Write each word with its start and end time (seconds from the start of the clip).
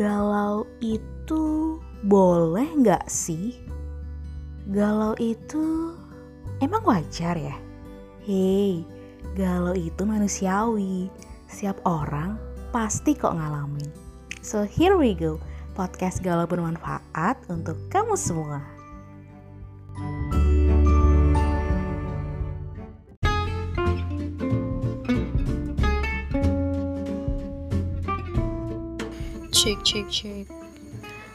galau 0.00 0.64
itu 0.80 1.76
boleh 2.08 2.64
nggak 2.72 3.04
sih? 3.04 3.60
Galau 4.72 5.12
itu 5.20 5.92
emang 6.64 6.80
wajar 6.88 7.36
ya? 7.36 7.52
Hei, 8.24 8.80
galau 9.36 9.76
itu 9.76 10.00
manusiawi. 10.08 11.12
Setiap 11.52 11.84
orang 11.84 12.40
pasti 12.72 13.12
kok 13.12 13.36
ngalamin. 13.36 13.92
So 14.40 14.64
here 14.64 14.96
we 14.96 15.12
go, 15.12 15.36
podcast 15.76 16.24
galau 16.24 16.48
bermanfaat 16.48 17.36
untuk 17.52 17.76
kamu 17.92 18.16
semua. 18.16 18.64
Cek 29.60 29.84
cek 29.84 30.08
cek. 30.08 30.46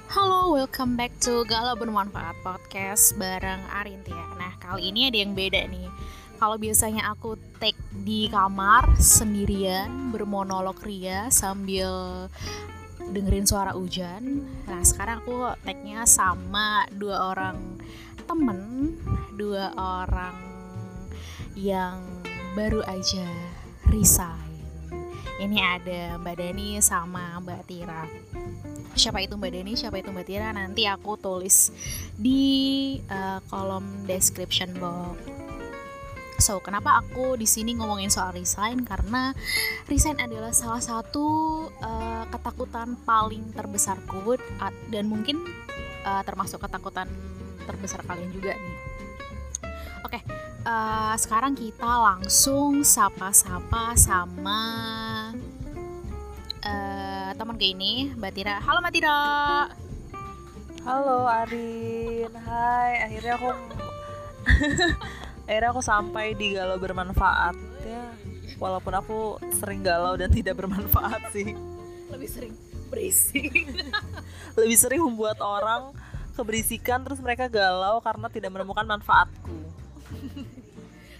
Halo, 0.09 0.49
welcome 0.49 0.97
back 0.97 1.13
to 1.21 1.45
Galau 1.45 1.77
Bermanfaat 1.77 2.33
Podcast 2.41 3.13
bareng 3.21 3.61
Arintia. 3.69 4.17
Nah, 4.41 4.49
kali 4.57 4.89
ini 4.89 5.13
ada 5.13 5.21
yang 5.21 5.37
beda 5.37 5.69
nih. 5.69 5.85
Kalau 6.41 6.57
biasanya 6.57 7.13
aku 7.13 7.37
take 7.61 7.77
di 7.93 8.25
kamar 8.25 8.97
sendirian 8.97 10.09
bermonolog 10.09 10.81
ria 10.81 11.29
sambil 11.29 12.25
dengerin 13.13 13.45
suara 13.45 13.77
hujan. 13.77 14.41
Nah, 14.65 14.81
sekarang 14.81 15.21
aku 15.21 15.53
take-nya 15.61 16.09
sama 16.09 16.89
dua 16.97 17.29
orang 17.29 17.77
temen, 18.25 18.97
dua 19.37 19.69
orang 19.77 20.33
yang 21.53 22.01
baru 22.57 22.81
aja 22.89 23.29
resign. 23.93 24.44
Ini 25.35 25.57
ada 25.59 26.15
Mbak 26.15 26.35
Dani 26.39 26.79
sama 26.79 27.43
Mbak 27.43 27.61
Tira. 27.67 28.07
Siapa 28.95 29.19
itu 29.19 29.35
Mbak 29.35 29.51
Dani, 29.51 29.73
siapa 29.75 29.99
itu 29.99 30.07
Mbak 30.07 30.25
Tira 30.31 30.55
nanti 30.55 30.87
aku 30.87 31.19
tulis 31.19 31.75
di 32.15 32.95
uh, 33.11 33.43
kolom 33.51 34.07
description 34.07 34.71
box. 34.79 35.19
So, 36.39 36.59
kenapa 36.59 36.99
aku 36.99 37.39
di 37.39 37.47
sini 37.47 37.75
ngomongin 37.75 38.11
soal 38.11 38.35
resign? 38.35 38.83
Karena 38.83 39.31
resign 39.87 40.19
adalah 40.19 40.51
salah 40.51 40.83
satu 40.83 41.27
uh, 41.79 42.23
ketakutan 42.31 42.95
paling 43.07 43.55
terbesarku 43.55 44.39
dan 44.91 45.07
mungkin 45.07 45.39
uh, 46.03 46.23
termasuk 46.27 46.63
ketakutan 46.63 47.07
terbesar 47.63 48.03
kalian 48.07 48.31
juga 48.35 48.55
nih. 48.55 48.77
Oke, 50.05 50.19
okay, 50.19 50.21
uh, 50.67 51.15
sekarang 51.17 51.55
kita 51.57 51.87
langsung 51.87 52.83
sapa-sapa 52.83 53.97
sama 53.97 54.59
teman 57.45 57.61
ke 57.61 57.77
ini, 57.77 58.09
Mbak 58.17 58.31
Tira. 58.33 58.57
Halo 58.57 58.81
Mbak 58.81 58.93
Tira. 58.97 59.21
Halo 60.81 61.29
Arin, 61.29 62.33
hai. 62.41 63.05
Akhirnya 63.05 63.37
aku 63.37 63.49
akhirnya 65.45 65.69
aku 65.69 65.81
sampai 65.85 66.33
di 66.33 66.57
galau 66.57 66.81
bermanfaat 66.81 67.53
ya. 67.85 68.01
Walaupun 68.57 68.97
aku 68.97 69.19
sering 69.61 69.85
galau 69.85 70.17
dan 70.17 70.33
tidak 70.33 70.57
bermanfaat 70.57 71.21
sih. 71.37 71.53
Lebih 72.09 72.29
sering 72.33 72.53
berisik. 72.89 73.53
Lebih 74.57 74.77
sering 74.81 75.05
membuat 75.05 75.37
orang 75.37 75.93
keberisikan 76.33 77.05
terus 77.05 77.21
mereka 77.21 77.45
galau 77.45 78.01
karena 78.01 78.25
tidak 78.33 78.57
menemukan 78.57 78.89
manfaatku. 78.89 79.53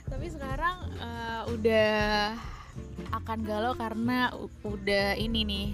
Tapi 0.10 0.26
sekarang 0.34 0.90
uh, 0.98 1.54
udah 1.54 2.34
akan 3.24 3.40
galau 3.48 3.74
karena 3.80 4.34
udah 4.64 5.16
ini 5.16 5.42
nih 5.48 5.70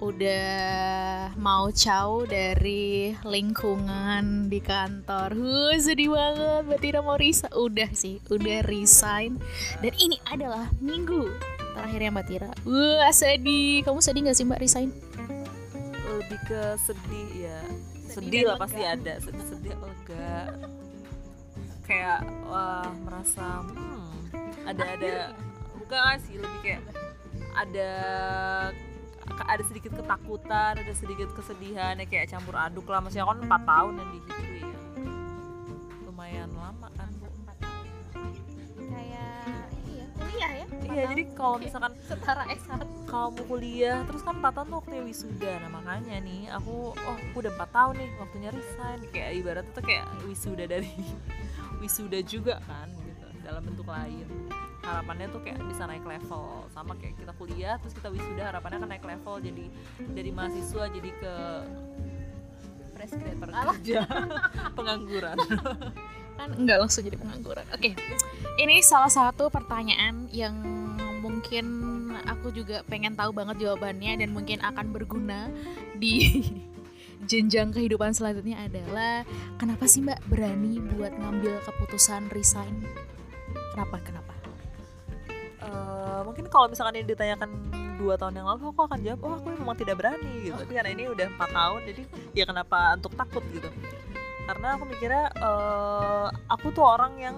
udah 0.00 1.36
mau 1.36 1.68
caw 1.68 2.24
dari 2.24 3.12
lingkungan 3.20 4.48
di 4.48 4.60
kantor. 4.64 5.36
Huh, 5.36 5.76
sedih 5.76 6.16
banget. 6.16 6.62
Mbak 6.64 6.80
Tira 6.80 7.00
mau 7.04 7.20
resign. 7.20 7.52
Udah 7.52 7.90
sih, 7.92 8.16
udah 8.32 8.64
resign. 8.64 9.36
Dan 9.84 9.92
ini 10.00 10.16
adalah 10.24 10.72
minggu 10.80 11.28
terakhirnya 11.76 12.10
Mbak 12.16 12.26
Tira. 12.32 12.50
Wah, 12.64 13.12
sedih. 13.12 13.84
Kamu 13.84 14.00
sedih 14.00 14.20
gak 14.24 14.36
sih 14.40 14.48
Mbak 14.48 14.60
resign? 14.64 14.88
Lebih 16.08 16.40
ke 16.48 16.62
sedih 16.80 17.28
ya. 17.36 17.60
Sedih, 18.08 18.24
sedih 18.24 18.42
lah 18.48 18.56
pasti 18.56 18.82
ada. 18.82 19.14
Sedih-sedih 19.20 19.76
lega. 19.76 20.36
Kayak 21.84 22.24
wah 22.48 22.88
merasa 23.04 23.66
hmm, 23.68 24.08
ada 24.64 24.84
ada 24.96 25.14
bukan 25.90 26.22
sih 26.22 26.38
lebih 26.38 26.60
kayak 26.62 26.82
ada 27.58 27.90
ada 29.42 29.62
sedikit 29.66 29.98
ketakutan 29.98 30.78
ada 30.78 30.94
sedikit 30.94 31.34
kesedihan 31.34 31.98
ya 31.98 32.06
kayak 32.06 32.30
campur 32.30 32.54
aduk 32.54 32.86
lah. 32.86 33.02
Maksudnya 33.02 33.26
kan 33.26 33.42
empat 33.42 33.62
tahun 33.66 33.92
yang 33.98 34.10
di 34.14 34.20
situ 34.22 34.42
ya 34.62 34.70
lumayan 36.06 36.50
lama 36.54 36.86
kan. 36.94 37.10
Bu 37.18 37.26
kayak 38.86 39.66
iya 39.90 40.04
kuliah 40.14 40.50
ya? 40.62 40.66
Iya 40.94 41.02
jadi 41.10 41.22
kalau 41.34 41.58
misalkan 41.58 41.92
setara 42.06 42.46
S1 42.54 42.86
kalau 43.10 43.34
mau 43.34 43.44
kuliah 43.50 44.06
terus 44.06 44.22
kan 44.22 44.38
empat 44.38 44.62
tahun 44.62 44.66
tuh 44.70 44.78
waktunya 44.86 45.02
wisuda. 45.02 45.52
Nah 45.58 45.70
makanya 45.74 46.16
nih 46.22 46.54
aku 46.54 46.94
oh 46.94 47.16
aku 47.18 47.36
udah 47.42 47.50
empat 47.58 47.70
tahun 47.74 47.94
nih 47.98 48.10
waktunya 48.22 48.50
resign. 48.54 48.98
Kayak 49.10 49.30
ibaratnya 49.42 49.72
tuh 49.74 49.82
kayak 49.82 50.06
wisuda 50.22 50.70
dari 50.70 50.94
wisuda 51.82 52.22
juga 52.22 52.62
kan 52.62 52.86
gitu. 52.94 53.26
Dalam 53.42 53.66
bentuk 53.66 53.90
lain 53.90 54.49
harapannya 54.90 55.26
tuh 55.30 55.40
kayak 55.42 55.58
bisa 55.66 55.86
naik 55.86 56.04
level. 56.04 56.66
Sama 56.74 56.92
kayak 56.98 57.14
kita 57.18 57.32
kuliah 57.38 57.76
terus 57.78 57.94
kita 57.94 58.08
wisuda 58.10 58.42
harapannya 58.50 58.78
kan 58.82 58.90
naik 58.90 59.04
level 59.06 59.34
jadi 59.38 59.64
dari 60.12 60.30
mahasiswa 60.34 60.84
jadi 60.90 61.10
ke 61.16 61.34
fresh 63.00 63.14
graduate. 63.16 63.56
Kerja 63.80 64.00
pengangguran. 64.76 65.36
Kan 66.40 66.56
nggak 66.56 66.78
langsung 66.80 67.04
jadi 67.04 67.16
pengangguran. 67.16 67.64
Oke 67.72 67.92
okay. 67.92 67.92
ini 68.60 68.80
salah 68.80 69.12
satu 69.12 69.52
pertanyaan 69.52 70.28
yang 70.32 70.56
mungkin 71.20 71.64
aku 72.28 72.52
juga 72.52 72.84
pengen 72.88 73.16
tahu 73.16 73.32
banget 73.32 73.64
jawabannya 73.64 74.20
dan 74.20 74.28
mungkin 74.32 74.60
akan 74.60 74.92
berguna 74.92 75.48
di 75.96 76.44
jenjang 77.30 77.72
kehidupan 77.72 78.16
selanjutnya 78.16 78.64
adalah 78.64 79.28
kenapa 79.60 79.84
sih 79.84 80.00
mbak 80.00 80.20
berani 80.28 80.80
buat 80.96 81.12
ngambil 81.12 81.60
keputusan 81.64 82.32
resign? 82.32 82.84
Kenapa? 83.76 84.00
Kenapa 84.00 84.39
Uh, 86.20 86.24
mungkin 86.28 86.44
kalau 86.52 86.68
misalkan 86.68 87.00
ini 87.00 87.08
ditanyakan 87.08 87.48
dua 87.96 88.20
tahun 88.20 88.36
yang 88.36 88.46
lalu 88.48 88.76
aku 88.76 88.80
akan 88.84 89.00
jawab 89.00 89.20
oh 89.24 89.32
aku 89.40 89.48
memang 89.56 89.76
tidak 89.80 89.96
berani 89.96 90.32
gitu. 90.44 90.56
Tapi 90.60 90.72
karena 90.76 90.90
ini 90.92 91.04
udah 91.08 91.26
empat 91.32 91.50
tahun 91.52 91.80
jadi 91.88 92.02
ya 92.36 92.44
kenapa 92.44 92.78
untuk 93.00 93.12
takut 93.16 93.44
gitu. 93.56 93.68
Karena 94.44 94.76
aku 94.76 94.84
mikirnya 94.84 95.24
uh, 95.40 96.28
aku 96.52 96.76
tuh 96.76 96.84
orang 96.84 97.16
yang 97.16 97.36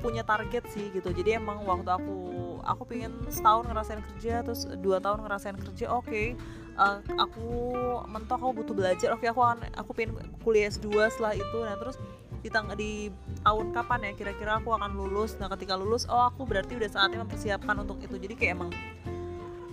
punya 0.00 0.24
target 0.24 0.64
sih 0.72 0.88
gitu. 0.96 1.12
Jadi 1.12 1.36
emang 1.36 1.68
waktu 1.68 1.88
aku 1.92 2.16
aku 2.64 2.82
pengen 2.88 3.12
setahun 3.28 3.68
ngerasain 3.68 4.00
kerja 4.00 4.40
terus 4.40 4.64
dua 4.80 5.04
tahun 5.04 5.24
ngerasain 5.24 5.56
kerja 5.56 5.88
oke 5.92 6.08
okay. 6.08 6.36
uh, 6.76 7.00
aku 7.16 7.74
mentok 8.08 8.40
aku 8.40 8.52
butuh 8.64 8.74
belajar 8.76 9.08
oke 9.12 9.24
okay, 9.24 9.32
aku 9.32 9.40
aku 9.76 9.90
pengen 9.92 10.16
kuliah 10.40 10.72
S2 10.72 11.12
setelah 11.12 11.36
itu. 11.36 11.58
Nah 11.60 11.76
terus 11.76 11.96
di 12.38 12.48
tang 12.54 12.70
di 12.78 13.10
tahun 13.42 13.74
kapan 13.74 14.10
ya 14.10 14.12
kira-kira 14.14 14.62
aku 14.62 14.70
akan 14.70 14.94
lulus. 14.94 15.34
Nah 15.42 15.50
ketika 15.50 15.74
lulus 15.74 16.06
oh 16.06 16.22
aku 16.30 16.46
berarti 16.46 16.78
udah 16.78 16.90
saatnya 16.90 17.22
mempersiapkan 17.26 17.74
untuk 17.82 17.98
itu. 17.98 18.14
Jadi 18.14 18.34
kayak 18.38 18.52
emang 18.54 18.70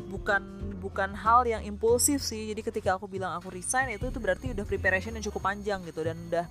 bukan 0.10 0.42
bukan 0.82 1.14
hal 1.14 1.46
yang 1.46 1.62
impulsif 1.62 2.26
sih. 2.26 2.50
Jadi 2.50 2.62
ketika 2.66 2.98
aku 2.98 3.06
bilang 3.06 3.38
aku 3.38 3.54
resign 3.54 3.94
itu 3.94 4.10
itu 4.10 4.18
berarti 4.18 4.54
udah 4.58 4.66
preparation 4.66 5.14
yang 5.14 5.26
cukup 5.30 5.46
panjang 5.46 5.86
gitu. 5.86 6.02
Dan 6.02 6.18
udah 6.30 6.46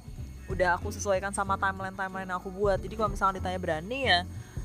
udah 0.45 0.77
aku 0.79 0.95
sesuaikan 0.95 1.35
sama 1.35 1.59
timeline 1.59 1.97
timeline 1.97 2.31
yang 2.31 2.39
aku 2.39 2.55
buat. 2.55 2.79
Jadi 2.79 2.95
kalau 2.95 3.11
misalnya 3.11 3.43
ditanya 3.43 3.59
berani 3.59 4.01
ya 4.07 4.21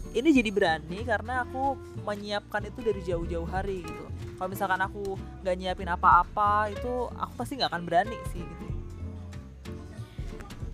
ini 0.10 0.30
jadi 0.34 0.50
berani 0.50 1.06
karena 1.06 1.46
aku 1.46 1.78
menyiapkan 2.02 2.66
itu 2.66 2.80
dari 2.82 3.02
jauh-jauh 3.06 3.46
hari 3.50 3.86
gitu. 3.86 4.06
Kalau 4.38 4.50
misalkan 4.50 4.82
aku 4.82 5.18
nggak 5.42 5.56
nyiapin 5.58 5.90
apa-apa 5.90 6.74
itu 6.74 7.10
aku 7.18 7.34
pasti 7.38 7.58
nggak 7.58 7.70
akan 7.74 7.84
berani 7.86 8.18
sih 8.34 8.42
gitu 8.42 8.69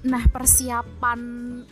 Nah, 0.05 0.21
persiapan 0.29 1.19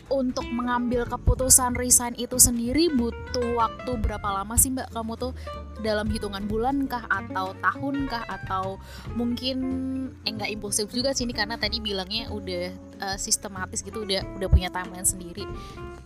untuk 0.09 0.49
mengambil 0.49 1.05
keputusan 1.05 1.77
resign 1.77 2.17
itu 2.17 2.41
sendiri 2.41 2.89
butuh 2.89 3.53
waktu 3.53 3.93
berapa 4.01 4.25
lama 4.25 4.57
sih 4.57 4.73
Mbak? 4.73 4.89
Kamu 4.89 5.13
tuh 5.21 5.37
dalam 5.85 6.09
hitungan 6.09 6.41
bulan 6.49 6.89
kah 6.89 7.05
atau 7.13 7.53
tahun 7.61 8.09
kah 8.09 8.25
atau 8.25 8.81
mungkin 9.13 9.57
eh, 10.25 10.33
enggak 10.33 10.49
impulsif 10.49 10.89
juga 10.89 11.13
sih 11.13 11.29
ini 11.29 11.37
karena 11.37 11.61
tadi 11.61 11.77
bilangnya 11.77 12.33
udah 12.33 12.73
uh, 13.05 13.17
sistematis 13.21 13.85
gitu, 13.85 14.01
udah 14.01 14.25
udah 14.41 14.49
punya 14.49 14.73
timeline 14.73 15.05
sendiri. 15.05 15.45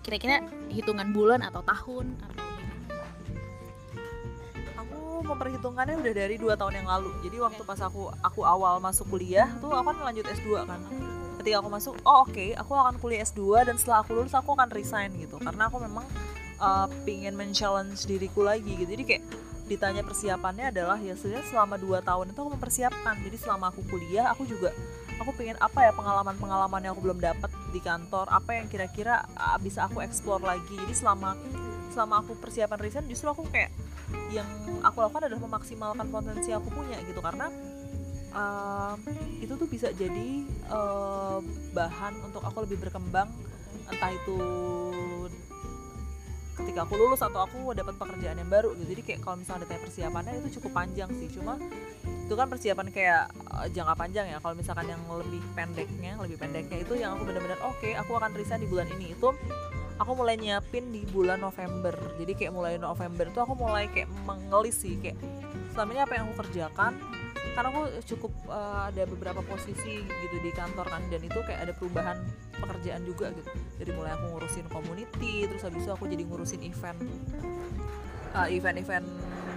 Kira-kira 0.04 0.44
hitungan 0.68 1.16
bulan 1.16 1.48
atau 1.48 1.64
tahun 1.64 2.12
atau 2.28 2.44
Aku 4.84 5.24
memperhitungannya 5.24 5.96
udah 6.04 6.14
dari 6.14 6.36
dua 6.36 6.60
tahun 6.60 6.84
yang 6.84 6.92
lalu. 6.92 7.08
Jadi 7.24 7.40
waktu 7.40 7.64
pas 7.64 7.80
aku 7.80 8.12
aku 8.20 8.44
awal 8.44 8.84
masuk 8.84 9.08
kuliah 9.16 9.48
tuh 9.64 9.72
aku 9.72 9.96
kan 9.96 10.12
lanjut 10.12 10.28
S2 10.28 10.68
kan 10.68 10.84
ketika 11.48 11.64
aku 11.64 11.72
masuk 11.72 11.96
oh 12.04 12.28
oke 12.28 12.36
okay, 12.36 12.52
aku 12.60 12.76
akan 12.76 13.00
kuliah 13.00 13.24
S2 13.24 13.72
dan 13.72 13.80
setelah 13.80 14.04
aku 14.04 14.20
lulus 14.20 14.36
aku 14.36 14.52
akan 14.52 14.68
resign 14.68 15.16
gitu. 15.16 15.40
Karena 15.40 15.72
aku 15.72 15.80
memang 15.80 16.04
uh, 16.60 16.92
pingin 17.08 17.40
men-challenge 17.40 18.04
diriku 18.04 18.44
lagi 18.44 18.68
gitu. 18.76 18.92
Jadi 18.92 19.04
kayak 19.08 19.24
ditanya 19.72 20.04
persiapannya 20.04 20.76
adalah 20.76 21.00
ya 21.00 21.16
sebenarnya 21.16 21.48
selama 21.48 21.80
2 21.80 22.04
tahun 22.04 22.26
itu 22.36 22.40
aku 22.44 22.52
mempersiapkan. 22.52 23.16
Jadi 23.24 23.38
selama 23.40 23.72
aku 23.72 23.80
kuliah 23.88 24.28
aku 24.28 24.44
juga 24.44 24.76
aku 25.24 25.32
pengen 25.40 25.56
apa 25.64 25.88
ya 25.88 25.96
pengalaman-pengalaman 25.96 26.84
yang 26.84 26.92
aku 26.92 27.02
belum 27.08 27.24
dapat 27.24 27.48
di 27.72 27.80
kantor 27.80 28.28
apa 28.28 28.52
yang 28.60 28.68
kira-kira 28.68 29.24
uh, 29.40 29.56
bisa 29.56 29.88
aku 29.88 30.04
explore 30.04 30.44
lagi. 30.44 30.76
Jadi 30.76 31.00
selama 31.00 31.40
selama 31.96 32.28
aku 32.28 32.36
persiapan 32.44 32.76
resign 32.84 33.08
justru 33.08 33.32
aku 33.32 33.48
kayak 33.48 33.72
yang 34.36 34.52
aku 34.84 35.00
lakukan 35.00 35.32
adalah 35.32 35.48
memaksimalkan 35.48 36.12
potensi 36.12 36.52
aku 36.52 36.68
punya 36.76 37.00
gitu. 37.08 37.24
Karena 37.24 37.48
uh, 38.34 38.94
itu 39.40 39.54
tuh 39.56 39.68
bisa 39.70 39.92
jadi 39.94 40.44
uh, 40.72 41.40
bahan 41.72 42.14
untuk 42.26 42.44
aku 42.44 42.68
lebih 42.68 42.88
berkembang 42.88 43.30
entah 43.88 44.12
itu 44.12 44.40
ketika 46.58 46.90
aku 46.90 46.98
lulus 46.98 47.22
atau 47.22 47.46
aku 47.46 47.72
dapat 47.78 47.96
pekerjaan 47.96 48.42
yang 48.42 48.50
baru 48.50 48.74
gitu. 48.76 48.98
Jadi 48.98 49.02
kayak 49.06 49.20
kalau 49.22 49.38
misalnya 49.38 49.70
ditanya 49.70 49.82
persiapannya 49.86 50.34
itu 50.42 50.50
cukup 50.60 50.72
panjang 50.74 51.10
sih. 51.14 51.30
Cuma 51.30 51.62
itu 52.04 52.34
kan 52.34 52.48
persiapan 52.50 52.88
kayak 52.90 53.24
uh, 53.54 53.68
jangka 53.70 53.94
panjang 53.94 54.26
ya. 54.28 54.38
Kalau 54.42 54.56
misalkan 54.58 54.90
yang 54.90 55.02
lebih 55.06 55.42
pendeknya 55.54 56.18
lebih 56.18 56.38
pendeknya 56.42 56.78
itu 56.82 56.94
yang 56.98 57.16
aku 57.16 57.30
benar-benar 57.30 57.62
oke 57.62 57.78
okay, 57.78 57.94
aku 57.94 58.18
akan 58.18 58.34
resign 58.34 58.66
di 58.66 58.70
bulan 58.70 58.90
ini. 58.98 59.14
Itu 59.14 59.38
aku 60.02 60.12
mulai 60.18 60.36
nyiapin 60.42 60.90
di 60.90 61.06
bulan 61.06 61.40
November. 61.46 61.94
Jadi 62.18 62.34
kayak 62.34 62.54
mulai 62.58 62.82
November 62.82 63.30
itu 63.30 63.40
aku 63.40 63.54
mulai 63.54 63.86
kayak 63.94 64.10
mengelis 64.26 64.82
sih. 64.82 64.98
Kayak 64.98 65.22
selama 65.78 65.90
ini 65.94 66.02
apa 66.02 66.14
yang 66.18 66.24
aku 66.26 66.36
kerjakan 66.42 66.92
karena 67.56 67.70
aku 67.72 67.82
cukup 68.16 68.32
uh, 68.50 68.90
ada 68.90 69.04
beberapa 69.06 69.42
posisi 69.46 70.04
gitu 70.04 70.36
di 70.42 70.52
kantor 70.56 70.88
kan 70.90 71.02
dan 71.08 71.22
itu 71.24 71.40
kayak 71.46 71.70
ada 71.70 71.74
perubahan 71.76 72.18
pekerjaan 72.58 73.04
juga 73.06 73.32
gitu. 73.36 73.50
Dari 73.80 73.92
mulai 73.94 74.12
aku 74.16 74.26
ngurusin 74.36 74.68
community 74.72 75.46
terus 75.46 75.64
habis 75.64 75.84
itu 75.86 75.92
aku 75.92 76.06
jadi 76.10 76.24
ngurusin 76.26 76.62
event 76.66 77.00
uh, 78.36 78.48
event-event 78.50 79.08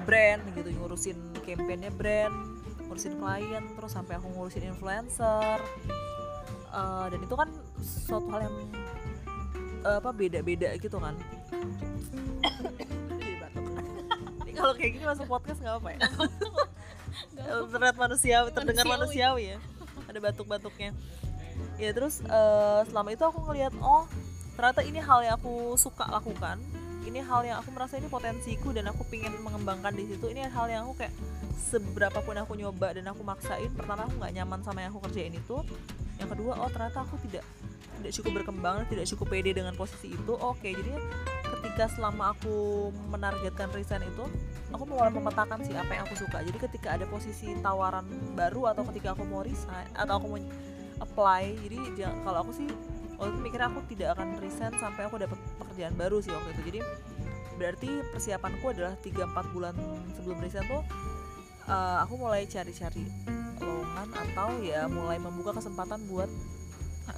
brand 0.04 0.42
gitu 0.56 0.68
ngurusin 0.80 1.16
campaignnya 1.44 1.92
brand 1.92 2.34
ngurusin 2.90 3.22
klien 3.22 3.64
terus 3.78 3.92
sampai 3.94 4.18
aku 4.18 4.28
ngurusin 4.34 4.66
influencer. 4.66 5.58
Uh, 6.70 7.10
dan 7.10 7.18
itu 7.18 7.34
kan 7.34 7.50
suatu 7.82 8.30
hal 8.30 8.46
yang 8.46 8.56
uh, 9.82 9.98
apa 9.98 10.10
beda-beda 10.14 10.70
gitu 10.78 11.02
kan. 11.02 11.18
Kalau 14.60 14.76
kayak 14.76 14.92
gini 14.92 15.04
masuk 15.08 15.24
podcast 15.24 15.64
nggak 15.64 15.76
apa 15.80 15.88
ya 15.96 15.98
terlihat 17.70 17.96
manusiawi. 17.96 18.48
terdengar 18.54 18.86
manusiawi 18.86 19.56
ya. 19.56 19.58
Ada 20.08 20.18
batuk-batuknya. 20.18 20.90
Ya 21.76 21.90
terus 21.96 22.20
uh, 22.28 22.84
selama 22.88 23.12
itu 23.12 23.24
aku 23.24 23.40
ngelihat 23.48 23.72
oh 23.80 24.04
ternyata 24.56 24.84
ini 24.84 25.00
hal 25.00 25.20
yang 25.24 25.34
aku 25.40 25.76
suka 25.80 26.08
lakukan. 26.08 26.60
Ini 27.00 27.24
hal 27.24 27.42
yang 27.48 27.56
aku 27.64 27.72
merasa 27.72 27.96
ini 27.96 28.12
potensiku 28.12 28.76
dan 28.76 28.92
aku 28.92 29.08
pingin 29.08 29.32
mengembangkan 29.40 29.96
di 29.96 30.04
situ. 30.04 30.28
Ini 30.28 30.52
hal 30.52 30.68
yang 30.68 30.84
aku 30.88 31.00
kayak 31.00 31.14
seberapa 31.56 32.20
pun 32.20 32.36
aku 32.36 32.56
nyoba 32.56 32.92
dan 32.92 33.08
aku 33.08 33.24
maksain 33.24 33.72
pertama 33.72 34.04
aku 34.04 34.20
nggak 34.20 34.34
nyaman 34.36 34.60
sama 34.60 34.84
yang 34.84 34.92
aku 34.92 35.08
kerjain 35.08 35.32
itu. 35.32 35.64
Yang 36.20 36.28
kedua 36.36 36.52
oh 36.60 36.68
ternyata 36.68 37.02
aku 37.02 37.16
tidak 37.24 37.44
tidak 38.00 38.12
cukup 38.20 38.32
berkembang 38.42 38.76
tidak 38.88 39.06
cukup 39.12 39.26
pede 39.30 39.50
dengan 39.52 39.76
posisi 39.76 40.12
itu 40.16 40.32
oke. 40.34 40.64
Jadi 40.64 40.92
ketika 41.60 41.92
selama 41.92 42.32
aku 42.32 42.88
menargetkan 43.12 43.68
resign 43.76 44.02
itu 44.08 44.24
aku 44.72 44.84
mulai 44.88 45.12
memetakan 45.12 45.60
sih 45.62 45.76
apa 45.76 45.92
yang 45.92 46.04
aku 46.08 46.16
suka. 46.16 46.40
Jadi 46.40 46.58
ketika 46.58 46.96
ada 46.96 47.04
posisi 47.06 47.52
tawaran 47.60 48.08
baru 48.34 48.72
atau 48.72 48.82
ketika 48.90 49.12
aku 49.12 49.22
mau 49.28 49.44
resign 49.44 49.86
atau 49.94 50.16
aku 50.16 50.26
mau 50.26 50.40
apply 51.00 51.56
jadi 51.64 51.76
kalau 52.24 52.44
aku 52.44 52.52
sih 52.52 52.68
waktu 53.16 53.36
itu 53.36 53.40
mikirnya 53.40 53.68
aku 53.68 53.80
tidak 53.92 54.08
akan 54.16 54.36
resign 54.40 54.72
sampai 54.80 55.08
aku 55.08 55.16
dapat 55.20 55.36
pekerjaan 55.60 55.94
baru 55.96 56.24
sih 56.24 56.32
waktu 56.32 56.50
itu. 56.56 56.62
Jadi 56.74 56.80
berarti 57.60 57.90
persiapanku 58.16 58.72
adalah 58.72 58.96
3-4 59.04 59.52
bulan 59.52 59.76
sebelum 60.16 60.40
resign 60.40 60.64
tuh 60.64 60.80
uh, 61.68 62.00
aku 62.00 62.16
mulai 62.16 62.48
cari-cari 62.48 63.04
lowongan 63.60 64.08
atau 64.16 64.48
ya 64.64 64.88
mulai 64.88 65.20
membuka 65.20 65.52
kesempatan 65.60 66.00
buat 66.08 66.30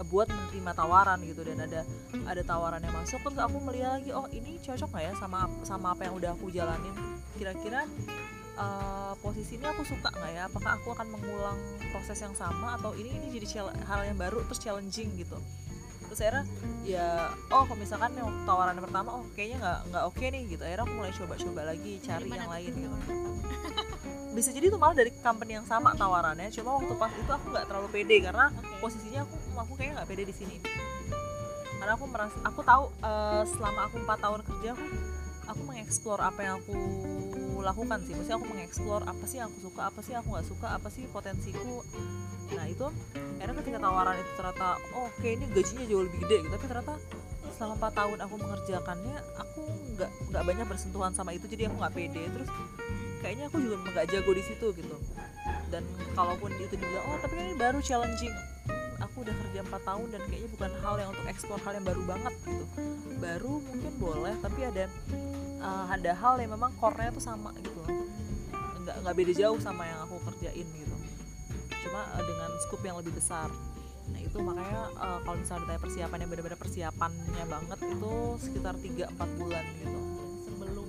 buat 0.09 0.29
menerima 0.31 0.73
tawaran 0.73 1.19
gitu 1.27 1.43
dan 1.45 1.59
ada 1.65 1.81
ada 2.25 2.43
tawaran 2.43 2.81
yang 2.81 2.95
masuk 2.95 3.21
terus 3.23 3.39
aku 3.41 3.59
melihat 3.65 4.01
lagi 4.01 4.11
oh 4.15 4.27
ini 4.33 4.57
cocok 4.63 4.89
nggak 4.93 5.05
ya 5.09 5.13
sama 5.19 5.51
sama 5.67 5.93
apa 5.93 6.09
yang 6.09 6.15
udah 6.17 6.31
aku 6.33 6.49
jalanin? 6.49 6.95
Kira-kira 7.37 7.85
uh, 8.57 9.13
posisi 9.21 9.57
ini 9.57 9.67
aku 9.69 9.83
suka 9.85 10.09
nggak 10.13 10.31
ya? 10.33 10.43
Apakah 10.49 10.81
aku 10.81 10.93
akan 10.93 11.09
mengulang 11.13 11.59
proses 11.93 12.19
yang 12.21 12.35
sama 12.37 12.77
atau 12.81 12.93
ini 12.97 13.13
ini 13.13 13.27
jadi 13.41 13.69
hal 13.89 14.01
yang 14.07 14.19
baru 14.19 14.45
terus 14.49 14.61
challenging 14.61 15.13
gitu? 15.17 15.37
Terus 16.13 16.29
akhirnya 16.29 16.45
ya 16.85 17.33
oh 17.49 17.65
kalau 17.65 17.79
misalkan 17.81 18.13
yang 18.13 18.29
tawaran 18.45 18.77
yang 18.77 18.85
pertama 18.85 19.17
oh 19.17 19.25
kayaknya 19.33 19.59
nggak 19.65 19.79
nggak 19.89 20.05
oke 20.05 20.17
okay 20.17 20.29
nih 20.29 20.43
gitu. 20.53 20.63
Akhirnya 20.63 20.85
aku 20.85 20.95
mulai 20.95 21.13
coba-coba 21.17 21.61
lagi 21.73 21.93
cari 22.05 22.29
yang 22.29 22.51
lain 22.53 22.73
gitu. 22.77 22.97
Bisa 24.33 24.49
jadi 24.49 24.73
itu 24.73 24.77
malah 24.81 24.97
dari 24.97 25.13
company 25.21 25.61
yang 25.61 25.69
sama 25.69 25.93
tawarannya 25.93 26.49
cuma 26.53 26.81
waktu 26.81 26.95
pas 26.97 27.13
itu 27.13 27.33
aku 27.33 27.47
nggak 27.53 27.67
terlalu 27.69 27.89
pede 27.93 28.17
karena 28.25 28.49
okay. 28.49 28.81
posisinya 28.81 29.21
aku 29.29 29.37
aku 29.61 29.73
kayaknya 29.77 30.03
nggak 30.03 30.09
pede 30.09 30.25
di 30.29 30.35
sini. 30.35 30.57
Karena 31.83 31.99
aku 31.99 32.07
merasa 32.07 32.39
aku 32.47 32.61
tahu 32.63 32.85
uh, 33.03 33.43
selama 33.43 33.91
aku 33.91 33.97
empat 34.07 34.19
tahun 34.23 34.41
kerja 34.47 34.69
aku 34.79 34.87
aku 35.51 35.61
mengeksplor 35.67 36.19
apa 36.23 36.41
yang 36.41 36.55
aku 36.63 36.75
lakukan 37.63 37.99
sih. 38.07 38.13
Maksudnya 38.15 38.39
aku 38.39 38.49
mengeksplor 38.51 39.03
apa 39.07 39.25
sih 39.27 39.37
yang 39.43 39.49
aku 39.51 39.59
suka 39.67 39.81
apa 39.91 39.99
sih 40.03 40.11
yang 40.15 40.21
aku 40.23 40.31
nggak 40.35 40.47
suka 40.47 40.69
apa 40.79 40.89
sih 40.91 41.03
potensiku. 41.11 41.83
Nah 42.55 42.65
itu 42.71 42.87
karena 43.39 43.53
ketika 43.59 43.79
tawaran 43.83 44.17
itu 44.19 44.31
ternyata 44.39 44.69
oh, 44.95 45.11
oke 45.11 45.29
ini 45.29 45.45
gajinya 45.51 45.85
jauh 45.87 46.03
lebih 46.07 46.19
gede 46.27 46.37
gitu. 46.47 46.51
Tapi 46.55 46.65
ternyata 46.71 46.95
selama 47.53 47.75
empat 47.79 47.93
tahun 47.95 48.19
aku 48.25 48.35
mengerjakannya 48.41 49.17
aku 49.39 49.61
nggak 49.99 50.11
nggak 50.31 50.43
banyak 50.47 50.67
bersentuhan 50.71 51.13
sama 51.15 51.31
itu. 51.35 51.47
Jadi 51.51 51.67
aku 51.67 51.77
nggak 51.83 51.95
pede. 51.95 52.23
Terus 52.31 52.49
kayaknya 53.23 53.45
aku 53.51 53.57
juga 53.59 53.77
nggak 53.91 54.07
jago 54.07 54.31
di 54.35 54.45
situ 54.47 54.67
gitu. 54.75 54.97
Dan 55.67 55.83
kalaupun 56.13 56.53
itu 56.61 56.79
dibilang 56.79 57.07
oh 57.11 57.19
tapi 57.19 57.33
kan 57.35 57.45
ini 57.49 57.57
baru 57.57 57.81
challenging 57.81 58.35
aku 59.23 59.31
udah 59.31 59.43
kerja 59.47 59.61
empat 59.63 59.83
tahun 59.87 60.07
dan 60.11 60.23
kayaknya 60.27 60.51
bukan 60.51 60.71
hal 60.83 60.95
yang 60.99 61.09
untuk 61.15 61.27
ekspor 61.31 61.59
hal 61.63 61.73
yang 61.79 61.87
baru 61.87 62.03
banget 62.03 62.35
gitu. 62.43 62.65
Baru 63.23 63.53
mungkin 63.63 63.93
boleh 64.03 64.35
tapi 64.43 64.61
ada 64.67 64.85
uh, 65.63 65.87
ada 65.95 66.11
hal 66.11 66.35
yang 66.43 66.51
memang 66.59 66.75
core-nya 66.83 67.15
tuh 67.15 67.23
sama 67.23 67.55
gitu. 67.63 67.87
Nggak 68.83 68.97
nggak 69.07 69.15
beda 69.15 69.33
jauh 69.39 69.59
sama 69.63 69.87
yang 69.87 70.03
aku 70.03 70.19
kerjain 70.27 70.67
gitu. 70.67 70.97
Cuma 71.87 72.03
uh, 72.03 72.23
dengan 72.27 72.51
scope 72.67 72.83
yang 72.83 72.99
lebih 72.99 73.15
besar. 73.15 73.47
Nah 74.11 74.19
itu 74.19 74.39
makanya 74.43 74.91
uh, 74.99 75.19
kalau 75.23 75.39
misalnya 75.39 75.63
ditanya 75.71 75.83
persiapan 75.87 76.19
yang 76.19 76.31
benar-benar 76.35 76.59
persiapannya 76.59 77.45
banget 77.47 77.79
itu 77.95 78.15
sekitar 78.43 78.75
3-4 78.75 79.39
bulan 79.39 79.65
gitu. 79.79 80.01
Sebelum 80.51 80.89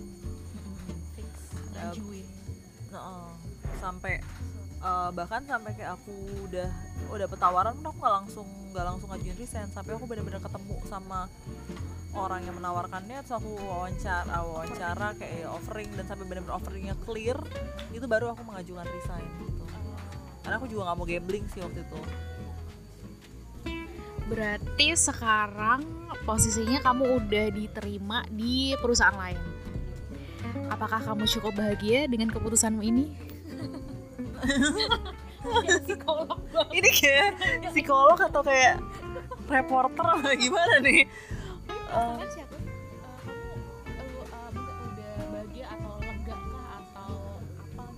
fix 1.13 1.29
ngajuin 1.77 2.25
uh, 2.97 3.29
sampai 3.77 4.25
uh, 4.83 5.09
bahkan 5.15 5.41
sampai 5.47 5.71
kayak 5.73 5.95
aku 5.97 6.13
udah 6.51 6.69
oh 7.09 7.17
dapet 7.17 7.39
tawaran 7.39 7.73
pun 7.79 7.89
aku 7.89 7.97
nggak 8.03 8.15
langsung 8.21 8.47
nggak 8.75 8.85
langsung 8.85 9.07
ngajuin 9.09 9.37
resign. 9.39 9.67
Sampai 9.71 9.95
aku 9.95 10.05
benar-benar 10.05 10.43
ketemu 10.43 10.77
sama 10.85 11.31
orang 12.13 12.45
yang 12.45 12.55
menawarkannya 12.59 13.25
terus 13.25 13.41
aku 13.41 13.57
wawancara 13.57 14.37
wawancara 14.45 15.17
kayak 15.17 15.49
offering 15.49 15.89
dan 15.97 16.05
sampai 16.05 16.25
benar-benar 16.29 16.61
offeringnya 16.61 16.95
clear 17.01 17.41
itu 17.89 18.05
baru 18.05 18.37
aku 18.37 18.45
mengajukan 18.45 18.85
resign 18.85 19.25
gitu. 19.41 19.63
Karena 20.45 20.55
aku 20.59 20.67
juga 20.69 20.91
nggak 20.91 20.97
mau 20.99 21.07
gambling 21.07 21.45
sih 21.49 21.63
waktu 21.63 21.81
itu. 21.81 21.99
Berarti 24.23 24.87
sekarang 24.95 25.81
posisinya 26.23 26.79
kamu 26.79 27.03
udah 27.21 27.45
diterima 27.51 28.23
di 28.31 28.71
perusahaan 28.79 29.15
lain. 29.15 29.39
Apakah 30.71 31.01
kamu 31.01 31.27
cukup 31.27 31.53
bahagia 31.55 32.07
dengan 32.07 32.31
keputusanmu 32.31 32.81
ini 32.83 33.32
psikolog. 35.83 36.39
Ini 36.71 36.89
kayak 36.89 37.29
psikolog 37.71 38.19
atau 38.19 38.41
kayak 38.43 38.79
reporter 39.49 40.05
atau 40.19 40.33
gimana 40.35 40.79
nih? 40.79 41.07
Uh, 41.93 42.17
siapa? 42.31 42.55
Apa? 44.31 44.61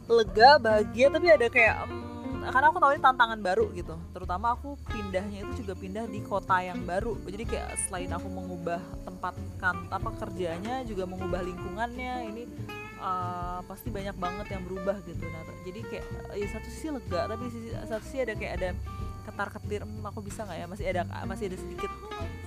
Lega 0.06 0.62
bahagia 0.62 1.10
tapi 1.10 1.28
ada 1.34 1.50
kayak 1.50 1.90
um, 1.90 2.46
karena 2.46 2.70
aku 2.70 2.78
tahu 2.78 2.92
ini 2.94 3.02
tantangan 3.02 3.40
baru 3.42 3.66
gitu. 3.74 3.98
Terutama 4.14 4.54
aku 4.54 4.78
pindahnya 4.90 5.42
itu 5.42 5.66
juga 5.66 5.74
pindah 5.74 6.06
di 6.06 6.22
kota 6.22 6.62
yang 6.62 6.78
baru. 6.86 7.18
Jadi 7.26 7.44
kayak 7.50 7.74
selain 7.90 8.14
aku 8.14 8.30
mengubah 8.30 8.78
tempat 9.02 9.34
kan 9.58 9.90
apa 9.90 10.14
kerjanya 10.22 10.86
juga 10.86 11.10
mengubah 11.10 11.42
lingkungannya 11.42 12.30
ini 12.30 12.44
uh, 13.06 13.60
pasti 13.70 13.94
banyak 13.94 14.18
banget 14.18 14.48
yang 14.58 14.64
berubah 14.66 14.98
gitu. 15.06 15.22
Nah 15.30 15.42
jadi 15.62 15.80
kayak 15.86 16.06
ya 16.34 16.48
satu 16.50 16.68
sisi 16.74 16.88
lega 16.90 17.22
tapi 17.30 17.44
sisi 17.54 17.70
satu 17.72 18.04
sisi 18.04 18.18
ada 18.26 18.34
kayak 18.34 18.54
ada 18.62 18.70
ketar 19.26 19.50
ketir 19.58 19.82
hmm, 19.86 20.06
aku 20.06 20.20
bisa 20.26 20.44
nggak 20.44 20.58
ya? 20.58 20.66
Masih 20.66 20.86
ada 20.90 21.02
masih 21.30 21.46
ada 21.54 21.58
sedikit 21.62 21.92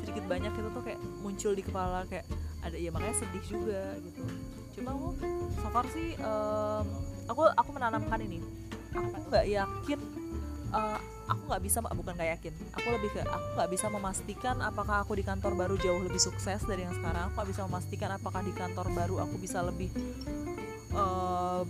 sedikit 0.03 0.25
banyak 0.27 0.53
itu 0.53 0.69
tuh 0.75 0.83
kayak 0.83 1.00
muncul 1.23 1.53
di 1.55 1.62
kepala 1.62 2.03
kayak 2.11 2.27
ada 2.67 2.77
ya 2.77 2.91
makanya 2.91 3.17
sedih 3.23 3.45
juga 3.47 3.83
gitu. 4.03 4.23
Cuma 4.79 4.95
aku 4.95 5.09
so 5.59 5.69
far 5.71 5.87
sih 5.95 6.19
um, 6.19 6.87
aku 7.31 7.43
aku 7.55 7.71
menanamkan 7.71 8.19
ini. 8.27 8.43
Aku 8.95 9.31
nggak 9.31 9.47
yakin 9.47 10.00
uh, 10.73 10.99
aku 11.29 11.43
nggak 11.50 11.62
bisa 11.62 11.79
bukan 11.85 12.12
nggak 12.17 12.31
yakin. 12.38 12.55
Aku 12.79 12.87
lebih 12.95 13.11
ke 13.15 13.21
aku 13.23 13.47
nggak 13.59 13.71
bisa 13.71 13.87
memastikan 13.93 14.57
apakah 14.65 15.05
aku 15.05 15.12
di 15.19 15.25
kantor 15.27 15.53
baru 15.55 15.75
jauh 15.77 16.00
lebih 16.00 16.19
sukses 16.19 16.65
dari 16.65 16.87
yang 16.87 16.95
sekarang. 16.97 17.31
Aku 17.31 17.33
nggak 17.43 17.50
bisa 17.53 17.62
memastikan 17.69 18.11
apakah 18.17 18.41
di 18.41 18.53
kantor 18.55 18.87
baru 18.95 19.15
aku 19.29 19.37
bisa 19.38 19.61
lebih 19.61 19.93
uh, 20.99 21.62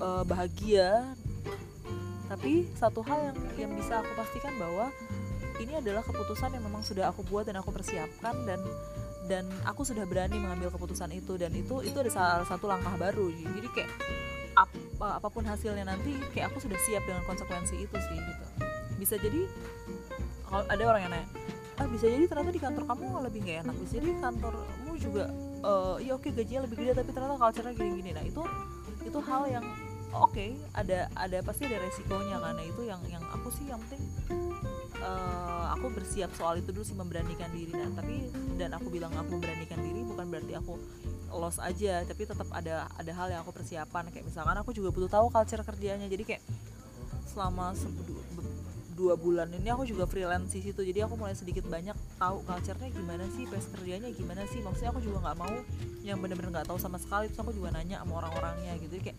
uh, 0.00 0.22
bahagia. 0.28 1.16
Tapi 2.26 2.68
satu 2.76 3.00
hal 3.06 3.32
yang 3.32 3.38
yang 3.56 3.72
bisa 3.78 4.02
aku 4.02 4.12
pastikan 4.18 4.52
bahwa 4.60 4.92
ini 5.56 5.78
adalah 5.80 6.04
keputusan 6.04 6.52
yang 6.52 6.64
memang 6.66 6.84
sudah 6.84 7.08
aku 7.08 7.24
buat 7.24 7.48
dan 7.48 7.56
aku 7.62 7.72
persiapkan 7.72 8.34
dan 8.44 8.60
dan 9.26 9.48
aku 9.64 9.82
sudah 9.82 10.04
berani 10.04 10.36
mengambil 10.38 10.70
keputusan 10.70 11.10
itu 11.16 11.34
dan 11.40 11.50
itu 11.56 11.82
itu 11.82 11.96
ada 11.96 12.10
salah 12.12 12.46
satu 12.46 12.68
langkah 12.68 12.92
baru. 13.00 13.32
Jadi 13.32 13.68
kayak 13.72 13.90
ap, 14.58 14.70
apa 15.00 15.28
pun 15.32 15.48
hasilnya 15.48 15.88
nanti 15.88 16.12
kayak 16.36 16.52
aku 16.52 16.60
sudah 16.60 16.78
siap 16.84 17.02
dengan 17.08 17.24
konsekuensi 17.24 17.74
itu 17.80 17.96
sih 17.96 18.18
gitu. 18.20 18.44
Bisa 19.00 19.14
jadi 19.16 19.48
kalau 20.46 20.64
ada 20.68 20.82
orang 20.86 21.00
yang 21.08 21.12
nanya 21.14 21.28
ah 21.76 21.86
bisa 21.92 22.08
jadi 22.08 22.24
ternyata 22.24 22.52
di 22.56 22.62
kantor 22.62 22.84
kamu 22.88 23.04
lebih 23.28 23.40
gak 23.44 23.58
enak 23.68 23.76
bisa 23.84 23.92
jadi 24.00 24.12
kantormu 24.24 24.92
juga 24.96 25.28
uh, 25.66 25.96
ya 25.98 26.14
oke 26.14 26.30
gajinya 26.30 26.62
lebih 26.64 26.76
gede 26.78 26.92
tapi 27.02 27.10
ternyata 27.10 27.34
culture-nya 27.36 27.74
gini-gini. 27.74 28.10
Nah 28.14 28.24
itu 28.24 28.42
itu 29.02 29.18
hal 29.22 29.42
yang 29.50 29.64
oke 30.14 30.32
okay, 30.32 30.54
ada 30.72 31.10
ada 31.18 31.42
pasti 31.42 31.66
ada 31.66 31.82
resikonya 31.82 32.38
karena 32.38 32.62
itu 32.62 32.82
yang 32.86 33.00
yang 33.10 33.24
aku 33.34 33.50
sih 33.52 33.66
yang 33.68 33.82
penting 33.86 34.02
uh, 35.02 35.74
aku 35.76 35.92
bersiap 35.92 36.30
soal 36.38 36.56
itu 36.56 36.70
dulu 36.70 36.86
sih 36.86 36.96
memberanikan 36.96 37.50
diri. 37.50 37.74
Nah 37.74 37.90
tapi 37.98 38.30
dan 38.56 38.72
aku 38.78 38.88
bilang 38.88 39.12
aku 39.12 39.36
memberanikan 39.36 39.82
diri 39.82 40.06
bukan 40.06 40.26
berarti 40.30 40.52
aku 40.56 40.78
loss 41.36 41.58
aja 41.60 42.06
tapi 42.06 42.22
tetap 42.24 42.48
ada 42.54 42.86
ada 42.96 43.12
hal 43.12 43.26
yang 43.28 43.40
aku 43.42 43.52
persiapan. 43.52 44.08
Kayak 44.14 44.30
misalkan 44.30 44.56
aku 44.56 44.70
juga 44.72 44.94
butuh 44.94 45.10
tahu 45.10 45.26
culture 45.28 45.62
kerjanya. 45.66 46.06
Jadi 46.06 46.24
kayak 46.24 46.42
selama 47.26 47.76
dua 48.96 49.12
bulan 49.20 49.52
ini 49.52 49.68
aku 49.68 49.84
juga 49.84 50.08
freelance 50.08 50.56
di 50.56 50.64
situ. 50.64 50.80
Jadi 50.80 51.04
aku 51.04 51.20
mulai 51.20 51.36
sedikit 51.36 51.68
banyak 51.68 51.94
tahu 52.16 52.36
culture-nya 52.48 52.88
gimana 52.92 53.24
sih 53.32 53.44
pes 53.44 53.68
kerjanya 53.72 54.08
gimana 54.12 54.42
sih 54.48 54.60
maksudnya 54.64 54.90
aku 54.92 55.00
juga 55.04 55.18
nggak 55.28 55.36
mau 55.36 55.56
yang 56.00 56.18
bener-bener 56.20 56.50
nggak 56.60 56.68
tahu 56.68 56.80
sama 56.80 56.96
sekali 56.96 57.28
terus 57.28 57.40
aku 57.44 57.52
juga 57.52 57.76
nanya 57.76 58.00
sama 58.00 58.24
orang-orangnya 58.24 58.72
gitu 58.80 58.96
jadi 58.96 59.12
kayak 59.12 59.18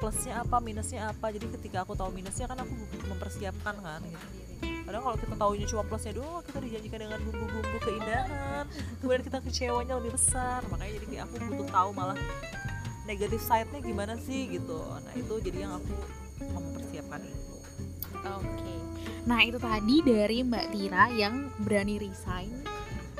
plusnya 0.00 0.34
apa 0.40 0.56
minusnya 0.58 1.00
apa 1.12 1.26
jadi 1.30 1.46
ketika 1.60 1.84
aku 1.84 1.92
tahu 1.94 2.10
minusnya 2.10 2.48
kan 2.48 2.58
aku 2.60 2.72
mempersiapkan 3.10 3.76
kan 3.80 4.00
gitu 4.02 4.42
Padahal 4.82 5.14
kalau 5.14 5.18
kita 5.18 5.34
tahunya 5.38 5.66
cuma 5.70 5.82
plusnya 5.86 6.12
doang, 6.18 6.42
kita 6.42 6.58
dijanjikan 6.58 6.98
dengan 7.06 7.20
bumbu-bumbu 7.22 7.78
keindahan, 7.86 8.64
kemudian 8.98 9.22
kita 9.22 9.38
kecewanya 9.38 9.94
lebih 10.02 10.12
besar. 10.18 10.58
Makanya 10.68 10.92
jadi 10.98 11.06
kayak 11.06 11.22
aku 11.30 11.34
butuh 11.48 11.68
tahu 11.70 11.90
malah 11.94 12.18
negatif 13.06 13.40
side-nya 13.46 13.80
gimana 13.82 14.14
sih 14.18 14.50
gitu. 14.50 14.82
Nah 14.82 15.14
itu 15.14 15.34
jadi 15.38 15.70
yang 15.70 15.78
aku 15.78 15.94
mempersiapkan 16.44 17.20
itu. 17.22 17.56
Oke. 18.22 18.42
Okay. 18.42 18.61
Nah 19.22 19.40
itu 19.46 19.58
tadi 19.62 20.02
dari 20.02 20.42
Mbak 20.42 20.66
Tira 20.74 21.04
yang 21.14 21.46
berani 21.62 22.02
resign 22.02 22.50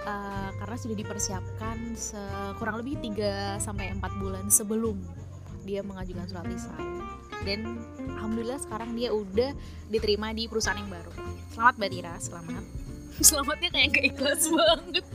uh, 0.02 0.50
karena 0.58 0.76
sudah 0.78 0.96
dipersiapkan 0.98 1.76
kurang 2.58 2.82
lebih 2.82 2.98
3 2.98 3.62
sampai 3.62 3.94
4 3.94 4.22
bulan 4.22 4.44
sebelum 4.50 4.98
dia 5.62 5.86
mengajukan 5.86 6.26
surat 6.26 6.46
resign. 6.46 6.90
Dan 7.42 7.78
alhamdulillah 8.18 8.58
sekarang 8.62 8.94
dia 8.94 9.10
udah 9.14 9.54
diterima 9.90 10.34
di 10.34 10.46
perusahaan 10.46 10.78
yang 10.78 10.90
baru. 10.90 11.10
Selamat 11.54 11.74
Mbak 11.78 11.90
Tira. 11.90 12.14
Selamat. 12.18 12.64
Selamatnya 13.28 13.68
kayak 13.70 13.88
gak 13.94 14.06
ikhlas 14.14 14.42
banget. 14.50 15.06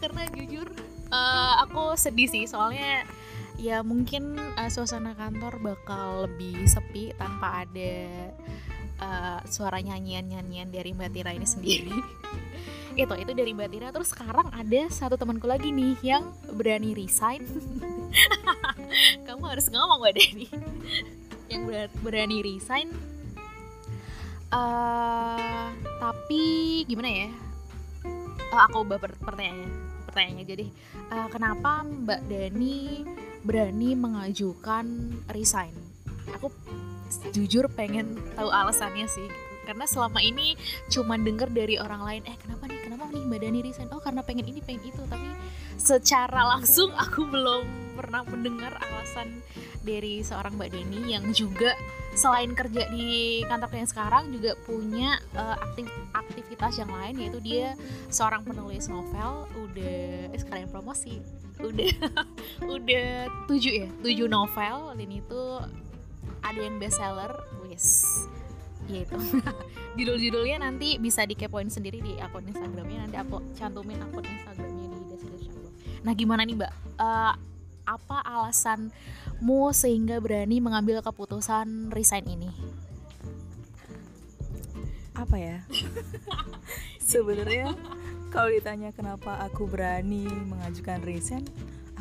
Karena 0.00 0.22
jujur 0.32 0.68
uh, 1.12 1.54
aku 1.64 1.96
sedih 2.00 2.28
sih. 2.28 2.44
Soalnya 2.48 3.04
ya 3.60 3.84
mungkin 3.84 4.40
uh, 4.56 4.70
suasana 4.72 5.12
kantor 5.12 5.60
bakal 5.60 6.24
lebih 6.24 6.64
sepi 6.64 7.12
tanpa 7.16 7.68
ada 7.68 7.92
uh, 9.00 9.40
suara 9.48 9.80
nyanyian-nyanyian 9.80 10.68
dari 10.70 10.92
Mbak 10.94 11.10
Tira 11.10 11.30
ini 11.34 11.48
sendiri. 11.48 11.92
Itu 12.90 13.14
itu 13.16 13.32
dari 13.32 13.54
Mbak 13.54 13.68
Tira. 13.70 13.88
Terus 13.94 14.12
sekarang 14.12 14.50
ada 14.50 14.82
satu 14.90 15.14
temanku 15.14 15.46
lagi 15.46 15.70
nih 15.70 15.94
yang 16.02 16.34
berani 16.52 16.92
resign. 16.92 17.46
Kamu 19.26 19.46
harus 19.46 19.70
ngomong 19.70 20.02
Mbak 20.02 20.14
Deni 20.18 20.46
yang 21.48 21.70
berani 22.02 22.42
resign. 22.42 22.90
Uh, 24.50 25.70
tapi 26.02 26.82
gimana 26.90 27.08
ya? 27.08 27.30
Uh, 28.50 28.60
aku 28.66 28.82
ubah 28.82 28.98
pertanyaannya 28.98 29.70
pertanyaannya 30.10 30.44
jadi 30.44 30.66
uh, 31.14 31.28
kenapa 31.30 31.86
Mbak 31.86 32.20
Dani 32.26 33.06
berani 33.46 33.94
mengajukan 33.94 34.86
resign? 35.30 35.70
Aku 36.34 36.50
jujur 37.34 37.66
pengen 37.72 38.18
tahu 38.38 38.48
alasannya 38.48 39.06
sih 39.10 39.28
karena 39.70 39.86
selama 39.86 40.18
ini 40.18 40.58
cuma 40.90 41.14
denger 41.14 41.46
dari 41.52 41.78
orang 41.78 42.02
lain 42.02 42.22
eh 42.26 42.36
kenapa 42.42 42.66
nih? 42.66 42.78
Kenapa 42.82 43.06
nih 43.12 43.22
Mbak 43.22 43.38
Dani 43.38 43.58
resign? 43.62 43.88
Oh 43.94 44.02
karena 44.02 44.26
pengen 44.26 44.50
ini 44.50 44.58
pengen 44.64 44.82
itu. 44.82 45.02
Tapi 45.06 45.30
secara 45.78 46.58
langsung 46.58 46.90
aku 46.96 47.28
belum 47.30 47.94
pernah 47.94 48.26
mendengar 48.26 48.74
alasan 48.82 49.30
dari 49.86 50.26
seorang 50.26 50.58
Mbak 50.58 50.70
Deni 50.74 51.14
yang 51.14 51.24
juga 51.30 51.70
selain 52.18 52.50
kerja 52.58 52.90
di 52.90 53.40
kantor 53.46 53.70
yang 53.70 53.86
sekarang 53.88 54.24
juga 54.34 54.58
punya 54.66 55.22
uh, 55.38 55.54
aktif 55.62 55.86
aktivitas 56.10 56.82
yang 56.82 56.90
lain 56.90 57.14
yaitu 57.22 57.38
dia 57.38 57.78
seorang 58.10 58.42
penulis 58.42 58.90
novel 58.90 59.46
udah 59.54 60.34
eh, 60.34 60.40
sekalian 60.40 60.66
promosi 60.66 61.22
udah 61.62 61.92
udah 62.76 63.30
tujuh 63.46 63.86
ya 63.86 63.88
tujuh 64.02 64.26
novel 64.26 64.98
dan 64.98 65.10
itu 65.14 65.42
ada 66.40 66.60
yang 66.60 66.76
bestseller 66.80 67.32
wis 67.66 68.06
gitu. 68.90 69.16
Judul-judulnya 69.98 70.62
nanti 70.62 70.98
bisa 70.98 71.22
dikepoin 71.22 71.70
sendiri 71.70 72.02
di 72.02 72.18
akun 72.18 72.46
Instagramnya. 72.46 73.06
Nanti 73.06 73.16
aku 73.18 73.36
cantumin 73.54 74.02
akun 74.02 74.26
Instagramnya 74.26 74.86
di 74.90 74.98
description 75.14 75.56
nah 76.00 76.16
gimana 76.16 76.48
nih 76.48 76.56
mbak? 76.56 76.72
Uh, 76.96 77.36
apa 77.84 78.18
alasanmu 78.22 79.74
sehingga 79.76 80.16
berani 80.22 80.62
mengambil 80.62 81.04
keputusan 81.04 81.92
resign 81.92 82.24
ini? 82.24 82.50
Apa 85.12 85.36
ya? 85.36 85.60
Sebenarnya 87.10 87.76
kalau 88.30 88.48
ditanya 88.48 88.94
kenapa 88.94 89.42
aku 89.42 89.66
berani 89.66 90.24
mengajukan 90.24 91.02
resign, 91.02 91.44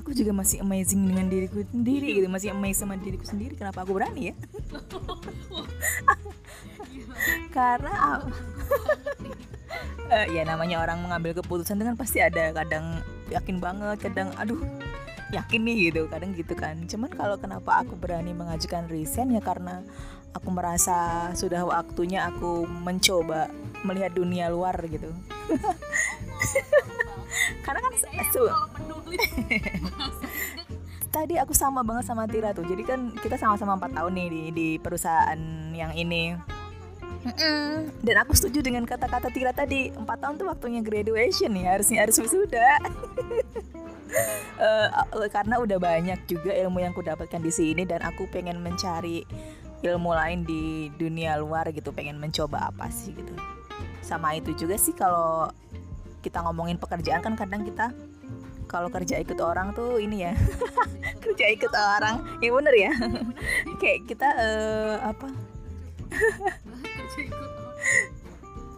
aku 0.10 0.26
juga 0.26 0.34
masih 0.34 0.58
amazing 0.66 1.06
dengan 1.06 1.30
diriku 1.30 1.62
sendiri 1.70 2.18
gitu, 2.18 2.28
masih 2.34 2.50
amazing 2.50 2.82
sama 2.82 2.98
diriku 2.98 3.30
sendiri. 3.30 3.54
Kenapa 3.54 3.86
aku 3.86 3.94
berani 3.94 4.34
ya? 4.34 4.36
Karena 7.54 8.26
uh, 10.10 10.26
ya 10.34 10.42
namanya 10.50 10.82
orang 10.82 11.06
mengambil 11.06 11.38
keputusan 11.38 11.78
dengan 11.78 11.94
pasti 11.94 12.26
ada 12.26 12.50
kadang 12.58 13.06
yakin 13.30 13.62
banget, 13.62 14.10
kadang 14.10 14.34
aduh 14.34 14.58
yakin 15.30 15.62
nih 15.62 15.94
gitu 15.94 16.10
kadang 16.10 16.34
gitu 16.34 16.58
kan. 16.58 16.74
Cuman 16.90 17.14
kalau 17.14 17.38
kenapa 17.38 17.86
aku 17.86 17.94
berani 17.94 18.34
mengajukan 18.34 18.90
resign 18.90 19.38
ya 19.38 19.46
karena 19.46 19.86
aku 20.34 20.50
merasa 20.50 21.30
sudah 21.38 21.70
waktunya 21.70 22.26
aku 22.26 22.66
mencoba 22.66 23.54
melihat 23.86 24.18
dunia 24.18 24.50
luar 24.50 24.74
gitu. 24.90 25.14
Karena 27.66 27.80
kan 27.86 27.94
su 28.34 28.42
tadi 31.14 31.36
aku 31.42 31.54
sama 31.58 31.82
banget 31.82 32.06
sama 32.08 32.30
Tira 32.30 32.54
tuh. 32.54 32.66
Jadi 32.66 32.84
kan 32.86 33.12
kita 33.18 33.36
sama-sama 33.36 33.76
empat 33.76 33.92
tahun 33.98 34.14
nih 34.14 34.28
di, 34.30 34.42
di 34.54 34.68
perusahaan 34.78 35.40
yang 35.74 35.92
ini. 35.98 36.38
Dan 38.00 38.16
aku 38.24 38.32
setuju 38.32 38.64
dengan 38.64 38.88
kata-kata 38.88 39.28
Tira 39.34 39.52
tadi. 39.52 39.92
Empat 39.92 40.24
tahun 40.24 40.40
tuh 40.40 40.48
waktunya 40.48 40.80
graduation 40.80 41.52
ya. 41.58 41.76
Harusnya 41.76 42.08
harus 42.08 42.16
wisuda 42.22 42.80
uh, 44.60 45.28
karena 45.36 45.60
udah 45.60 45.78
banyak 45.78 46.20
juga 46.30 46.56
ilmu 46.56 46.80
yang 46.80 46.92
aku 46.96 47.04
dapatkan 47.04 47.42
di 47.42 47.52
sini 47.52 47.84
dan 47.84 48.02
aku 48.06 48.26
pengen 48.32 48.64
mencari 48.64 49.26
ilmu 49.84 50.12
lain 50.12 50.48
di 50.48 50.88
dunia 50.96 51.36
luar 51.42 51.68
gitu. 51.76 51.92
Pengen 51.92 52.22
mencoba 52.22 52.72
apa 52.72 52.88
sih 52.94 53.12
gitu. 53.12 53.34
Sama 54.00 54.40
itu 54.40 54.56
juga 54.56 54.80
sih 54.80 54.96
kalau 54.96 55.52
kita 56.20 56.44
ngomongin 56.44 56.76
pekerjaan 56.76 57.24
kan 57.24 57.36
kadang 57.40 57.64
kita 57.64 57.96
kalau 58.70 58.94
kerja 58.94 59.18
ikut 59.18 59.42
orang 59.42 59.74
tuh 59.74 59.98
ini 59.98 60.30
ya 60.30 60.34
kerja 61.26 61.46
ikut 61.50 61.74
orang. 61.74 62.22
Ya 62.40 62.50
bener 62.54 62.76
ya. 62.78 62.94
Kayak 63.82 64.00
kita 64.06 64.28
uh, 64.30 64.96
apa 65.10 65.28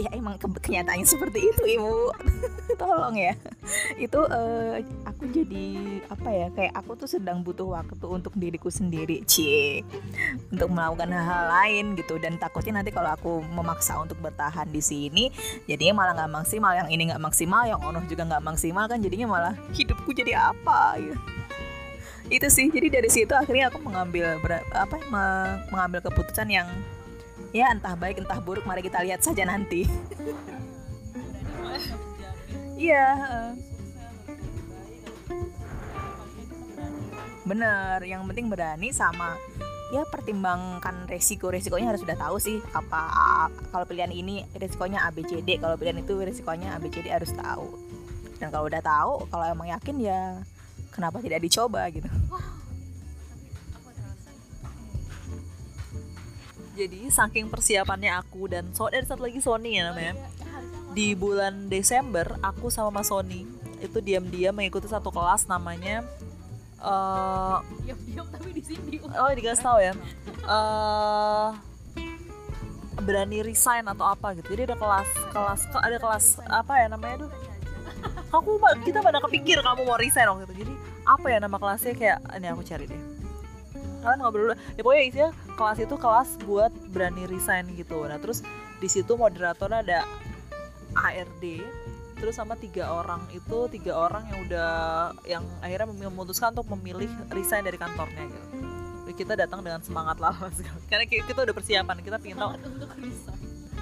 ya 0.01 0.09
emang 0.17 0.35
ke 0.41 0.47
kenyataannya 0.49 1.05
seperti 1.05 1.39
itu 1.53 1.63
ibu. 1.77 2.09
Tolong 2.81 3.15
ya. 3.15 3.33
Itu 3.95 4.25
uh, 4.25 4.81
aku 5.05 5.29
jadi 5.29 6.01
apa 6.09 6.29
ya 6.33 6.47
kayak 6.51 6.73
aku 6.75 6.97
tuh 6.97 7.09
sedang 7.09 7.45
butuh 7.45 7.69
waktu 7.69 8.05
untuk 8.05 8.33
diriku 8.33 8.73
sendiri 8.73 9.21
cie. 9.29 9.85
Untuk 10.49 10.73
melakukan 10.73 11.13
hal-hal 11.13 11.45
lain 11.49 11.93
gitu. 11.95 12.17
Dan 12.17 12.41
takutnya 12.41 12.81
nanti 12.81 12.89
kalau 12.89 13.13
aku 13.13 13.45
memaksa 13.53 14.01
untuk 14.01 14.17
bertahan 14.19 14.67
di 14.69 14.81
sini 14.81 15.29
jadinya 15.69 16.01
malah 16.01 16.13
nggak 16.17 16.31
maksimal. 16.41 16.71
Yang 16.73 16.89
ini 16.93 17.03
nggak 17.13 17.21
maksimal 17.21 17.63
yang 17.69 17.79
ono 17.79 18.01
juga 18.09 18.25
nggak 18.25 18.43
maksimal 18.43 18.85
kan 18.89 18.97
jadinya 18.99 19.27
malah 19.29 19.53
hidupku 19.77 20.11
jadi 20.11 20.51
apa 20.51 20.97
gitu 20.97 21.19
itu 22.31 22.47
sih. 22.47 22.71
Jadi 22.71 22.87
dari 22.87 23.09
situ 23.11 23.35
akhirnya 23.35 23.67
aku 23.67 23.83
mengambil 23.83 24.39
apa 24.71 24.95
mengambil 25.69 25.99
keputusan 25.99 26.47
yang 26.47 26.67
ya 27.51 27.71
entah 27.71 27.95
baik 27.95 28.23
entah 28.23 28.39
buruk 28.39 28.63
mari 28.63 28.83
kita 28.83 29.03
lihat 29.03 29.23
saja 29.23 29.43
nanti. 29.43 29.87
Iya 32.81 33.07
bener 37.41 37.99
yang 38.07 38.23
penting 38.31 38.47
berani 38.47 38.95
sama 38.95 39.35
ya 39.91 40.07
pertimbangkan 40.07 41.03
resiko 41.09 41.51
resikonya 41.51 41.91
harus 41.91 41.99
sudah 41.99 42.15
tahu 42.15 42.39
sih 42.39 42.63
apa 42.71 43.51
kalau 43.75 43.83
pilihan 43.83 44.13
ini 44.13 44.47
resikonya 44.55 45.03
ABCD 45.11 45.59
kalau 45.59 45.75
pilihan 45.75 45.99
itu 45.99 46.15
resikonya 46.15 46.79
ABCD 46.79 47.11
harus 47.11 47.35
tahu. 47.35 47.75
Dan 48.39 48.49
kalau 48.49 48.65
udah 48.71 48.81
tahu 48.81 49.27
kalau 49.29 49.45
emang 49.45 49.69
yakin 49.69 50.01
ya 50.01 50.41
kenapa 50.89 51.21
tidak 51.21 51.45
dicoba 51.45 51.85
gitu 51.93 52.09
jadi 56.81 57.13
saking 57.13 57.45
persiapannya 57.53 58.09
aku 58.17 58.49
dan 58.49 58.73
so 58.73 58.89
dan 58.89 59.05
satu 59.05 59.29
lagi 59.29 59.37
Sony 59.37 59.77
ya 59.77 59.93
namanya. 59.93 60.17
Di 60.91 61.13
bulan 61.13 61.69
Desember 61.69 62.35
aku 62.41 62.73
sama 62.73 62.89
Mas 62.89 63.13
Sony 63.13 63.45
itu 63.81 63.97
diam-diam 64.01 64.53
mengikuti 64.53 64.85
satu 64.85 65.09
kelas 65.09 65.49
namanya 65.49 66.05
uh, 66.81 67.65
diam-diam 67.81 68.25
tapi 68.29 68.53
di 68.53 68.61
sini 68.61 68.97
oh 69.01 69.31
dikasih 69.31 69.63
tahu 69.63 69.79
ya. 69.79 69.93
Uh, 70.45 71.53
berani 73.01 73.45
resign 73.45 73.85
atau 73.85 74.09
apa 74.09 74.33
gitu. 74.37 74.57
Jadi 74.57 74.73
ada 74.73 74.77
kelas 74.77 75.09
kelas 75.31 75.61
ada 75.77 75.97
kelas 76.01 76.25
apa 76.49 76.73
ya 76.81 76.87
namanya 76.89 77.25
tuh 77.25 77.31
aku 78.33 78.57
kita 78.81 79.05
pada 79.05 79.21
kepikir 79.21 79.61
kamu 79.61 79.85
mau 79.85 79.97
resign 80.01 80.27
waktu 80.33 80.49
itu. 80.49 80.65
Jadi 80.65 80.73
apa 81.05 81.25
ya 81.29 81.37
nama 81.37 81.57
kelasnya? 81.61 81.93
Kayak 81.93 82.17
ini 82.41 82.47
aku 82.49 82.61
cari 82.65 82.85
deh 82.89 83.10
kalian 84.01 84.19
ngobrol 84.19 84.43
dulu. 84.49 84.55
Ya 84.75 84.81
pokoknya 84.81 85.03
isinya 85.07 85.29
kelas 85.55 85.77
itu 85.79 85.95
kelas 85.95 86.29
buat 86.43 86.71
berani 86.91 87.23
resign 87.29 87.71
gitu. 87.77 88.03
Nah 88.05 88.17
terus 88.17 88.41
di 88.81 88.89
situ 88.89 89.13
moderatornya 89.13 89.85
ada 89.85 89.99
HRD 90.97 91.61
terus 92.21 92.37
sama 92.37 92.53
tiga 92.53 92.85
orang 92.85 93.25
itu 93.33 93.65
tiga 93.73 93.97
orang 93.97 94.21
yang 94.29 94.39
udah 94.45 94.69
yang 95.25 95.43
akhirnya 95.65 95.89
memutuskan 95.89 96.53
untuk 96.53 96.69
memilih 96.77 97.09
resign 97.33 97.65
dari 97.65 97.81
kantornya 97.81 98.29
gitu. 98.29 98.47
Jadi 99.09 99.13
kita 99.17 99.33
datang 99.33 99.65
dengan 99.65 99.81
semangat 99.81 100.21
lah. 100.21 100.37
Karena 100.89 101.05
kita 101.09 101.41
udah 101.41 101.55
persiapan 101.55 101.97
kita 102.05 102.21
pengen 102.21 102.37
tahu 102.37 102.51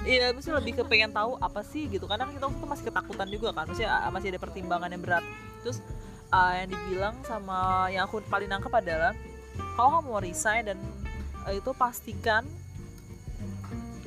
Iya, 0.00 0.32
mesti 0.32 0.48
lebih 0.48 0.80
ke 0.80 0.82
pengen 0.88 1.12
tahu 1.12 1.36
apa 1.36 1.60
sih 1.60 1.84
gitu. 1.92 2.08
Karena 2.08 2.24
kita 2.32 2.48
waktu 2.48 2.56
itu 2.56 2.68
masih 2.72 2.84
ketakutan 2.88 3.28
juga 3.28 3.52
kan, 3.52 3.68
masih 3.68 3.84
masih 4.08 4.28
ada 4.32 4.40
pertimbangan 4.40 4.88
yang 4.88 5.02
berat. 5.04 5.24
Terus 5.60 5.84
uh, 6.32 6.52
yang 6.56 6.72
dibilang 6.72 7.14
sama 7.28 7.92
yang 7.92 8.08
aku 8.08 8.24
paling 8.32 8.48
nangkep 8.48 8.72
adalah 8.72 9.12
kalau 9.80 9.96
kamu 9.96 10.12
mau 10.12 10.20
resign 10.20 10.62
dan 10.68 10.78
uh, 11.48 11.52
itu 11.56 11.72
pastikan 11.72 12.44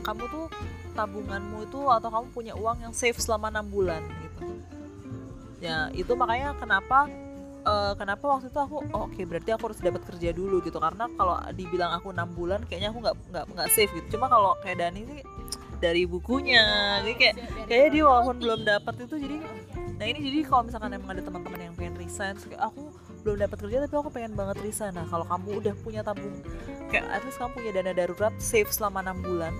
kamu 0.06 0.30
tuh 0.30 0.46
tabunganmu 0.94 1.66
itu 1.66 1.82
atau 1.90 2.14
kamu 2.14 2.28
punya 2.30 2.54
uang 2.54 2.86
yang 2.86 2.94
safe 2.94 3.18
selama 3.18 3.50
enam 3.50 3.66
bulan 3.66 4.06
ya 5.58 5.90
itu 5.98 6.14
makanya 6.14 6.54
kenapa 6.62 7.10
uh, 7.66 7.98
kenapa 7.98 8.22
waktu 8.38 8.54
itu 8.54 8.60
aku 8.62 8.86
oh, 8.94 9.10
oke 9.10 9.18
okay, 9.18 9.26
berarti 9.26 9.50
aku 9.56 9.72
harus 9.72 9.80
dapat 9.80 10.04
kerja 10.04 10.30
dulu 10.36 10.60
gitu. 10.60 10.76
Karena 10.76 11.08
kalau 11.16 11.40
dibilang 11.56 11.96
aku 11.96 12.12
enam 12.12 12.30
bulan 12.36 12.62
kayaknya 12.68 12.92
aku 12.92 13.00
nggak 13.00 13.16
nggak 13.32 13.46
nggak 13.56 13.70
safe 13.72 13.92
gitu. 13.96 14.20
Cuma 14.20 14.28
kalau 14.28 14.60
kayak 14.60 14.84
Dani 14.84 15.08
sih 15.08 15.22
dari 15.80 16.04
bukunya. 16.04 17.00
Jadi 17.00 17.14
kayak 17.16 17.36
kayak 17.72 17.88
dia 17.96 18.04
walaupun 18.04 18.36
belum 18.44 18.60
dapat 18.68 19.08
itu 19.08 19.16
jadi 19.16 19.38
nah 19.94 20.10
ini 20.10 20.20
jadi 20.20 20.40
kalau 20.50 20.68
misalkan 20.68 20.90
emang 20.98 21.16
ada 21.16 21.22
teman-teman 21.22 21.60
yang 21.70 21.74
pengen 21.78 21.96
resign 22.02 22.36
kayak 22.36 22.60
aku 22.60 22.92
belum 23.24 23.40
dapat 23.40 23.58
kerja 23.64 23.78
tapi 23.88 23.96
aku 23.96 24.12
pengen 24.12 24.36
banget 24.36 24.60
resign. 24.60 24.94
Nah 24.94 25.08
kalau 25.08 25.24
kamu 25.24 25.64
udah 25.64 25.74
punya 25.80 26.02
tabung 26.04 26.36
kayak 26.92 27.08
at 27.10 27.24
least 27.24 27.40
kamu 27.40 27.52
punya 27.56 27.72
dana 27.72 27.92
darurat 27.96 28.34
safe 28.38 28.70
selama 28.70 29.00
enam 29.02 29.24
bulan 29.24 29.56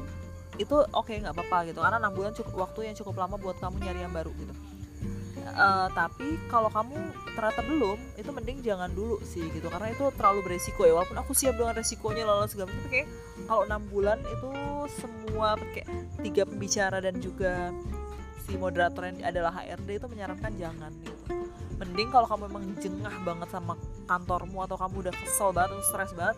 itu 0.62 0.76
oke 0.94 1.10
okay, 1.10 1.24
nggak 1.24 1.34
apa-apa 1.34 1.72
gitu. 1.72 1.80
Karena 1.80 1.98
enam 1.98 2.14
bulan 2.14 2.32
cukup 2.36 2.54
waktu 2.70 2.92
yang 2.92 2.96
cukup 3.00 3.16
lama 3.18 3.36
buat 3.40 3.58
kamu 3.58 3.80
nyari 3.82 4.00
yang 4.04 4.14
baru 4.14 4.32
gitu. 4.36 4.54
Uh, 5.44 5.92
tapi 5.92 6.40
kalau 6.48 6.72
kamu 6.72 6.96
ternyata 7.36 7.62
belum 7.68 8.00
itu 8.16 8.30
mending 8.32 8.60
jangan 8.64 8.92
dulu 8.92 9.18
sih 9.26 9.48
gitu. 9.56 9.72
Karena 9.72 9.90
itu 9.96 10.06
terlalu 10.20 10.40
beresiko 10.46 10.84
ya. 10.86 10.94
Walaupun 10.94 11.18
aku 11.18 11.32
siap 11.34 11.56
dengan 11.58 11.74
resikonya 11.74 12.28
lalu 12.28 12.52
segala 12.52 12.70
macam 12.70 12.90
kayak 12.92 13.08
kalau 13.48 13.64
enam 13.66 13.82
bulan 13.90 14.20
itu 14.22 14.52
semua 15.00 15.56
kayak 15.74 15.90
tiga 16.22 16.44
pembicara 16.46 17.00
dan 17.02 17.18
juga 17.18 17.72
si 18.44 18.60
moderator 18.60 19.08
yang 19.08 19.24
adalah 19.24 19.52
HRD 19.56 20.04
itu 20.04 20.08
menyarankan 20.12 20.52
jangan 20.60 20.92
gitu 21.02 21.24
mending 21.80 22.10
kalau 22.14 22.28
kamu 22.30 22.48
memang 22.50 22.64
jengah 22.80 23.16
banget 23.26 23.50
sama 23.50 23.74
kantormu 24.06 24.62
atau 24.64 24.78
kamu 24.78 25.10
udah 25.10 25.14
kesel 25.14 25.50
banget 25.56 25.76
atau 25.78 25.86
stres 25.90 26.12
banget 26.14 26.38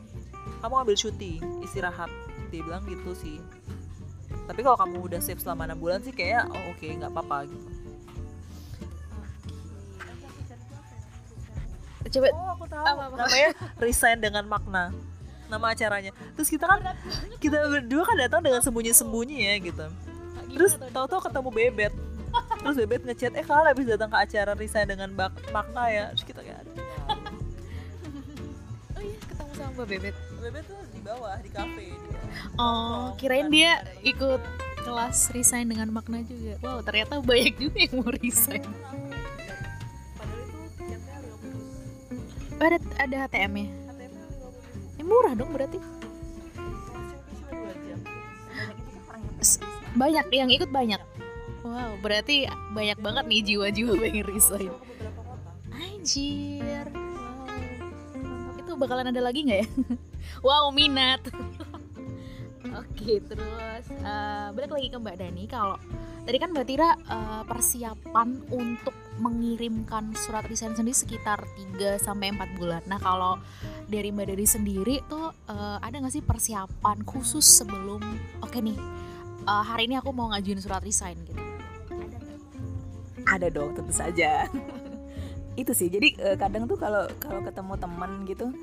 kamu 0.61 0.73
ambil 0.81 0.95
cuti 0.97 1.33
istirahat. 1.61 2.09
Dia 2.49 2.61
bilang 2.61 2.83
gitu 2.85 3.11
sih. 3.17 3.37
Tapi 4.45 4.61
kalau 4.61 4.77
kamu 4.77 4.95
udah 5.01 5.19
save 5.21 5.41
selama 5.41 5.65
enam 5.65 5.81
bulan 5.81 6.01
sih 6.05 6.13
kayak 6.13 6.49
oh 6.49 6.61
oke 6.69 6.77
okay, 6.77 6.93
nggak 6.97 7.11
apa-apa 7.13 7.49
gitu. 7.49 7.67
Coba 12.15 12.27
oh 12.31 12.49
aku 12.55 12.65
tahu. 12.69 12.85
Apa, 12.85 13.03
apa. 13.11 13.15
namanya 13.17 13.49
resign 13.81 14.17
dengan 14.21 14.45
makna. 14.47 14.93
Nama 15.51 15.65
acaranya. 15.73 16.11
Terus 16.37 16.49
kita 16.49 16.65
kan 16.65 16.79
kita 17.43 17.57
berdua 17.69 18.03
kan 18.07 18.17
datang 18.17 18.41
dengan 18.45 18.61
sembunyi-sembunyi 18.61 19.37
ya 19.43 19.53
gitu. 19.59 19.85
Terus 20.55 20.79
tahu-tahu 20.93 21.19
ketemu 21.27 21.49
bebet 21.51 21.93
terus 22.65 22.81
bebet 22.81 23.05
ngechat 23.05 23.37
eh 23.37 23.45
kalau 23.45 23.69
habis 23.69 23.85
datang 23.85 24.09
ke 24.09 24.17
acara 24.17 24.57
resign 24.57 24.89
dengan 24.89 25.13
bak 25.13 25.37
makna 25.53 25.85
ya? 25.85 26.03
Terus 26.17 26.25
kita 26.25 26.41
kayak 26.41 26.65
ada 26.65 26.71
oh 28.97 29.01
iya 29.05 29.17
ketemu 29.21 29.51
sama 29.53 29.69
mbak 29.77 29.87
bebet. 29.93 30.15
Bebet 30.41 30.63
tuh 30.65 30.81
di 30.89 31.01
bawah 31.05 31.37
di 31.45 31.49
kafe 31.53 31.93
oh 32.57 33.13
kirain 33.21 33.53
dia 33.53 33.85
ikut 34.01 34.41
kelas 34.81 35.29
resign 35.37 35.69
dengan 35.69 35.93
makna 35.93 36.25
juga. 36.25 36.57
Wow 36.65 36.81
ternyata 36.81 37.21
banyak 37.21 37.53
juga 37.61 37.77
yang 37.85 38.01
mau 38.01 38.09
resign. 38.09 38.65
Ada 42.57 42.81
ada 42.97 43.15
HTM 43.29 43.53
nya 43.61 43.67
yang 44.97 45.05
murah 45.05 45.37
dong 45.37 45.53
berarti. 45.53 45.77
Banyak 49.93 50.33
yang 50.33 50.49
ikut 50.49 50.73
banyak 50.73 50.97
wow 51.65 51.97
berarti 51.99 52.45
banyak 52.71 52.99
banget 53.01 53.25
nih 53.25 53.41
jiwa-jiwa 53.41 53.93
pengen 54.01 54.25
resign 54.29 54.71
anjir 55.73 56.85
wow. 56.93 58.61
itu 58.61 58.71
bakalan 58.77 59.09
ada 59.09 59.21
lagi 59.21 59.49
nggak 59.49 59.59
ya 59.65 59.67
wow 60.45 60.69
minat 60.69 61.25
oke 62.81 63.11
terus 63.25 63.85
uh, 64.05 64.53
balik 64.53 64.71
lagi 64.71 64.87
ke 64.93 64.97
mbak 65.01 65.17
Dani 65.17 65.43
kalau 65.49 65.77
tadi 66.23 66.37
kan 66.37 66.53
mbak 66.53 66.69
Tira 66.69 66.93
uh, 67.09 67.43
persiapan 67.49 68.45
untuk 68.53 68.93
mengirimkan 69.15 70.11
surat 70.11 70.43
resign 70.51 70.75
sendiri 70.75 70.91
sekitar 70.91 71.39
3 71.79 71.95
sampai 72.03 72.35
4 72.35 72.59
bulan. 72.59 72.83
Nah, 72.83 72.99
kalau 72.99 73.39
dari 73.87 74.11
Mbak 74.11 74.27
Dani 74.27 74.43
sendiri 74.43 74.99
tuh 75.07 75.31
uh, 75.31 75.79
ada 75.79 76.03
nggak 76.03 76.19
sih 76.19 76.19
persiapan 76.19 76.99
khusus 77.07 77.47
sebelum 77.47 78.03
oke 78.43 78.51
okay 78.51 78.59
nih 78.59 78.75
uh, 79.47 79.63
hari 79.63 79.87
ini 79.87 79.95
aku 80.01 80.11
mau 80.11 80.33
ngajuin 80.33 80.59
surat 80.59 80.81
resign 80.81 81.15
gitu? 81.23 81.54
Ada 83.25 83.49
dong, 83.49 83.73
tentu 83.73 83.93
saja. 83.93 84.45
Itu 85.61 85.71
sih. 85.73 85.89
Jadi 85.89 86.17
uh, 86.21 86.37
kadang 86.37 86.69
tuh 86.69 86.77
kalau 86.77 87.09
kalau 87.17 87.41
ketemu 87.41 87.73
teman 87.77 88.11
gitu 88.29 88.53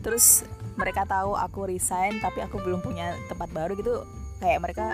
terus 0.00 0.48
mereka 0.80 1.04
tahu 1.04 1.36
aku 1.36 1.68
resign 1.68 2.18
tapi 2.24 2.40
aku 2.40 2.56
belum 2.60 2.80
punya 2.80 3.12
tempat 3.28 3.52
baru 3.52 3.76
gitu 3.76 4.04
kayak 4.40 4.60
mereka 4.64 4.86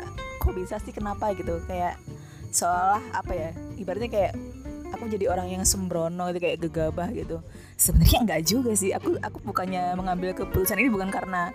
kok 0.42 0.54
bisa 0.54 0.82
sih 0.82 0.90
kenapa 0.90 1.30
gitu 1.38 1.62
kayak 1.70 1.94
seolah 2.50 3.02
apa 3.14 3.32
ya 3.32 3.48
ibaratnya 3.78 4.10
kayak 4.10 4.32
aku 4.94 5.10
jadi 5.10 5.30
orang 5.30 5.50
yang 5.50 5.62
sembrono 5.66 6.30
gitu 6.34 6.40
kayak 6.42 6.58
gegabah 6.62 7.08
gitu 7.14 7.42
sebenarnya 7.78 8.18
enggak 8.26 8.42
juga 8.46 8.70
sih 8.74 8.90
aku 8.94 9.18
aku 9.22 9.38
bukannya 9.46 9.94
mengambil 9.94 10.34
keputusan 10.34 10.78
ini 10.82 10.90
bukan 10.90 11.10
karena 11.10 11.54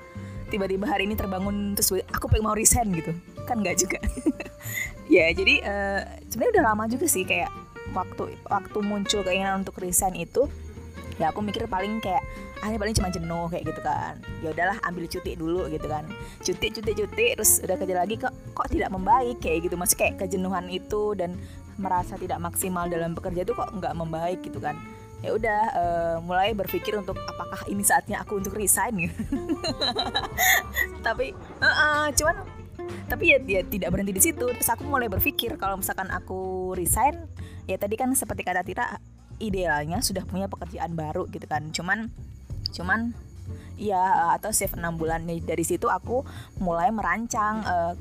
tiba-tiba 0.52 0.88
hari 0.88 1.08
ini 1.08 1.16
terbangun 1.16 1.76
terus 1.76 1.96
aku 2.12 2.28
pengen 2.28 2.48
mau 2.48 2.56
resign 2.56 2.92
gitu 2.96 3.12
kan 3.48 3.60
enggak 3.60 3.80
juga 3.80 4.00
ya 5.16 5.32
jadi 5.32 5.54
uh, 5.64 6.00
sebenarnya 6.28 6.54
udah 6.60 6.66
lama 6.72 6.84
juga 6.88 7.08
sih 7.08 7.24
kayak 7.24 7.52
waktu 7.92 8.36
waktu 8.48 8.78
muncul 8.84 9.22
keinginan 9.24 9.64
untuk 9.64 9.80
resign 9.80 10.16
itu 10.16 10.48
ya 11.20 11.30
aku 11.30 11.46
mikir 11.46 11.70
paling 11.70 12.02
kayak 12.02 12.24
ini 12.66 12.78
paling 12.78 12.94
cuma 12.94 13.10
jenuh 13.10 13.50
kayak 13.50 13.74
gitu 13.74 13.82
kan. 13.82 14.14
Ya 14.46 14.54
udahlah 14.54 14.78
ambil 14.86 15.10
cuti 15.10 15.34
dulu 15.34 15.66
gitu 15.74 15.88
kan. 15.90 16.06
Cuti 16.46 16.68
cuti 16.70 16.92
cuti 16.94 17.26
terus 17.34 17.58
udah 17.66 17.76
kerja 17.78 17.96
lagi 17.98 18.16
kok 18.22 18.34
kok 18.54 18.70
tidak 18.70 18.94
membaik? 18.94 19.42
kayak 19.42 19.66
gitu. 19.66 19.76
Masih 19.78 19.98
kayak 19.98 20.22
kejenuhan 20.22 20.70
itu 20.70 21.18
dan 21.18 21.34
merasa 21.82 22.14
tidak 22.22 22.38
maksimal 22.38 22.86
dalam 22.86 23.18
bekerja 23.18 23.42
itu 23.42 23.54
kok 23.58 23.70
nggak 23.74 23.94
membaik 23.98 24.46
gitu 24.46 24.62
kan. 24.62 24.78
Ya 25.22 25.38
udah 25.38 25.62
uh, 25.74 26.16
mulai 26.22 26.54
berpikir 26.54 26.98
untuk 26.98 27.18
apakah 27.18 27.66
ini 27.70 27.82
saatnya 27.82 28.22
aku 28.22 28.38
untuk 28.42 28.54
resign 28.54 29.10
gitu. 29.10 29.22
tapi 31.06 31.34
uh, 31.62 31.66
uh, 31.66 32.06
cuman 32.14 32.46
tapi 33.10 33.34
ya 33.34 33.38
dia 33.42 33.62
tidak 33.66 33.90
berhenti 33.94 34.14
di 34.14 34.22
situ. 34.22 34.46
Terus 34.54 34.70
aku 34.70 34.86
mulai 34.86 35.10
berpikir 35.10 35.58
kalau 35.58 35.82
misalkan 35.82 36.10
aku 36.14 36.74
resign 36.78 37.26
ya 37.66 37.78
tadi 37.78 37.96
kan 37.98 38.14
seperti 38.14 38.42
kata 38.46 38.62
Tira 38.66 38.86
idealnya 39.42 40.00
sudah 40.06 40.24
punya 40.24 40.46
pekerjaan 40.46 40.94
baru 40.94 41.26
gitu 41.34 41.46
kan. 41.50 41.74
Cuman 41.74 42.10
cuman 42.72 43.12
ya 43.76 44.32
atau 44.38 44.54
save 44.54 44.78
enam 44.78 44.96
bulan 44.96 45.26
dari 45.26 45.66
situ 45.66 45.90
aku 45.90 46.22
mulai 46.62 46.94
merancang 46.94 47.66
uh, 47.66 47.94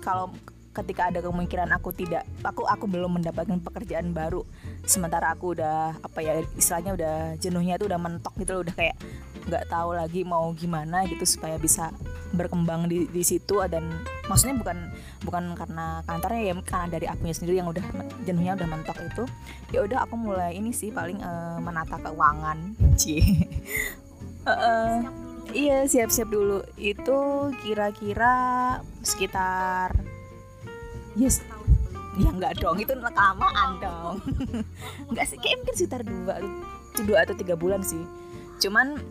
kalau 0.00 0.30
ketika 0.74 1.08
ada 1.08 1.22
kemungkinan 1.22 1.70
aku 1.70 1.94
tidak 1.94 2.26
aku 2.42 2.66
aku 2.66 2.90
belum 2.90 3.22
mendapatkan 3.22 3.62
pekerjaan 3.62 4.10
baru. 4.10 4.42
Sementara 4.82 5.30
aku 5.30 5.54
udah 5.54 5.94
apa 6.02 6.18
ya 6.20 6.42
istilahnya 6.58 6.98
udah 6.98 7.14
jenuhnya 7.38 7.78
itu 7.78 7.86
udah 7.86 8.00
mentok 8.02 8.34
gitu 8.42 8.58
loh 8.58 8.62
udah 8.66 8.74
kayak 8.74 8.96
nggak 9.44 9.64
tahu 9.70 9.94
lagi 9.94 10.24
mau 10.26 10.50
gimana 10.56 11.04
gitu 11.06 11.22
supaya 11.28 11.60
bisa 11.60 11.94
berkembang 12.34 12.90
di 12.90 13.06
di 13.06 13.22
situ. 13.22 13.62
Dan 13.70 13.86
maksudnya 14.26 14.58
bukan 14.58 14.78
bukan 15.22 15.44
karena 15.54 16.02
kantornya 16.10 16.42
ya 16.50 16.54
karena 16.66 16.86
dari 16.90 17.06
akunya 17.06 17.34
sendiri 17.38 17.56
yang 17.62 17.70
udah 17.70 17.84
jenuhnya 18.26 18.58
udah 18.58 18.68
mentok 18.68 18.98
itu. 18.98 19.24
Ya 19.70 19.86
udah 19.86 19.98
aku 20.02 20.18
mulai 20.18 20.58
ini 20.58 20.74
sih 20.74 20.90
paling 20.90 21.22
uh, 21.22 21.62
menata 21.62 22.02
keuangan. 22.02 22.74
Cie. 23.00 23.46
Uh, 24.44 24.50
uh, 24.50 24.94
iya 25.54 25.86
siap-siap 25.86 26.26
dulu. 26.26 26.66
Itu 26.74 27.48
kira-kira 27.62 28.34
sekitar 29.06 30.13
yes. 31.18 31.42
Ya 32.14 32.30
nggak 32.30 32.62
dong 32.62 32.78
itu 32.78 32.94
lekamaan 32.94 33.82
dong. 33.82 34.22
Nggak 35.10 35.26
sih 35.26 35.38
kayak 35.42 35.66
mungkin 35.66 35.74
sekitar 35.74 36.00
dua 36.06 36.38
dua 37.02 37.26
atau 37.26 37.34
tiga 37.34 37.58
bulan 37.58 37.82
sih. 37.82 38.06
Cuman 38.62 39.02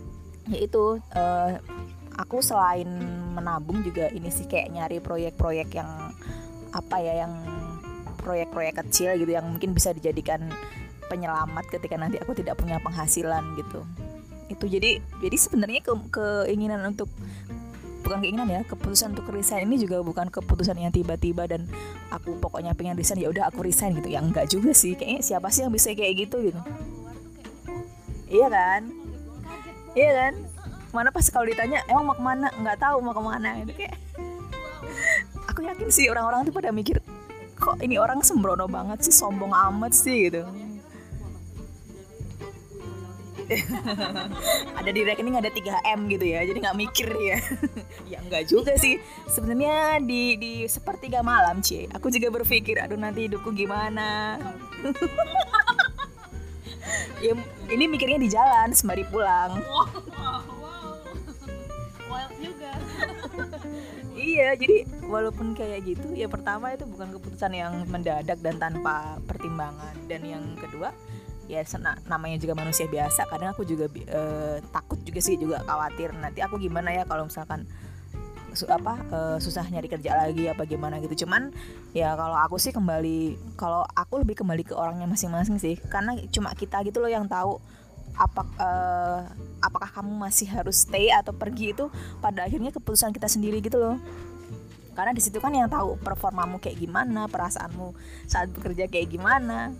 ya 0.47 0.59
itu 0.63 1.03
uh, 1.11 1.51
aku 2.15 2.39
selain 2.39 2.87
menabung 3.35 3.83
juga 3.83 4.07
ini 4.07 4.31
sih 4.31 4.47
kayak 4.47 4.71
nyari 4.71 4.97
proyek-proyek 5.03 5.69
yang 5.75 5.89
apa 6.71 6.97
ya 7.03 7.27
yang 7.27 7.33
proyek-proyek 8.23 8.79
kecil 8.87 9.19
gitu 9.19 9.35
yang 9.35 9.45
mungkin 9.51 9.75
bisa 9.75 9.91
dijadikan 9.91 10.47
penyelamat 11.11 11.67
ketika 11.69 11.99
nanti 11.99 12.17
aku 12.23 12.31
tidak 12.31 12.55
punya 12.55 12.79
penghasilan 12.79 13.43
gitu. 13.59 13.83
Itu 14.47 14.65
jadi 14.71 15.03
jadi 15.19 15.37
sebenarnya 15.37 15.81
ke, 15.83 15.93
keinginan 16.09 16.95
untuk 16.95 17.11
bukan 18.03 18.19
keinginan 18.19 18.47
ya 18.51 18.61
keputusan 18.67 19.15
untuk 19.15 19.31
resign 19.31 19.65
ini 19.71 19.79
juga 19.79 20.03
bukan 20.03 20.27
keputusan 20.27 20.75
yang 20.75 20.91
tiba-tiba 20.91 21.47
dan 21.47 21.65
aku 22.11 22.35
pokoknya 22.37 22.75
pengen 22.75 22.99
resign 22.99 23.23
ya 23.23 23.31
udah 23.31 23.49
aku 23.49 23.63
resign 23.63 23.95
gitu. 23.97 24.11
Ya 24.11 24.19
enggak 24.19 24.51
juga 24.51 24.75
sih 24.75 24.93
kayaknya 24.93 25.23
siapa 25.23 25.47
sih 25.49 25.63
yang 25.63 25.71
bisa 25.71 25.95
kayak 25.95 26.27
gitu 26.27 26.43
gitu. 26.43 26.59
Iya 28.27 28.47
kan? 28.51 28.81
Iya 29.95 30.11
kan? 30.11 30.33
Mana 30.93 31.09
pas 31.09 31.25
kalau 31.31 31.47
ditanya 31.47 31.81
emang 31.89 32.05
mau 32.11 32.15
ke 32.19 32.23
mana? 32.23 32.47
Nggak 32.59 32.77
tahu 32.77 32.97
mau 33.01 33.15
ke 33.15 33.23
mana 33.23 33.49
itu 33.63 33.73
kayak. 33.73 33.97
Aku 35.49 35.65
yakin 35.65 35.89
sih 35.89 36.05
orang-orang 36.11 36.45
tuh 36.45 36.53
pada 36.53 36.69
mikir 36.69 37.01
kok 37.63 37.79
ini 37.79 37.95
orang 37.95 38.19
sembrono 38.19 38.67
banget 38.67 39.07
sih 39.07 39.15
sombong 39.15 39.55
amat 39.55 39.95
sih 39.95 40.27
gitu 40.27 40.43
ada 44.79 44.89
di 44.93 45.01
rekening 45.03 45.37
ada 45.37 45.49
3 45.49 45.97
m 45.97 45.99
gitu 46.09 46.25
ya 46.25 46.45
jadi 46.45 46.57
nggak 46.63 46.77
mikir 46.77 47.09
ya. 47.17 47.37
Ya 48.11 48.19
nggak 48.21 48.45
juga 48.49 48.77
sih. 48.77 49.01
Sebenarnya 49.25 49.97
di 50.03 50.37
di 50.37 50.53
sepertiga 50.69 51.25
malam 51.25 51.59
cie 51.65 51.89
aku 51.89 52.13
juga 52.13 52.29
berpikir 52.29 52.77
aduh 52.77 52.99
nanti 52.99 53.25
hidupku 53.27 53.51
gimana? 53.53 54.37
Ya 57.23 57.31
ini 57.71 57.87
mikirnya 57.87 58.19
di 58.19 58.27
jalan 58.27 58.75
sembari 58.75 59.07
pulang. 59.07 59.55
Wow, 59.63 60.43
wild 62.11 62.33
juga. 62.43 62.75
Iya 64.13 64.59
jadi 64.59 64.83
walaupun 65.07 65.55
kayak 65.55 65.87
gitu 65.87 66.11
ya 66.11 66.27
pertama 66.27 66.75
itu 66.75 66.83
bukan 66.83 67.15
keputusan 67.15 67.55
yang 67.55 67.87
mendadak 67.87 68.37
dan 68.43 68.59
tanpa 68.59 69.17
pertimbangan. 69.23 69.95
Dan 70.11 70.27
yang 70.27 70.43
kedua 70.59 70.91
ya 71.53 71.61
namanya 72.09 72.41
juga 72.41 72.57
manusia 72.57 72.89
biasa 72.89 73.29
kadang 73.29 73.53
aku 73.53 73.63
juga 73.63 73.85
uh, 74.09 74.57
takut 74.73 74.97
juga 75.05 75.21
sih 75.21 75.37
juga 75.37 75.61
khawatir 75.61 76.09
nanti 76.17 76.41
aku 76.41 76.57
gimana 76.57 76.89
ya 76.89 77.05
kalau 77.05 77.29
misalkan 77.29 77.69
su 78.53 78.69
apa 78.69 79.01
uh, 79.09 79.37
susah 79.41 79.65
nyari 79.65 79.89
kerja 79.89 80.13
lagi 80.13 80.45
apa 80.45 80.63
gimana 80.69 81.01
gitu. 81.01 81.25
Cuman 81.25 81.49
ya 81.91 82.13
kalau 82.13 82.37
aku 82.37 82.61
sih 82.61 82.69
kembali 82.69 83.35
kalau 83.57 83.81
aku 83.97 84.21
lebih 84.21 84.45
kembali 84.45 84.63
ke 84.63 84.73
orangnya 84.77 85.09
masing-masing 85.09 85.57
sih 85.57 85.75
karena 85.89 86.13
cuma 86.29 86.53
kita 86.53 86.85
gitu 86.85 87.01
loh 87.01 87.09
yang 87.09 87.25
tahu 87.25 87.57
apa 88.13 88.45
uh, 88.61 89.19
apakah 89.57 89.89
kamu 89.89 90.13
masih 90.21 90.45
harus 90.53 90.85
stay 90.85 91.09
atau 91.09 91.33
pergi 91.33 91.73
itu 91.73 91.89
pada 92.21 92.45
akhirnya 92.45 92.69
keputusan 92.69 93.09
kita 93.09 93.25
sendiri 93.25 93.57
gitu 93.59 93.81
loh. 93.81 93.97
Karena 94.93 95.09
di 95.09 95.21
situ 95.25 95.41
kan 95.41 95.49
yang 95.49 95.73
tahu 95.73 95.97
performamu 95.97 96.61
kayak 96.61 96.77
gimana 96.77 97.25
perasaanmu 97.25 97.97
saat 98.29 98.53
bekerja 98.53 98.85
kayak 98.85 99.09
gimana 99.09 99.73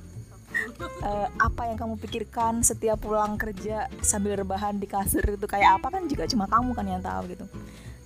uh, 1.04 1.28
apa 1.40 1.62
yang 1.70 1.78
kamu 1.78 1.96
pikirkan 2.00 2.64
setiap 2.64 3.02
pulang 3.02 3.36
kerja 3.36 3.90
sambil 4.02 4.38
rebahan 4.40 4.78
di 4.78 4.88
kasur 4.88 5.24
itu 5.24 5.46
kayak 5.46 5.82
apa? 5.82 6.00
Kan 6.00 6.08
juga 6.08 6.30
cuma 6.30 6.46
kamu 6.50 6.72
kan 6.74 6.86
yang 6.86 7.02
tahu 7.04 7.34
gitu. 7.34 7.46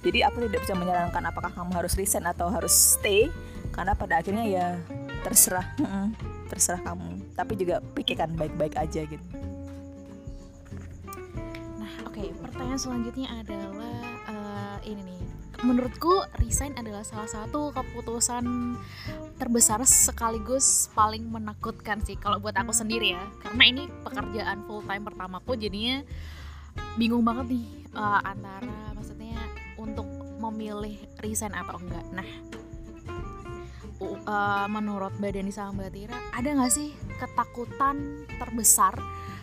Jadi 0.06 0.24
aku 0.24 0.38
tidak 0.46 0.62
bisa 0.64 0.74
menyarankan 0.78 1.24
apakah 1.26 1.52
kamu 1.52 1.72
harus 1.74 1.94
resign 1.98 2.26
atau 2.30 2.48
harus 2.48 2.72
stay 2.72 3.28
karena 3.76 3.98
pada 3.98 4.22
akhirnya 4.22 4.46
ya 4.48 4.68
terserah 5.26 5.68
terserah 6.52 6.82
kamu. 6.86 7.36
Tapi 7.36 7.54
juga 7.60 7.84
pikirkan 7.94 8.34
baik-baik 8.38 8.78
aja 8.80 9.04
gitu. 9.04 9.26
Nah 11.78 11.94
oke 12.08 12.18
okay, 12.18 12.32
pertanyaan 12.40 12.80
selanjutnya 12.80 13.28
adalah 13.42 13.98
uh, 14.32 14.78
ini 14.86 15.02
nih 15.04 15.22
menurutku 15.66 16.22
resign 16.38 16.78
adalah 16.78 17.02
salah 17.02 17.30
satu 17.30 17.74
keputusan 17.74 18.46
terbesar 19.42 19.82
sekaligus 19.86 20.90
paling 20.94 21.26
menakutkan 21.26 22.02
sih 22.06 22.18
kalau 22.18 22.38
buat 22.38 22.54
aku 22.54 22.74
sendiri 22.74 23.18
ya. 23.18 23.24
Karena 23.42 23.64
ini 23.66 23.84
pekerjaan 24.06 24.66
full 24.70 24.86
time 24.86 25.04
pertamaku 25.06 25.58
jadinya 25.58 26.06
bingung 26.98 27.26
banget 27.26 27.58
nih 27.58 27.66
uh, 27.98 28.22
antara 28.22 28.94
maksudnya 28.94 29.38
untuk 29.82 30.06
memilih 30.38 30.98
resign 31.26 31.58
atau 31.58 31.82
enggak. 31.82 32.06
Nah 32.14 32.30
uh, 34.02 34.68
menurut 34.70 35.14
Mbak 35.18 35.32
Dani 35.34 35.52
sama 35.54 35.82
Mbak 35.82 35.90
Tira 35.94 36.18
ada 36.36 36.50
nggak 36.54 36.74
sih 36.74 36.94
ketakutan 37.18 38.28
terbesar 38.38 38.94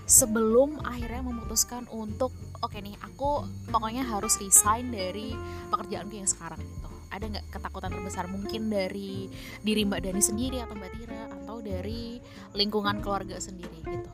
sebelum 0.05 0.79
akhirnya 0.85 1.24
memutuskan 1.24 1.88
untuk 1.90 2.31
oke 2.64 2.72
okay 2.72 2.81
nih 2.81 2.96
aku 3.05 3.44
pokoknya 3.68 4.09
harus 4.09 4.40
resign 4.40 4.88
dari 4.88 5.37
pekerjaanku 5.68 6.16
yang 6.16 6.24
sekarang 6.24 6.57
gitu. 6.64 6.88
Ada 7.12 7.24
nggak 7.29 7.46
ketakutan 7.53 7.92
terbesar 7.92 8.24
mungkin 8.24 8.72
dari 8.72 9.29
diri 9.61 9.85
Mbak 9.85 10.00
Dani 10.00 10.22
sendiri 10.24 10.64
atau 10.64 10.72
Mbak 10.72 10.92
Tira 10.96 11.22
atau 11.29 11.61
dari 11.61 12.16
lingkungan 12.57 13.05
keluarga 13.05 13.37
sendiri 13.37 13.85
gitu? 13.85 14.11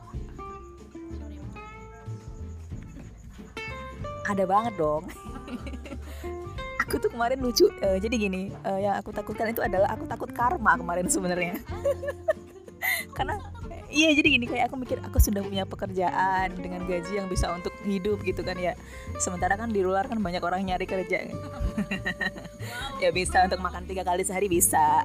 Ada 4.27 4.43
banget 4.43 4.73
dong. 4.75 5.07
Aku 6.83 6.99
tuh 6.99 7.07
kemarin 7.07 7.39
lucu 7.39 7.71
uh, 7.71 7.97
jadi 8.03 8.15
gini 8.19 8.51
uh, 8.67 8.75
yang 8.75 8.99
aku 8.99 9.15
takutkan 9.15 9.47
itu 9.47 9.63
adalah 9.63 9.95
aku 9.95 10.11
takut 10.11 10.27
karma 10.35 10.75
kemarin 10.75 11.07
sebenarnya. 11.07 11.55
Karena 13.15 13.39
iya 13.91 14.11
jadi 14.15 14.27
gini 14.27 14.45
kayak 14.47 14.71
aku 14.71 14.75
mikir 14.79 14.97
aku 15.03 15.19
sudah 15.19 15.43
punya 15.43 15.67
pekerjaan 15.67 16.55
dengan 16.55 16.87
gaji 16.87 17.19
yang 17.19 17.27
bisa 17.31 17.51
untuk 17.51 17.70
hidup 17.85 18.21
gitu 18.25 18.41
kan 18.45 18.57
ya. 18.57 18.73
Sementara 19.17 19.57
kan 19.57 19.69
di 19.73 19.81
luar 19.81 20.07
kan 20.07 20.19
banyak 20.21 20.41
orang 20.41 20.65
nyari 20.65 20.85
kerja. 20.85 21.25
Ya 23.01 23.09
bisa 23.09 23.41
untuk 23.41 23.57
makan 23.65 23.89
tiga 23.89 24.05
kali 24.05 24.21
sehari 24.21 24.45
bisa. 24.45 25.01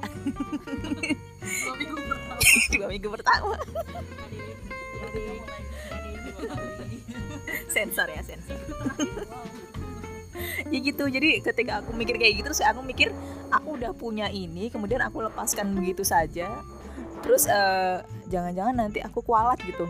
Dua 2.77 2.87
minggu 2.93 3.09
pertama. 3.09 3.57
Sensor 7.73 8.07
ya 8.13 8.21
sensor. 8.21 8.59
Ya 10.69 10.77
gitu 10.77 11.09
jadi 11.09 11.41
ketika 11.41 11.81
aku 11.81 11.97
mikir 11.97 12.21
kayak 12.21 12.37
gitu 12.37 12.53
terus 12.53 12.61
aku 12.61 12.85
mikir 12.85 13.09
aku 13.49 13.81
udah 13.81 13.97
punya 13.97 14.29
ini 14.29 14.69
kemudian 14.69 15.01
aku 15.01 15.25
lepaskan 15.25 15.73
begitu 15.73 16.05
saja. 16.05 16.61
Terus 17.25 17.49
uh, 17.49 18.05
jangan-jangan 18.29 18.77
nanti 18.77 19.01
aku 19.01 19.25
kualat 19.25 19.57
gitu. 19.65 19.89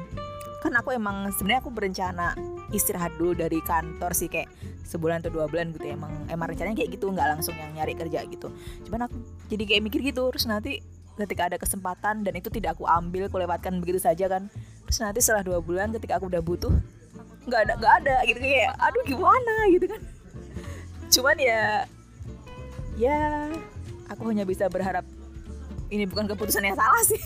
Kan 0.64 0.72
aku 0.80 0.96
emang 0.96 1.28
sebenarnya 1.36 1.60
aku 1.60 1.72
berencana 1.76 2.57
istirahat 2.76 3.16
dulu 3.16 3.32
dari 3.38 3.64
kantor 3.64 4.12
sih 4.12 4.28
kayak 4.28 4.52
sebulan 4.84 5.24
atau 5.24 5.32
dua 5.32 5.46
bulan 5.48 5.72
gitu 5.76 5.88
ya. 5.88 5.96
Emang 5.96 6.14
emang 6.28 6.48
rencananya 6.52 6.78
kayak 6.78 6.92
gitu 7.00 7.12
nggak 7.12 7.28
langsung 7.38 7.56
yang 7.56 7.72
nyari 7.76 7.94
kerja 7.96 8.24
gitu. 8.28 8.48
Cuman 8.88 9.08
aku 9.08 9.16
jadi 9.48 9.64
kayak 9.64 9.82
mikir 9.88 10.00
gitu 10.04 10.24
terus 10.32 10.46
nanti 10.48 10.84
ketika 11.18 11.50
ada 11.50 11.58
kesempatan 11.58 12.22
dan 12.22 12.34
itu 12.38 12.54
tidak 12.54 12.78
aku 12.78 12.86
ambil 12.86 13.26
aku 13.26 13.38
lewatkan 13.42 13.80
begitu 13.80 14.00
saja 14.04 14.28
kan. 14.28 14.52
Terus 14.88 14.98
nanti 15.04 15.20
setelah 15.24 15.44
dua 15.44 15.60
bulan 15.64 15.92
ketika 15.96 16.20
aku 16.20 16.28
udah 16.32 16.44
butuh 16.44 16.74
nggak 17.48 17.62
ada 17.68 17.74
nggak 17.80 17.94
ada 18.04 18.16
gitu. 18.28 18.40
Kayak 18.44 18.74
aduh 18.80 19.04
gimana? 19.08 19.54
gitu 19.72 19.86
kan. 19.88 20.02
Cuman 21.08 21.36
ya 21.40 21.88
ya 22.98 23.20
aku 24.12 24.28
hanya 24.32 24.44
bisa 24.44 24.68
berharap 24.68 25.06
ini 25.88 26.04
bukan 26.04 26.28
keputusan 26.28 26.64
yang 26.68 26.76
salah 26.76 27.04
sih 27.06 27.22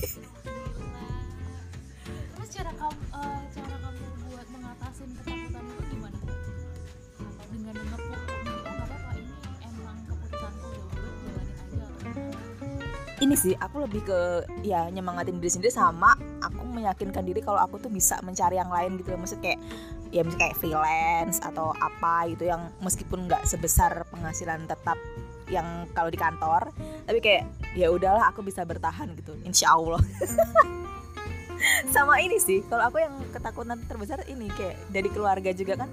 ini 13.21 13.37
sih 13.37 13.53
aku 13.53 13.85
lebih 13.85 14.01
ke 14.01 14.19
ya 14.65 14.89
nyemangatin 14.89 15.37
diri 15.37 15.53
sendiri 15.53 15.69
sama 15.69 16.17
aku 16.41 16.65
meyakinkan 16.65 17.21
diri 17.21 17.45
kalau 17.45 17.61
aku 17.61 17.77
tuh 17.77 17.93
bisa 17.93 18.17
mencari 18.25 18.57
yang 18.57 18.73
lain 18.73 18.97
gitu 18.97 19.13
maksud 19.13 19.37
kayak 19.39 19.61
ya 20.09 20.25
misalnya 20.25 20.49
kayak 20.49 20.57
freelance 20.57 21.37
atau 21.39 21.71
apa 21.77 22.27
gitu 22.33 22.49
yang 22.49 22.73
meskipun 22.81 23.29
nggak 23.29 23.45
sebesar 23.45 24.03
penghasilan 24.09 24.65
tetap 24.65 24.97
yang 25.53 25.85
kalau 25.93 26.09
di 26.09 26.17
kantor 26.17 26.73
tapi 27.05 27.19
kayak 27.21 27.43
ya 27.77 27.91
udahlah 27.91 28.31
aku 28.31 28.41
bisa 28.41 28.63
bertahan 28.63 29.11
gitu. 29.19 29.35
Insya 29.43 29.75
Allah 29.75 29.99
sama 31.95 32.17
ini 32.21 32.37
sih 32.41 32.65
kalau 32.65 32.89
aku 32.89 33.01
yang 33.01 33.13
ketakutan 33.29 33.77
terbesar 33.85 34.21
ini 34.27 34.49
kayak 34.53 34.77
dari 34.89 35.09
keluarga 35.09 35.51
juga 35.53 35.85
kan. 35.85 35.89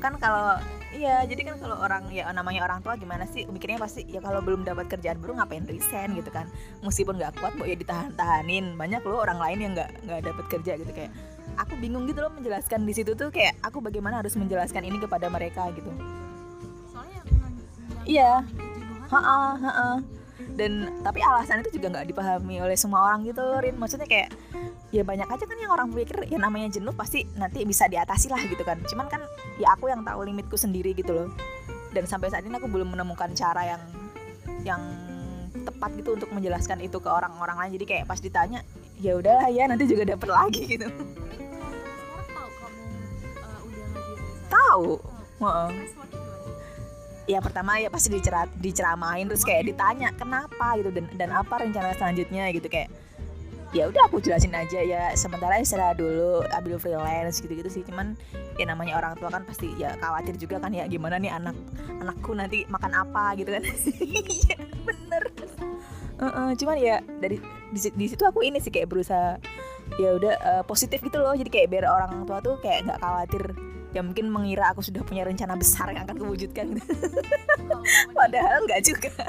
Kan 0.00 0.18
kalau 0.18 0.58
iya 0.94 1.22
jadi 1.26 1.52
kan 1.52 1.56
kalau 1.60 1.76
orang 1.80 2.08
ya 2.10 2.30
namanya 2.30 2.64
orang 2.66 2.80
tua 2.80 2.94
gimana 2.98 3.26
sih 3.28 3.46
mikirnya 3.48 3.78
pasti 3.80 4.06
ya 4.08 4.22
kalau 4.22 4.40
belum 4.42 4.66
dapat 4.66 4.90
kerjaan 4.90 5.18
baru 5.22 5.38
ngapain 5.42 5.66
resign 5.66 6.18
gitu 6.18 6.30
kan. 6.30 6.50
Meskipun 6.82 7.18
nggak 7.18 7.38
kuat 7.40 7.54
mau 7.56 7.66
ya 7.66 7.76
ditahan-tahanin. 7.78 8.74
Banyak 8.74 9.02
loh 9.06 9.22
orang 9.22 9.38
lain 9.38 9.58
yang 9.62 9.72
nggak 9.76 9.90
nggak 10.06 10.20
dapat 10.26 10.44
kerja 10.50 10.72
gitu 10.80 10.92
kayak 10.92 11.12
aku 11.60 11.76
bingung 11.78 12.08
gitu 12.10 12.24
loh 12.24 12.32
menjelaskan 12.32 12.82
di 12.88 12.92
situ 12.96 13.14
tuh 13.14 13.30
kayak 13.30 13.54
aku 13.62 13.78
bagaimana 13.78 14.20
harus 14.24 14.34
menjelaskan 14.34 14.82
ini 14.86 14.98
kepada 14.98 15.30
mereka 15.30 15.70
gitu. 15.76 15.90
Soalnya 16.90 17.20
iya. 18.08 18.42
ha 19.12 19.20
ha 19.20 20.00
dan 20.54 21.02
tapi 21.02 21.18
alasan 21.18 21.66
itu 21.66 21.78
juga 21.78 21.98
nggak 21.98 22.14
dipahami 22.14 22.62
oleh 22.62 22.78
semua 22.78 23.10
orang 23.10 23.26
gitu 23.26 23.42
Rin. 23.58 23.74
Maksudnya 23.74 24.06
kayak 24.06 24.30
ya 24.94 25.02
banyak 25.02 25.26
aja 25.26 25.44
kan 25.44 25.58
yang 25.58 25.72
orang 25.74 25.90
pikir 25.90 26.30
ya 26.30 26.38
namanya 26.38 26.70
jenuh 26.70 26.94
pasti 26.94 27.26
nanti 27.34 27.66
bisa 27.66 27.90
diatasi 27.90 28.30
lah 28.30 28.40
gitu 28.46 28.62
kan. 28.62 28.78
Cuman 28.86 29.10
kan 29.10 29.22
ya 29.58 29.74
aku 29.74 29.90
yang 29.90 30.06
tahu 30.06 30.22
limitku 30.26 30.54
sendiri 30.54 30.94
gitu 30.94 31.12
loh. 31.14 31.28
Dan 31.90 32.06
sampai 32.06 32.30
saat 32.30 32.46
ini 32.46 32.54
aku 32.54 32.70
belum 32.70 32.94
menemukan 32.94 33.34
cara 33.34 33.76
yang 33.76 33.82
yang 34.62 34.82
tepat 35.66 35.90
gitu 35.98 36.14
untuk 36.14 36.30
menjelaskan 36.30 36.82
itu 36.82 36.98
ke 37.02 37.10
orang-orang 37.10 37.58
lain. 37.58 37.70
Jadi 37.78 37.86
kayak 37.90 38.04
pas 38.06 38.18
ditanya 38.22 38.62
ya 39.02 39.18
udahlah 39.18 39.50
ya 39.50 39.66
nanti 39.66 39.90
juga 39.90 40.06
dapet 40.06 40.28
lagi 40.30 40.62
gitu. 40.78 40.86
Tahu 44.50 45.14
uh, 45.42 45.68
udah 45.68 45.68
oh. 45.68 46.13
Ya 47.24 47.40
pertama 47.40 47.80
ya 47.80 47.88
pasti 47.88 48.12
dicerat 48.12 48.52
diceramain 48.60 49.24
terus 49.24 49.44
kayak 49.48 49.72
ditanya 49.72 50.12
kenapa? 50.12 50.76
gitu 50.76 50.92
dan 50.92 51.06
dan 51.16 51.30
apa 51.32 51.56
rencana 51.56 51.96
selanjutnya 51.96 52.52
gitu 52.52 52.68
kayak 52.68 52.92
ya 53.74 53.90
udah 53.90 54.06
aku 54.06 54.22
jelasin 54.22 54.54
aja 54.54 54.78
ya 54.86 55.10
sementara 55.18 55.58
istirahat 55.58 55.98
dulu 55.98 56.46
ambil 56.54 56.78
freelance 56.78 57.42
gitu 57.42 57.58
gitu 57.58 57.70
sih. 57.72 57.82
Cuman 57.82 58.14
ya 58.60 58.70
namanya 58.70 59.00
orang 59.00 59.18
tua 59.18 59.32
kan 59.32 59.42
pasti 59.42 59.72
ya 59.74 59.98
khawatir 59.98 60.38
juga 60.38 60.62
kan 60.62 60.70
ya 60.70 60.86
gimana 60.86 61.18
nih 61.18 61.34
anak 61.34 61.56
anakku 61.98 62.36
nanti 62.36 62.68
makan 62.70 62.92
apa? 62.94 63.34
gitu 63.34 63.50
kan. 63.50 63.64
Iya 64.44 64.58
bener. 64.84 65.22
Heeh, 66.14 66.48
cuman 66.60 66.76
ya 66.78 66.96
dari 67.18 67.42
di, 67.74 67.78
di 67.82 68.06
situ 68.06 68.22
aku 68.22 68.46
ini 68.46 68.62
sih 68.62 68.70
kayak 68.70 68.86
berusaha 68.86 69.40
ya 69.98 70.10
udah 70.14 70.34
eh, 70.38 70.62
positif 70.68 71.02
gitu 71.02 71.18
loh. 71.18 71.34
Jadi 71.34 71.50
kayak 71.50 71.68
biar 71.72 71.84
orang 71.90 72.28
tua 72.28 72.38
tuh 72.38 72.60
kayak 72.62 72.86
nggak 72.86 73.00
khawatir 73.02 73.42
ya 73.94 74.02
mungkin 74.02 74.26
mengira 74.28 74.74
aku 74.74 74.82
sudah 74.82 75.06
punya 75.06 75.22
rencana 75.22 75.54
besar 75.54 75.94
yang 75.94 76.02
akan 76.04 76.18
kewujudkan 76.18 76.74
gitu. 76.76 76.90
padahal 78.18 78.66
nggak 78.66 78.82
juga 78.82 79.14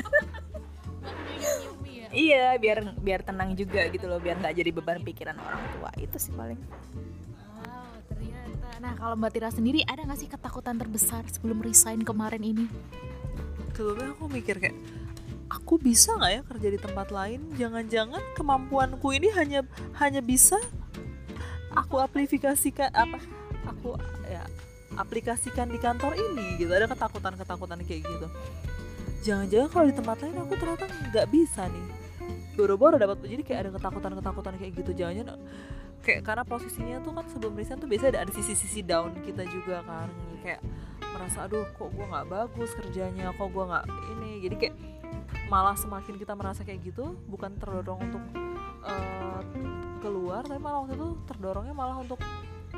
ya. 1.85 2.07
iya 2.09 2.45
biar 2.57 2.97
biar 2.97 3.21
tenang 3.21 3.53
juga 3.53 3.85
gitu 3.93 4.09
loh 4.09 4.17
biar 4.17 4.41
nggak 4.41 4.57
jadi 4.57 4.69
beban 4.73 5.05
pikiran 5.05 5.37
orang 5.37 5.63
tua 5.77 5.91
itu 6.01 6.17
sih 6.17 6.33
paling 6.33 6.57
Wow, 7.37 8.01
ternyata. 8.09 8.67
Nah, 8.81 8.93
kalau 8.97 9.15
Mbak 9.15 9.31
Tira 9.37 9.49
sendiri 9.53 9.85
ada 9.85 10.01
nggak 10.01 10.19
sih 10.19 10.29
ketakutan 10.29 10.81
terbesar 10.81 11.23
sebelum 11.29 11.61
resign 11.61 12.01
kemarin 12.01 12.41
ini? 12.41 12.65
sebelumnya 13.75 14.15
aku 14.15 14.25
mikir 14.31 14.55
kayak 14.57 14.77
aku 15.51 15.75
bisa 15.77 16.15
nggak 16.15 16.31
ya 16.31 16.41
kerja 16.47 16.67
di 16.71 16.79
tempat 16.79 17.07
lain 17.11 17.39
jangan-jangan 17.59 18.23
kemampuanku 18.39 19.11
ini 19.11 19.29
hanya 19.35 19.67
hanya 19.99 20.23
bisa 20.23 20.57
aku 21.75 21.99
aplikasikan 21.99 22.89
apa 22.95 23.19
aku 23.67 23.97
ya 24.29 24.43
aplikasikan 24.95 25.67
di 25.67 25.79
kantor 25.81 26.15
ini 26.15 26.55
gitu. 26.61 26.71
Ada 26.71 26.87
ketakutan-ketakutan 26.89 27.79
kayak 27.83 28.01
gitu. 28.05 28.27
Jangan-jangan 29.25 29.67
kalau 29.73 29.85
di 29.89 29.95
tempat 29.97 30.17
lain 30.21 30.37
aku 30.37 30.53
ternyata 30.55 30.85
nggak 31.11 31.27
bisa 31.33 31.67
nih. 31.67 31.85
Boro-boro 32.55 32.95
dapat 32.95 33.19
jadi 33.25 33.43
kayak 33.43 33.59
ada 33.67 33.71
ketakutan-ketakutan 33.75 34.53
kayak 34.61 34.71
gitu. 34.79 34.91
Jangan-jangan 34.95 35.37
kayak 36.05 36.21
karena 36.21 36.43
posisinya 36.45 36.97
tuh 37.01 37.11
kan 37.17 37.25
sebelum 37.33 37.57
resign 37.57 37.81
tuh 37.81 37.89
biasanya 37.89 38.21
ada, 38.21 38.29
ada 38.29 38.31
sisi-sisi 38.31 38.85
down 38.85 39.11
kita 39.25 39.43
juga 39.49 39.81
kan. 39.83 40.07
Kayak 40.45 40.61
merasa 41.01 41.49
aduh 41.49 41.65
kok 41.73 41.89
gue 41.91 42.05
nggak 42.05 42.27
bagus 42.29 42.71
kerjanya? 42.77 43.33
Kok 43.35 43.49
gue 43.49 43.63
nggak 43.65 43.85
ini? 44.15 44.31
Jadi 44.45 44.55
kayak 44.61 44.75
malah 45.49 45.77
semakin 45.77 46.17
kita 46.17 46.33
merasa 46.33 46.65
kayak 46.65 46.81
gitu 46.85 47.17
bukan 47.29 47.53
terdorong 47.57 48.01
untuk 48.09 48.23
eh, 48.85 49.41
keluar 50.01 50.41
tapi 50.45 50.61
malah 50.61 50.85
waktu 50.85 50.97
itu 50.97 51.07
terdorongnya 51.25 51.73
malah 51.73 51.97
untuk 52.01 52.21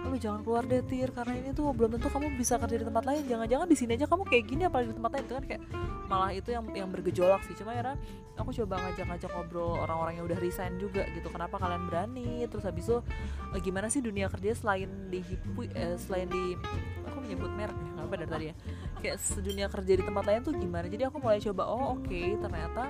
lu 0.06 0.18
jangan 0.22 0.46
keluar 0.46 0.64
deh 0.66 0.84
tir. 0.86 1.10
Karena 1.10 1.34
ini 1.38 1.50
tuh 1.56 1.74
belum 1.74 1.98
tentu 1.98 2.08
kamu 2.14 2.38
bisa 2.38 2.62
kerja 2.62 2.78
di 2.78 2.86
tempat 2.86 3.04
lain. 3.06 3.24
Jangan-jangan 3.26 3.68
di 3.68 3.78
sini 3.78 3.92
aja 3.98 4.06
kamu 4.06 4.24
kayak 4.30 4.44
gini 4.46 4.64
apalagi 4.70 4.94
di 4.94 4.98
tempat 4.98 5.12
lain. 5.18 5.24
Itu 5.26 5.34
kan 5.34 5.46
kayak 5.46 5.62
malah 6.08 6.32
itu 6.32 6.50
yang 6.54 6.66
yang 6.74 6.90
bergejolak 6.94 7.42
sih. 7.50 7.56
Cuma 7.58 7.74
ya 7.74 7.98
aku 8.38 8.50
coba 8.54 8.80
ngajak-ngajak 8.86 9.30
ngobrol 9.34 9.82
orang-orang 9.82 10.14
yang 10.22 10.26
udah 10.30 10.40
resign 10.40 10.78
juga 10.78 11.04
gitu. 11.12 11.28
Kenapa 11.34 11.58
kalian 11.58 11.84
berani? 11.90 12.46
Terus 12.46 12.64
habis 12.68 12.86
itu 12.86 12.98
eh, 13.56 13.62
gimana 13.62 13.88
sih 13.90 14.02
dunia 14.06 14.30
kerja 14.30 14.54
selain 14.54 14.90
di 15.10 15.20
hipu 15.26 15.66
eh, 15.74 15.98
selain 15.98 16.30
di 16.30 16.54
aku 17.08 17.18
menyebut 17.26 17.52
merek 17.58 17.78
ya 17.78 17.92
apa 18.08 18.14
dari 18.16 18.30
tadi 18.30 18.46
ya. 18.52 18.56
Kayak 18.98 19.18
dunia 19.42 19.68
kerja 19.70 19.94
di 19.94 20.04
tempat 20.06 20.24
lain 20.26 20.42
tuh 20.46 20.54
gimana? 20.56 20.86
Jadi 20.88 21.04
aku 21.06 21.18
mulai 21.20 21.40
coba 21.42 21.64
oh 21.70 22.00
oke 22.00 22.22
ternyata 22.40 22.84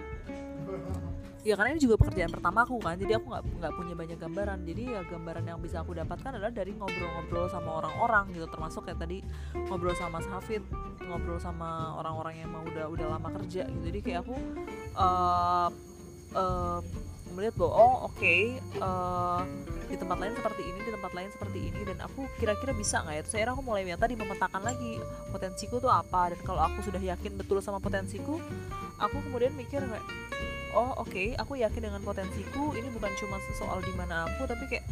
ya 1.48 1.56
karena 1.56 1.72
ini 1.72 1.80
juga 1.80 1.96
pekerjaan 1.96 2.28
pertama 2.28 2.68
aku 2.68 2.76
kan 2.84 3.00
jadi 3.00 3.24
aku 3.24 3.32
nggak 3.32 3.44
nggak 3.64 3.74
punya 3.80 3.94
banyak 3.96 4.18
gambaran. 4.20 4.60
Jadi 4.68 4.84
ya 4.92 5.02
gambaran 5.08 5.44
yang 5.48 5.60
bisa 5.64 5.80
aku 5.80 5.96
dapatkan 5.96 6.32
adalah 6.36 6.52
dari 6.52 6.76
ngobrol-ngobrol 6.76 7.48
sama 7.48 7.70
orang-orang 7.80 8.36
gitu 8.36 8.48
termasuk 8.52 8.84
kayak 8.84 9.00
tadi 9.00 9.24
ngobrol 9.72 9.96
sama 9.96 10.20
Mas 10.20 10.28
Hafid 10.28 10.64
ngobrol 11.08 11.40
sama 11.40 11.96
orang-orang 11.96 12.44
yang 12.44 12.52
mau 12.52 12.68
udah 12.68 12.92
udah 12.92 13.08
lama 13.16 13.30
kerja 13.40 13.64
gitu. 13.64 13.84
Jadi 13.88 14.00
kayak 14.04 14.28
aku 14.28 14.36
eh 15.00 15.70
eh, 16.36 16.80
melihat 17.32 17.56
bahwa 17.56 17.74
oh 17.80 17.96
oke 18.12 18.36
eh, 18.60 19.42
di 19.88 19.96
tempat 19.96 20.20
lain 20.20 20.36
seperti 20.36 20.62
ini 20.68 20.80
di 20.84 20.92
tempat 20.92 21.12
lain 21.16 21.30
seperti 21.32 21.60
ini 21.72 21.82
dan 21.88 21.98
aku 22.04 22.28
kira-kira 22.44 22.76
bisa 22.76 23.08
nggak 23.08 23.16
ya? 23.16 23.22
Terus 23.24 23.36
akhirnya 23.40 23.56
aku 23.56 23.64
mulai 23.64 23.88
yang 23.88 23.96
tadi 23.96 24.20
memetakan 24.20 24.68
lagi 24.68 25.00
potensiku 25.32 25.80
tuh 25.80 25.96
apa 25.96 26.36
dan 26.36 26.40
kalau 26.44 26.60
aku 26.60 26.84
sudah 26.84 27.00
yakin 27.00 27.40
betul 27.40 27.64
sama 27.64 27.80
potensiku 27.80 28.36
aku 29.00 29.18
kemudian 29.24 29.56
mikir 29.56 29.80
kayak 29.80 30.04
oh 30.76 30.92
oke. 31.04 31.36
Aku 31.40 31.54
yakin 31.60 31.92
dengan 31.92 32.02
potensiku. 32.04 32.74
Ini 32.76 32.90
bukan 32.92 33.12
cuma 33.20 33.38
soal 33.56 33.80
di 33.84 33.94
mana 33.96 34.28
aku 34.28 34.44
tapi 34.50 34.66
kayak 34.68 34.86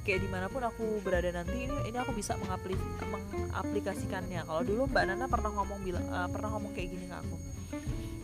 kayak 0.00 0.20
di 0.22 0.28
mana 0.30 0.46
pun 0.46 0.62
aku 0.62 1.02
berada 1.02 1.28
nanti 1.34 1.66
ini 1.66 1.76
ini 1.90 1.96
aku 1.98 2.14
bisa 2.14 2.38
mengapli, 2.38 2.74
mengaplikasikannya. 3.04 4.46
Kalau 4.46 4.62
dulu 4.64 4.88
mbak 4.90 5.04
Nana 5.10 5.26
pernah 5.26 5.50
ngomong 5.54 5.80
bilang 5.82 6.06
eh, 6.06 6.28
pernah 6.30 6.48
ngomong 6.56 6.72
kayak 6.72 6.88
gini 6.94 7.06
ke 7.06 7.16
aku. 7.18 7.36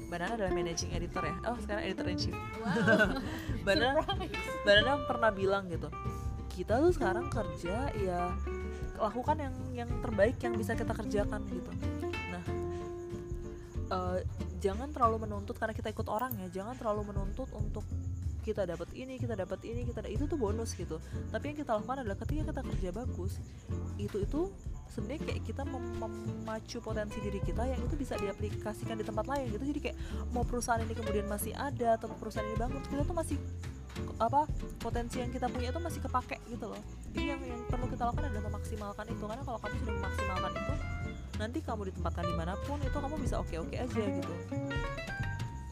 Mbak 0.07 0.19
Nana 0.23 0.33
adalah 0.39 0.53
managing 0.55 0.91
editor 0.95 1.23
ya. 1.27 1.37
Oh 1.51 1.59
sekarang 1.59 1.83
editor 1.83 2.07
in 2.07 2.19
chief. 2.19 2.37
Mbak 3.67 3.75
Nana 3.75 4.03
mbak 4.63 4.75
Nana 4.83 4.93
pernah 5.05 5.31
bilang 5.35 5.67
gitu 5.67 5.91
kita 6.57 6.81
tuh 6.81 6.93
sekarang 6.97 7.29
kerja 7.29 7.93
ya 8.01 8.33
lakukan 8.97 9.37
yang 9.37 9.55
yang 9.77 9.91
terbaik 10.01 10.41
yang 10.41 10.57
bisa 10.57 10.73
kita 10.73 10.97
kerjakan 10.97 11.45
gitu. 11.53 11.71
Nah 12.33 12.45
eh, 13.93 14.19
jangan 14.67 14.91
terlalu 14.91 15.31
menuntut 15.31 15.55
karena 15.55 15.75
kita 15.79 15.95
ikut 15.95 16.09
orang 16.11 16.35
ya. 16.43 16.63
Jangan 16.63 16.75
terlalu 16.75 17.15
menuntut 17.15 17.47
untuk 17.55 17.87
kita 18.47 18.63
dapat 18.63 18.87
ini 18.95 19.19
kita 19.19 19.35
dapat 19.35 19.59
ini 19.67 19.83
kita 19.83 20.07
itu 20.07 20.27
tuh 20.27 20.39
bonus 20.39 20.75
gitu. 20.75 21.03
Tapi 21.31 21.55
yang 21.55 21.59
kita 21.59 21.75
lakukan 21.79 22.03
adalah 22.03 22.19
ketika 22.19 22.43
kita 22.51 22.63
kerja 22.63 22.91
bagus 22.95 23.43
itu 23.99 24.23
itu 24.23 24.41
sebenarnya 24.87 25.23
kayak 25.27 25.43
kita 25.43 25.63
mem- 25.67 25.99
memacu 25.99 26.79
potensi 26.79 27.19
diri 27.19 27.43
kita 27.43 27.67
yang 27.67 27.83
itu 27.83 27.99
bisa 27.99 28.15
diaplikasikan 28.15 28.99
di 28.99 29.05
tempat 29.07 29.27
lain 29.27 29.51
gitu. 29.51 29.65
Jadi 29.67 29.81
kayak 29.91 29.97
mau 30.31 30.47
perusahaan 30.47 30.79
ini 30.79 30.95
kemudian 30.95 31.27
masih 31.27 31.55
ada 31.59 31.99
atau 31.99 32.07
perusahaan 32.15 32.47
ini 32.47 32.55
bangkrut 32.55 32.87
kita 32.87 33.03
tuh 33.03 33.17
masih 33.19 33.39
apa 34.21 34.45
potensi 34.79 35.19
yang 35.19 35.33
kita 35.33 35.49
punya 35.49 35.73
itu 35.75 35.81
masih 35.83 36.01
kepake 36.07 36.39
gitu 36.47 36.71
loh. 36.71 36.83
Jadi 37.11 37.35
yang 37.35 37.43
yang 37.43 37.61
perlu 37.67 37.91
kita 37.91 38.07
lakukan 38.07 38.31
adalah 38.31 38.45
memaksimalkan 38.47 39.05
itu. 39.11 39.25
Karena 39.27 39.43
kalau 39.43 39.59
kamu 39.59 39.75
sudah 39.83 39.95
memaksimalkan 39.99 40.53
itu 40.55 40.75
nanti 41.37 41.61
kamu 41.61 41.93
ditempatkan 41.93 42.25
di 42.25 42.35
mana 42.35 42.57
pun 42.65 42.81
itu 42.81 42.97
kamu 42.97 43.17
bisa 43.21 43.41
oke 43.41 43.55
oke 43.61 43.77
aja 43.77 44.03
gitu. 44.03 44.35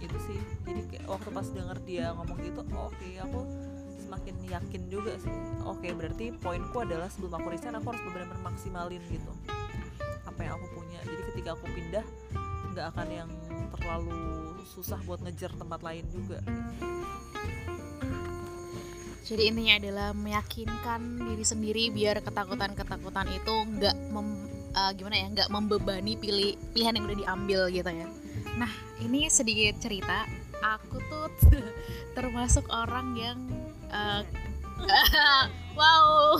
Itu 0.00 0.16
sih. 0.28 0.38
Jadi 0.68 0.80
kayak 0.92 1.06
waktu 1.08 1.28
pas 1.32 1.46
denger 1.48 1.78
dia 1.84 2.12
ngomong 2.12 2.38
gitu 2.44 2.60
oh, 2.76 2.92
oke 2.92 3.08
aku 3.20 3.40
semakin 4.04 4.34
yakin 4.48 4.82
juga 4.92 5.12
sih. 5.20 5.34
Oke 5.64 5.88
berarti 5.96 6.36
poinku 6.36 6.76
adalah 6.84 7.08
sebelum 7.08 7.40
aku 7.40 7.56
resign 7.56 7.76
aku 7.80 7.92
harus 7.92 8.02
benar-benar 8.04 8.40
maksimalin 8.44 9.02
gitu 9.08 9.32
apa 10.24 10.40
yang 10.44 10.54
aku 10.58 10.66
punya. 10.82 10.98
Jadi 11.04 11.22
ketika 11.32 11.50
aku 11.56 11.66
pindah 11.72 12.04
nggak 12.74 12.86
akan 12.90 13.08
yang 13.12 13.30
terlalu 13.78 14.18
susah 14.66 14.98
buat 15.06 15.22
ngejar 15.22 15.54
tempat 15.54 15.80
lain 15.84 16.04
juga. 16.10 16.42
Jadi 19.24 19.48
intinya 19.48 19.74
adalah 19.80 20.08
meyakinkan 20.12 21.00
diri 21.32 21.44
sendiri 21.48 21.88
biar 21.88 22.20
ketakutan-ketakutan 22.20 23.24
itu 23.32 23.54
nggak 23.78 23.96
eh, 24.74 24.90
gimana 24.98 25.16
ya 25.16 25.26
nggak 25.30 25.48
membebani 25.50 26.18
pilih 26.18 26.58
pilihan 26.74 26.98
yang 26.98 27.06
udah 27.06 27.18
diambil 27.18 27.60
gitu 27.70 27.90
ya. 27.90 28.08
Nah 28.58 28.72
ini 29.00 29.30
sedikit 29.30 29.78
cerita. 29.80 30.26
Aku 30.64 30.96
tuh 31.08 31.28
termasuk 32.16 32.66
orang 32.70 33.14
yang 33.14 33.38
eh, 33.88 34.22
wow 35.78 36.38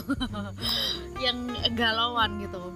yang 1.25 1.49
galauan 1.79 2.43
gitu. 2.43 2.75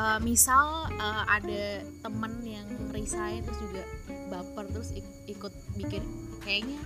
Eh, 0.00 0.18
misal 0.24 0.88
eh, 0.96 1.22
ada 1.28 1.64
temen 2.00 2.32
yang 2.40 2.68
resign 2.90 3.44
terus 3.44 3.60
juga 3.60 3.82
baper 4.30 4.64
terus 4.70 4.94
ik- 4.94 5.18
ikut 5.26 5.52
bikin 5.76 6.02
kayaknya 6.40 6.78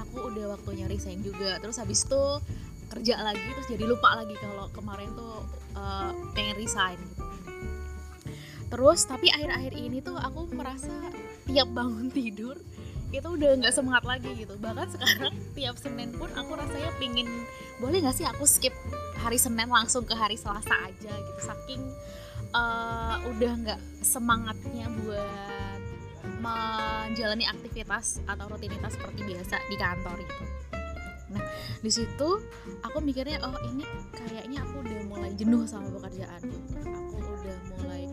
aku 0.00 0.32
udah 0.32 0.56
waktunya 0.58 0.88
resign 0.90 1.22
juga 1.22 1.60
terus 1.62 1.78
habis 1.78 2.02
itu 2.02 2.24
kerja 2.86 3.18
lagi 3.20 3.42
terus 3.42 3.68
jadi 3.68 3.84
lupa 3.84 4.14
lagi 4.14 4.34
kalau 4.38 4.70
kemarin 4.70 5.10
tuh 5.14 5.42
uh, 5.74 6.10
pengen 6.32 6.56
resign 6.58 6.98
gitu. 6.98 7.24
Terus 8.66 9.06
tapi 9.06 9.30
akhir-akhir 9.30 9.72
ini 9.78 10.02
tuh 10.02 10.18
aku 10.18 10.50
merasa 10.50 10.90
tiap 11.46 11.70
bangun 11.70 12.10
tidur 12.10 12.58
itu 13.14 13.22
udah 13.22 13.62
nggak 13.62 13.74
semangat 13.74 14.04
lagi 14.04 14.30
gitu. 14.34 14.58
Bahkan 14.58 14.88
sekarang 14.98 15.34
tiap 15.54 15.78
senin 15.78 16.10
pun 16.14 16.30
aku 16.34 16.58
rasanya 16.58 16.90
pingin 16.98 17.30
boleh 17.78 18.02
nggak 18.02 18.16
sih 18.16 18.26
aku 18.26 18.42
skip 18.48 18.74
hari 19.22 19.38
senin 19.38 19.70
langsung 19.70 20.02
ke 20.02 20.14
hari 20.14 20.34
selasa 20.34 20.74
aja 20.82 21.12
gitu. 21.14 21.40
Saking 21.42 21.82
uh, 22.54 23.22
udah 23.30 23.52
nggak 23.62 23.80
semangatnya 24.02 24.90
buat 25.02 25.80
menjalani 26.42 27.46
aktivitas 27.46 28.18
atau 28.26 28.50
rutinitas 28.50 28.98
seperti 28.98 29.22
biasa 29.24 29.56
di 29.70 29.76
kantor 29.78 30.18
itu 30.20 30.44
nah 31.26 31.42
di 31.82 31.90
situ 31.90 32.28
aku 32.86 32.98
mikirnya 33.02 33.42
oh 33.42 33.58
ini 33.66 33.82
kayaknya 34.14 34.62
aku 34.62 34.78
udah 34.82 35.00
mulai 35.10 35.30
jenuh 35.34 35.66
sama 35.66 35.90
pekerjaan 35.98 36.40
gitu. 36.46 36.78
Aku 37.18 37.30
udah 37.42 37.56
mulai 37.74 38.04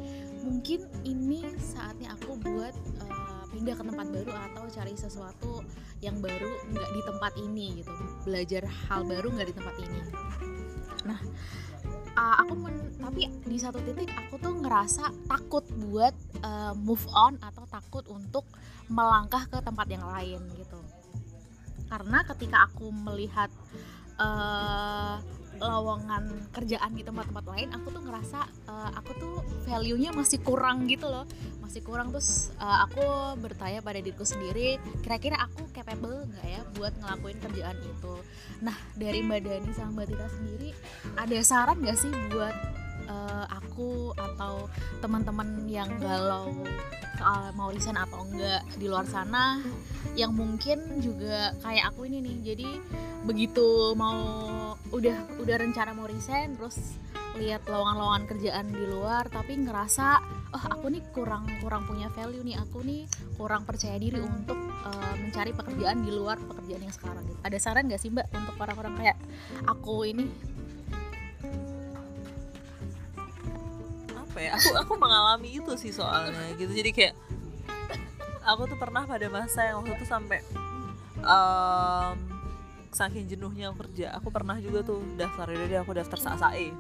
mungkin 0.42 0.80
ini 1.06 1.46
saatnya 1.62 2.18
aku 2.18 2.36
buat 2.42 2.74
uh, 3.06 3.44
pindah 3.54 3.78
ke 3.78 3.84
tempat 3.86 4.08
baru 4.10 4.34
atau 4.34 4.64
cari 4.66 4.94
sesuatu 4.98 5.62
yang 6.02 6.18
baru 6.20 6.50
nggak 6.74 6.90
di 6.90 7.02
tempat 7.06 7.34
ini 7.38 7.66
gitu. 7.86 7.94
Belajar 8.26 8.64
hal 8.90 9.06
baru 9.06 9.28
nggak 9.30 9.48
di 9.54 9.56
tempat 9.56 9.76
ini. 9.78 10.02
Nah 11.06 11.20
uh, 12.18 12.36
aku 12.42 12.54
men 12.58 12.78
tapi 12.98 13.30
di 13.46 13.58
satu 13.60 13.78
titik 13.84 14.10
aku 14.10 14.40
tuh 14.40 14.54
ngerasa 14.58 15.12
takut 15.28 15.66
buat 15.86 16.16
uh, 16.42 16.74
move 16.74 17.04
on 17.14 17.38
atau 17.44 17.68
takut 17.70 18.06
untuk 18.10 18.48
melangkah 18.88 19.46
ke 19.48 19.58
tempat 19.62 19.88
yang 19.92 20.06
lain 20.08 20.40
gitu 20.56 20.80
karena 21.94 22.26
ketika 22.26 22.66
aku 22.66 22.90
melihat 22.90 23.54
uh, 24.18 25.22
lowongan 25.62 26.50
kerjaan 26.50 26.98
di 26.98 27.06
tempat-tempat 27.06 27.46
lain 27.46 27.70
aku 27.70 27.94
tuh 27.94 28.02
ngerasa 28.02 28.40
uh, 28.66 28.92
aku 28.98 29.12
tuh 29.22 29.36
value-nya 29.70 30.10
masih 30.10 30.42
kurang 30.42 30.90
gitu 30.90 31.06
loh. 31.06 31.30
Masih 31.62 31.86
kurang 31.86 32.10
terus 32.10 32.50
uh, 32.58 32.90
aku 32.90 33.06
bertanya 33.38 33.86
pada 33.86 34.02
diriku 34.02 34.26
sendiri 34.26 34.82
kira-kira 35.06 35.38
aku 35.38 35.70
capable 35.70 36.26
nggak 36.34 36.48
ya 36.50 36.62
buat 36.82 36.94
ngelakuin 36.98 37.38
kerjaan 37.38 37.78
itu? 37.78 38.16
Nah 38.66 38.78
dari 38.98 39.22
mbak 39.22 39.46
Dani 39.46 39.72
sama 39.78 40.02
mbak 40.02 40.06
Tita 40.10 40.28
sendiri 40.34 40.70
ada 41.14 41.38
saran 41.46 41.78
nggak 41.78 41.98
sih 42.02 42.12
buat 42.34 42.56
uh, 43.06 43.46
aku 43.54 43.63
atau 44.14 44.70
teman-teman 45.02 45.66
yang 45.66 45.90
galau 45.98 46.54
soal 47.18 47.56
mau 47.56 47.72
resign 47.72 47.96
atau 47.96 48.26
enggak 48.28 48.62
di 48.76 48.86
luar 48.92 49.08
sana 49.08 49.62
yang 50.20 50.36
mungkin 50.36 51.00
juga 51.00 51.56
kayak 51.64 51.94
aku 51.94 52.10
ini 52.10 52.20
nih 52.20 52.38
jadi 52.54 52.70
begitu 53.24 53.96
mau 53.96 54.20
udah 54.92 55.40
udah 55.40 55.56
rencana 55.56 55.96
mau 55.96 56.06
resign 56.06 56.60
terus 56.60 57.00
lihat 57.40 57.66
lowongan-lowongan 57.66 58.30
kerjaan 58.30 58.68
di 58.70 58.86
luar 58.86 59.26
tapi 59.32 59.58
ngerasa 59.58 60.22
oh 60.54 60.64
aku 60.70 60.86
nih 60.94 61.02
kurang 61.10 61.50
kurang 61.66 61.90
punya 61.90 62.14
value 62.14 62.46
nih 62.46 62.62
aku 62.62 62.86
nih 62.86 63.10
kurang 63.34 63.66
percaya 63.66 63.98
diri 63.98 64.22
untuk 64.22 64.58
uh, 64.86 65.16
mencari 65.18 65.50
pekerjaan 65.50 66.06
di 66.06 66.14
luar 66.14 66.38
pekerjaan 66.38 66.86
yang 66.86 66.94
sekarang 66.94 67.26
gitu. 67.26 67.40
Ada 67.42 67.58
saran 67.58 67.90
gak 67.90 68.02
sih 68.02 68.14
mbak 68.14 68.30
untuk 68.38 68.54
orang-orang 68.62 68.94
kayak 69.02 69.18
aku 69.66 70.06
ini? 70.06 70.30
Apa 74.34 74.42
ya? 74.42 74.58
Aku 74.58 74.74
aku 74.74 74.94
mengalami 74.98 75.62
itu 75.62 75.72
sih 75.78 75.94
soalnya 75.94 76.58
gitu. 76.58 76.74
Jadi 76.74 76.90
kayak 76.90 77.14
aku 78.42 78.66
tuh 78.66 78.78
pernah 78.82 79.06
pada 79.06 79.30
masa 79.30 79.70
yang 79.70 79.86
waktu 79.86 79.94
itu 79.94 80.10
sampai 80.10 80.42
um, 81.22 82.18
saking 82.90 83.30
jenuhnya 83.30 83.70
kerja 83.78 84.18
aku 84.18 84.34
pernah 84.34 84.58
juga 84.58 84.82
tuh 84.82 85.06
daftar. 85.22 85.54
Jadi 85.54 85.78
aku 85.78 85.94
daftar 85.94 86.18
SASAE. 86.18 86.74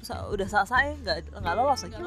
Terus 0.00 0.10
udah 0.32 0.48
SASAE 0.48 0.96
nggak 1.04 1.36
nggak 1.36 1.54
lolos 1.60 1.84
lagi. 1.84 2.00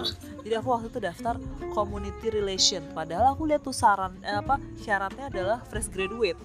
Jadi 0.50 0.56
aku 0.58 0.68
waktu 0.74 0.88
itu 0.90 0.98
daftar 0.98 1.38
community 1.78 2.28
relation. 2.34 2.82
Padahal 2.98 3.38
aku 3.38 3.46
lihat 3.46 3.62
tuh 3.62 3.78
saran 3.78 4.18
eh, 4.26 4.34
apa 4.34 4.58
syaratnya 4.82 5.30
adalah 5.30 5.62
fresh 5.70 5.94
graduate. 5.94 6.42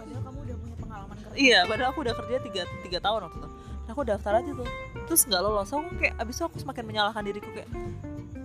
Padahal 0.00 0.22
kamu 0.24 0.38
udah 0.48 0.56
punya 0.56 0.76
pengalaman 0.80 1.16
kerja. 1.28 1.36
Iya 1.36 1.58
padahal 1.68 1.92
aku 1.92 2.00
udah 2.08 2.14
kerja 2.24 2.36
tiga 2.40 2.62
tiga 2.88 2.98
tahun 3.04 3.28
waktu 3.28 3.36
itu 3.36 3.47
aku 3.88 4.04
daftar 4.04 4.38
aja 4.38 4.50
tuh. 4.52 4.68
Terus 5.08 5.20
nggak 5.26 5.40
lolos. 5.42 5.72
Aku 5.72 5.88
kayak 5.96 6.14
abis 6.20 6.38
itu 6.38 6.44
aku 6.44 6.56
semakin 6.60 6.84
menyalahkan 6.84 7.22
diriku 7.24 7.48
kayak 7.50 7.70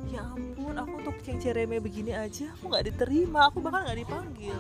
ya 0.10 0.22
ampun 0.30 0.76
aku 0.78 0.94
untuk 1.02 1.16
yang 1.26 1.38
cereme 1.42 1.78
begini 1.82 2.14
aja 2.16 2.50
aku 2.56 2.72
nggak 2.72 2.86
diterima. 2.90 3.52
Aku 3.52 3.60
bahkan 3.60 3.86
nggak 3.86 4.00
dipanggil. 4.04 4.58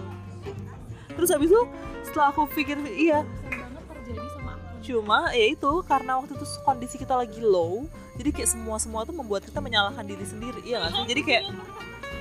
Terus 1.13 1.29
habis 1.31 1.49
itu 1.49 1.63
setelah 2.05 2.35
aku 2.35 2.45
pikir 2.51 2.77
iya. 2.93 3.23
Cuma 4.83 5.31
ya 5.31 5.47
itu 5.55 5.71
karena 5.87 6.19
waktu 6.19 6.35
itu 6.35 6.45
kondisi 6.67 6.99
kita 6.99 7.15
lagi 7.15 7.39
low 7.39 7.87
jadi 8.13 8.29
kayak 8.29 8.49
semua 8.49 8.77
semua 8.77 9.01
tuh 9.07 9.15
membuat 9.15 9.41
kita 9.41 9.57
menyalahkan 9.57 10.05
diri 10.05 10.25
sendiri 10.25 10.61
iya 10.61 10.85
gak 10.85 10.91
sih? 10.93 11.03
Jadi 11.09 11.21
kayak 11.25 11.43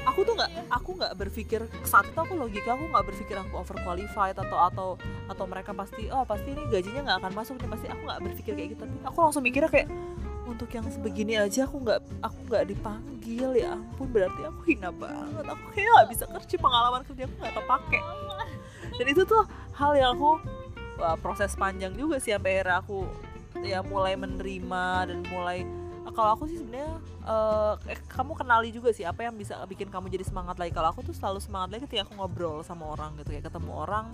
aku 0.02 0.26
tuh 0.26 0.34
nggak 0.34 0.50
aku 0.70 0.90
nggak 0.98 1.14
berpikir 1.14 1.60
saat 1.86 2.10
itu 2.10 2.18
aku 2.18 2.34
logika 2.34 2.74
aku 2.74 2.90
nggak 2.90 3.04
berpikir 3.06 3.36
aku 3.38 3.54
overqualified 3.62 4.34
atau 4.34 4.58
atau 4.58 4.88
atau 5.30 5.44
mereka 5.46 5.70
pasti 5.70 6.10
oh 6.10 6.26
pasti 6.26 6.54
ini 6.54 6.62
gajinya 6.70 7.00
nggak 7.06 7.18
akan 7.22 7.32
masuk 7.38 7.54
nih 7.62 7.70
pasti 7.70 7.86
aku 7.86 8.02
nggak 8.06 8.20
berpikir 8.22 8.52
kayak 8.58 8.68
gitu. 8.74 8.84
Aku 9.06 9.18
langsung 9.22 9.42
mikirnya 9.46 9.70
kayak 9.70 9.88
untuk 10.42 10.68
yang 10.74 10.84
sebegini 10.90 11.38
aja 11.38 11.64
aku 11.64 11.80
nggak 11.80 12.00
aku 12.20 12.38
nggak 12.50 12.64
dipanggil 12.68 13.50
ya 13.56 13.78
ampun 13.78 14.08
berarti 14.10 14.40
aku 14.42 14.60
hina 14.66 14.90
banget. 14.90 15.44
Aku 15.46 15.64
kayak 15.72 15.88
nggak 15.88 16.08
bisa 16.10 16.24
kerja 16.26 16.56
pengalaman 16.58 17.00
kerja 17.06 17.22
aku 17.30 17.34
nggak 17.38 17.54
kepake. 17.56 18.00
Dan 18.92 19.06
itu 19.08 19.22
tuh 19.24 19.42
hal 19.78 19.92
yang 19.96 20.18
aku 20.18 20.42
wah, 21.00 21.16
proses 21.16 21.54
panjang 21.56 21.94
juga 21.96 22.20
sih 22.20 22.34
sampai 22.34 22.60
akhirnya 22.60 22.82
aku 22.82 23.06
ya 23.62 23.80
mulai 23.86 24.18
menerima 24.18 24.84
dan 25.08 25.18
mulai 25.30 25.62
kalau 26.10 26.34
aku 26.34 26.50
sih 26.50 26.58
sebenarnya 26.58 26.98
uh, 27.22 27.78
kamu 28.10 28.34
kenali 28.34 28.68
juga 28.74 28.90
sih 28.90 29.06
apa 29.06 29.22
yang 29.22 29.38
bisa 29.38 29.54
bikin 29.70 29.86
kamu 29.86 30.10
jadi 30.10 30.26
semangat 30.26 30.58
lagi. 30.58 30.74
Kalau 30.74 30.90
aku 30.90 31.06
tuh 31.06 31.14
selalu 31.14 31.38
semangat 31.38 31.78
lagi 31.78 31.86
ketika 31.86 32.10
aku 32.10 32.18
ngobrol 32.18 32.66
sama 32.66 32.90
orang 32.90 33.14
gitu 33.22 33.30
ya 33.30 33.40
ketemu 33.40 33.70
orang. 33.70 34.10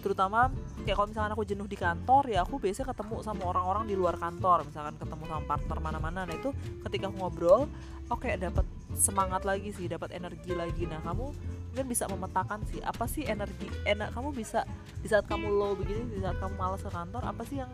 Terutama 0.00 0.48
kayak 0.84 0.96
kalau 0.96 1.08
misalkan 1.08 1.32
aku 1.36 1.44
jenuh 1.44 1.68
di 1.68 1.78
kantor 1.78 2.24
ya 2.28 2.42
aku 2.42 2.56
biasanya 2.56 2.96
ketemu 2.96 3.14
sama 3.20 3.42
orang-orang 3.44 3.84
di 3.84 3.94
luar 3.94 4.16
kantor. 4.16 4.64
Misalkan 4.64 4.96
ketemu 4.96 5.24
sama 5.28 5.42
partner 5.44 5.78
mana-mana. 5.84 6.20
Nah 6.24 6.34
itu 6.34 6.50
ketika 6.88 7.12
aku 7.12 7.16
ngobrol 7.20 7.68
oke 8.08 8.24
okay, 8.24 8.40
dapat 8.40 8.64
semangat 8.96 9.44
lagi 9.44 9.70
sih 9.76 9.86
dapat 9.86 10.16
energi 10.16 10.56
lagi. 10.56 10.88
Nah 10.88 11.04
kamu 11.04 11.26
mungkin 11.74 11.90
bisa 11.90 12.06
memetakan 12.06 12.62
sih 12.70 12.78
apa 12.86 13.02
sih 13.10 13.26
energi 13.26 13.66
enak 13.82 14.14
kamu 14.14 14.30
bisa 14.30 14.62
di 15.02 15.10
saat 15.10 15.26
kamu 15.26 15.50
low 15.50 15.74
begini 15.74 16.06
di 16.06 16.22
saat 16.22 16.38
kamu 16.38 16.54
malas 16.54 16.86
ke 16.86 16.86
kantor 16.86 17.22
apa 17.26 17.42
sih 17.50 17.58
yang 17.58 17.66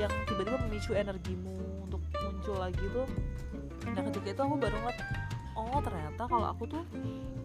yang 0.00 0.08
tiba-tiba 0.24 0.56
memicu 0.64 0.96
energimu 0.96 1.84
untuk 1.84 2.00
muncul 2.42 2.58
lagi 2.58 2.84
tuh. 2.90 3.06
Nah 3.86 4.02
ketika 4.10 4.28
itu 4.34 4.42
aku 4.42 4.54
baru 4.58 4.74
ngeliat 4.82 4.98
oh 5.54 5.78
ternyata 5.78 6.22
kalau 6.26 6.46
aku 6.50 6.66
tuh 6.66 6.82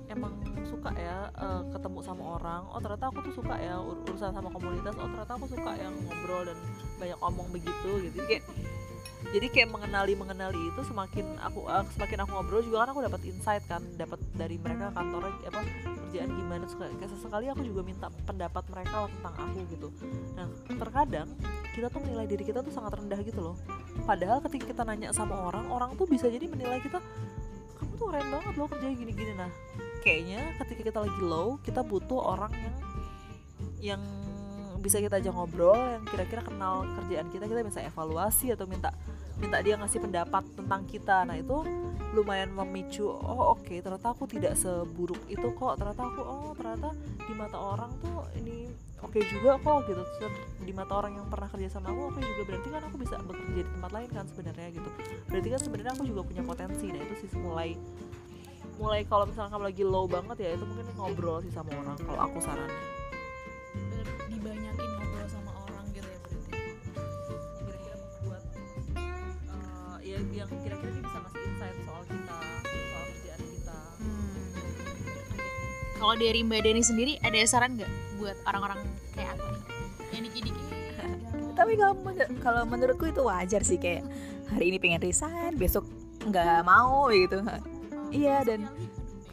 emang 0.10 0.34
suka 0.66 0.90
ya 0.98 1.30
uh, 1.38 1.62
ketemu 1.70 2.02
sama 2.02 2.42
orang. 2.42 2.66
Oh 2.74 2.82
ternyata 2.82 3.14
aku 3.14 3.22
tuh 3.30 3.34
suka 3.38 3.62
ya 3.62 3.78
ur 3.78 4.02
urusan 4.10 4.34
sama 4.34 4.50
komunitas. 4.50 4.98
Oh 4.98 5.06
ternyata 5.06 5.38
aku 5.38 5.46
suka 5.54 5.78
yang 5.78 5.94
ngobrol 6.02 6.50
dan 6.50 6.58
banyak 6.98 7.20
omong 7.22 7.46
begitu 7.54 8.10
gitu. 8.10 8.18
Kayak 8.26 8.42
jadi 9.38 9.48
kayak 9.54 9.70
mengenali 9.70 10.18
mengenali 10.18 10.62
itu 10.66 10.82
semakin 10.82 11.30
aku 11.46 11.70
uh, 11.70 11.86
semakin 11.94 12.26
aku 12.26 12.32
ngobrol 12.34 12.66
juga 12.66 12.90
kan 12.90 12.90
aku 12.98 13.02
dapat 13.06 13.22
insight 13.30 13.62
kan 13.70 13.86
dapat 14.02 14.18
dari 14.34 14.58
mereka 14.58 14.90
kantornya 14.98 15.30
apa 15.46 15.62
kerjaan 16.10 16.34
gimana. 16.34 16.66
Kayak 16.74 17.12
sesekali 17.14 17.54
aku 17.54 17.62
juga 17.62 17.86
minta 17.86 18.10
pendapat 18.26 18.66
mereka 18.74 19.06
tentang 19.14 19.36
aku 19.46 19.62
gitu. 19.70 19.94
Nah 20.34 20.50
terkadang 20.74 21.30
kita 21.78 21.94
tuh 21.94 22.02
menilai 22.02 22.26
diri 22.26 22.42
kita 22.42 22.66
tuh 22.66 22.74
sangat 22.74 22.98
rendah 22.98 23.22
gitu 23.22 23.38
loh. 23.38 23.56
Padahal 24.10 24.42
ketika 24.50 24.74
kita 24.74 24.82
nanya 24.82 25.14
sama 25.14 25.38
orang 25.38 25.70
orang 25.70 25.94
tuh 25.94 26.10
bisa 26.10 26.26
jadi 26.26 26.50
menilai 26.50 26.82
kita 26.82 26.98
kamu 27.78 27.94
tuh 28.02 28.06
keren 28.10 28.28
banget 28.34 28.54
loh 28.58 28.66
kerjanya 28.66 28.96
gini-gini. 28.98 29.34
Nah 29.38 29.52
kayaknya 30.02 30.58
ketika 30.66 30.82
kita 30.90 31.00
lagi 31.06 31.22
low 31.22 31.62
kita 31.62 31.86
butuh 31.86 32.18
orang 32.18 32.54
yang 32.58 32.76
yang 33.78 34.02
bisa 34.82 34.98
kita 34.98 35.22
aja 35.22 35.30
ngobrol 35.34 35.78
yang 35.78 36.06
kira-kira 36.06 36.42
kenal 36.42 36.86
kerjaan 37.02 37.28
kita 37.30 37.46
kita 37.46 37.62
bisa 37.66 37.80
evaluasi 37.86 38.54
atau 38.54 38.66
minta 38.70 38.94
minta 39.38 39.62
dia 39.62 39.78
ngasih 39.78 40.00
pendapat 40.02 40.44
tentang 40.54 40.82
kita. 40.90 41.26
Nah 41.26 41.38
itu 41.38 41.64
lumayan 42.16 42.50
memicu 42.56 43.06
oh 43.06 43.54
oke 43.54 43.68
okay, 43.68 43.84
ternyata 43.84 44.16
aku 44.16 44.26
tidak 44.26 44.58
seburuk 44.58 45.20
itu 45.30 45.48
kok. 45.54 45.78
Ternyata 45.78 46.02
aku 46.02 46.22
oh 46.24 46.52
ternyata 46.58 46.90
di 47.22 47.34
mata 47.38 47.58
orang 47.58 47.92
tuh 48.02 48.26
ini 48.40 48.70
oke 49.02 49.14
okay 49.18 49.24
juga 49.30 49.62
kok 49.62 49.86
gitu. 49.86 50.04
Di 50.62 50.74
mata 50.74 50.94
orang 50.98 51.20
yang 51.22 51.28
pernah 51.30 51.48
kerja 51.52 51.70
sama 51.70 51.94
aku 51.94 52.02
oke 52.12 52.18
okay 52.18 52.24
juga 52.26 52.42
berarti 52.50 52.68
kan 52.74 52.82
aku 52.90 52.96
bisa 52.98 53.16
bekerja 53.22 53.62
di 53.62 53.72
tempat 53.78 53.92
lain 53.94 54.10
kan 54.10 54.26
sebenarnya 54.26 54.68
gitu. 54.74 54.90
Berarti 55.30 55.48
kan 55.54 55.62
sebenarnya 55.62 55.92
aku 55.94 56.06
juga 56.10 56.22
punya 56.26 56.44
potensi. 56.44 56.86
Nah 56.90 57.02
itu 57.02 57.14
sih 57.26 57.30
mulai 57.38 57.70
mulai 58.78 59.02
kalau 59.10 59.26
misalnya 59.26 59.50
kamu 59.50 59.66
lagi 59.74 59.84
low 59.84 60.06
banget 60.06 60.38
ya 60.38 60.50
itu 60.54 60.66
mungkin 60.66 60.86
ngobrol 61.02 61.42
sih 61.42 61.50
sama 61.50 61.74
orang 61.82 61.98
kalau 61.98 62.20
aku 62.30 62.38
sarannya 70.18 70.38
yang 70.42 70.50
kira-kira 70.66 70.90
dia 70.90 71.04
bisa 71.06 71.18
ngasih 71.22 71.42
insight 71.46 71.78
soal 71.86 72.02
kita 72.10 72.38
soal 72.74 73.04
kerjaan 73.06 73.42
kita. 73.54 73.78
Hmm. 74.02 74.38
kalau 75.98 76.16
dari 76.18 76.40
mbak 76.42 76.62
Deni 76.66 76.82
sendiri 76.82 77.14
ada 77.22 77.38
saran 77.46 77.78
nggak 77.78 77.92
buat 78.18 78.38
orang-orang 78.50 78.80
kayak 79.14 79.38
aku? 79.38 79.46
Nih 79.46 79.62
yang 80.18 80.24
dikit-dikit 80.26 80.66
tapi 81.58 81.72
kalau 81.78 81.94
kalau 82.42 82.62
menurutku 82.66 83.06
itu 83.06 83.22
wajar 83.22 83.62
sih 83.62 83.78
kayak 83.78 84.10
hari 84.50 84.74
ini 84.74 84.78
pengen 84.82 85.06
resign 85.06 85.54
besok 85.54 85.86
nggak 86.26 86.66
mau 86.66 87.14
gitu. 87.14 87.46
Iya 88.10 88.42
dan 88.42 88.66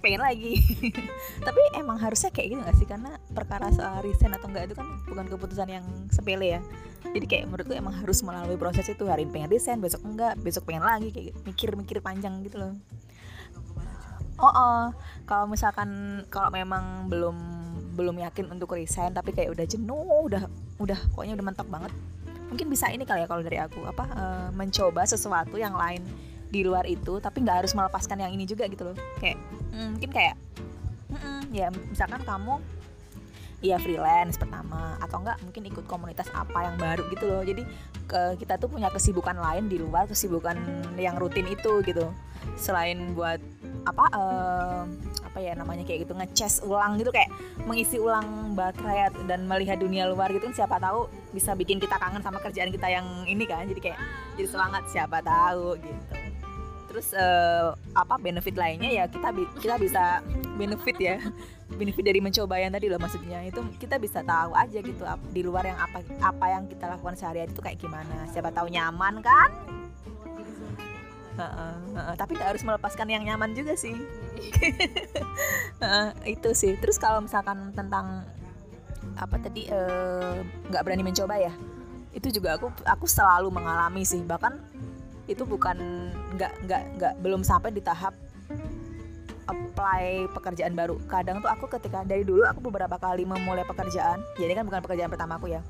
pengen 0.04 0.20
lagi. 0.20 0.60
Tapi 1.48 1.62
emang 1.80 1.96
harusnya 1.96 2.28
kayak 2.28 2.48
gitu 2.52 2.60
gak 2.60 2.76
sih? 2.76 2.84
Karena 2.84 3.16
perkara 3.32 3.72
soal 3.72 4.04
resign 4.04 4.36
atau 4.36 4.52
enggak 4.52 4.68
itu 4.68 4.76
kan 4.76 4.86
bukan 5.08 5.24
keputusan 5.32 5.68
yang 5.72 5.86
sepele 6.12 6.60
ya. 6.60 6.60
Jadi 7.08 7.24
kayak 7.24 7.48
menurutku 7.48 7.72
emang 7.72 7.96
harus 7.96 8.20
melalui 8.20 8.60
proses 8.60 8.84
itu. 8.84 9.08
Hari 9.08 9.24
ini 9.24 9.32
pengen 9.32 9.48
resign 9.48 9.80
besok 9.80 10.04
enggak 10.04 10.36
besok 10.44 10.68
pengen 10.68 10.84
lagi 10.84 11.08
kayak 11.08 11.32
gitu. 11.32 11.38
mikir-mikir 11.48 12.04
panjang 12.04 12.44
gitu 12.44 12.60
loh. 12.60 12.76
Oh, 14.34 14.50
oh. 14.50 14.82
kalau 15.24 15.46
misalkan 15.48 16.20
kalau 16.28 16.50
memang 16.52 17.06
belum 17.06 17.36
belum 17.94 18.18
yakin 18.18 18.50
untuk 18.50 18.74
resign 18.74 19.14
tapi 19.14 19.30
kayak 19.30 19.54
udah 19.54 19.62
jenuh 19.62 20.26
udah 20.26 20.50
udah 20.82 20.98
pokoknya 21.16 21.38
udah 21.40 21.46
mentok 21.48 21.68
banget. 21.72 21.94
Mungkin 22.52 22.66
bisa 22.68 22.90
ini 22.92 23.08
kali 23.08 23.24
ya 23.24 23.26
kalau 23.30 23.40
dari 23.40 23.56
aku. 23.56 23.80
Apa 23.88 24.04
eh, 24.04 24.48
mencoba 24.52 25.08
sesuatu 25.08 25.56
yang 25.56 25.72
lain 25.72 26.04
di 26.54 26.62
luar 26.62 26.86
itu 26.86 27.18
tapi 27.18 27.42
nggak 27.42 27.66
harus 27.66 27.74
melepaskan 27.74 28.22
yang 28.22 28.30
ini 28.30 28.46
juga 28.46 28.70
gitu 28.70 28.86
loh. 28.86 28.96
Kayak 29.18 29.42
mm, 29.74 29.88
mungkin 29.98 30.10
kayak 30.14 30.34
mm-mm, 31.10 31.40
ya 31.50 31.66
misalkan 31.74 32.22
kamu 32.22 32.62
ya 33.64 33.80
freelance 33.80 34.36
pertama 34.36 35.00
atau 35.00 35.24
enggak 35.24 35.40
mungkin 35.40 35.62
ikut 35.72 35.84
komunitas 35.88 36.28
apa 36.30 36.70
yang 36.70 36.76
baru 36.78 37.02
gitu 37.10 37.24
loh. 37.26 37.42
Jadi 37.42 37.66
ke, 38.06 38.38
kita 38.38 38.60
tuh 38.60 38.70
punya 38.70 38.92
kesibukan 38.92 39.34
lain 39.34 39.66
di 39.66 39.82
luar 39.82 40.06
kesibukan 40.06 40.54
yang 40.94 41.18
rutin 41.18 41.48
itu 41.50 41.82
gitu. 41.82 42.12
Selain 42.60 43.16
buat 43.16 43.40
apa 43.88 44.04
eh, 44.12 44.82
apa 45.24 45.38
ya 45.40 45.56
namanya 45.56 45.82
kayak 45.82 46.06
gitu 46.06 46.14
ngecas 46.14 46.62
ulang 46.62 47.00
gitu 47.00 47.10
kayak 47.10 47.32
mengisi 47.64 47.98
ulang 47.98 48.54
baterai 48.54 49.10
dan 49.26 49.48
melihat 49.48 49.80
dunia 49.80 50.06
luar 50.06 50.30
gitu 50.30 50.46
siapa 50.52 50.78
tahu 50.78 51.08
bisa 51.34 51.56
bikin 51.56 51.80
kita 51.82 51.96
kangen 51.98 52.22
sama 52.22 52.38
kerjaan 52.44 52.68
kita 52.68 52.86
yang 52.92 53.24
ini 53.24 53.48
kan. 53.48 53.64
Jadi 53.64 53.80
kayak 53.80 53.98
jadi 54.36 54.48
semangat 54.52 54.84
siapa 54.92 55.24
tahu 55.24 55.80
gitu 55.80 56.24
terus 56.94 57.10
eh, 57.10 57.74
apa 57.98 58.14
benefit 58.22 58.54
lainnya 58.54 58.86
ya 58.86 59.04
kita 59.10 59.34
bi- 59.34 59.50
kita 59.58 59.74
bisa 59.82 60.22
benefit 60.54 60.94
ya. 61.02 61.18
Benefit 61.74 62.06
dari 62.06 62.22
mencoba 62.22 62.54
yang 62.62 62.70
tadi 62.70 62.86
loh 62.86 63.02
maksudnya. 63.02 63.42
Itu 63.42 63.66
kita 63.82 63.98
bisa 63.98 64.22
tahu 64.22 64.54
aja 64.54 64.78
gitu 64.78 65.02
di 65.34 65.42
luar 65.42 65.66
yang 65.66 65.74
apa 65.74 66.06
apa 66.22 66.46
yang 66.54 66.70
kita 66.70 66.86
lakukan 66.86 67.18
sehari-hari 67.18 67.50
itu 67.50 67.58
kayak 67.58 67.82
gimana. 67.82 68.30
Siapa 68.30 68.54
tahu 68.54 68.70
nyaman 68.70 69.18
kan? 69.18 69.50
Heeh, 71.34 71.74
heeh. 71.98 72.14
tapi 72.14 72.38
nggak 72.38 72.54
harus 72.54 72.62
melepaskan 72.62 73.10
yang 73.10 73.26
nyaman 73.26 73.58
juga 73.58 73.74
sih. 73.74 73.90
Heeh, 75.82 76.08
itu 76.30 76.54
sih. 76.54 76.78
Terus 76.78 76.94
kalau 76.94 77.26
misalkan 77.26 77.74
tentang 77.74 78.22
apa 79.18 79.34
tadi 79.42 79.66
eh, 79.66 80.46
nggak 80.70 80.82
berani 80.86 81.02
mencoba 81.02 81.42
ya 81.42 81.50
itu 82.14 82.30
juga 82.30 82.54
aku 82.54 82.70
aku 82.86 83.06
selalu 83.10 83.50
mengalami 83.50 84.06
sih. 84.06 84.22
Bahkan 84.22 84.73
itu 85.30 85.42
bukan 85.46 85.76
nggak 86.36 86.52
nggak 86.68 86.82
nggak 87.00 87.14
belum 87.24 87.40
sampai 87.46 87.72
di 87.72 87.80
tahap 87.80 88.12
apply 89.44 90.28
pekerjaan 90.32 90.72
baru. 90.72 90.96
Kadang 91.04 91.44
tuh 91.44 91.52
aku 91.52 91.68
ketika 91.68 92.00
dari 92.04 92.24
dulu 92.24 92.44
aku 92.48 92.64
beberapa 92.64 92.96
kali 92.96 93.28
memulai 93.28 93.64
pekerjaan 93.68 94.20
jadi 94.40 94.56
kan 94.56 94.64
bukan 94.64 94.80
pekerjaan 94.80 95.12
pertama 95.12 95.36
aku 95.36 95.52
ya 95.52 95.60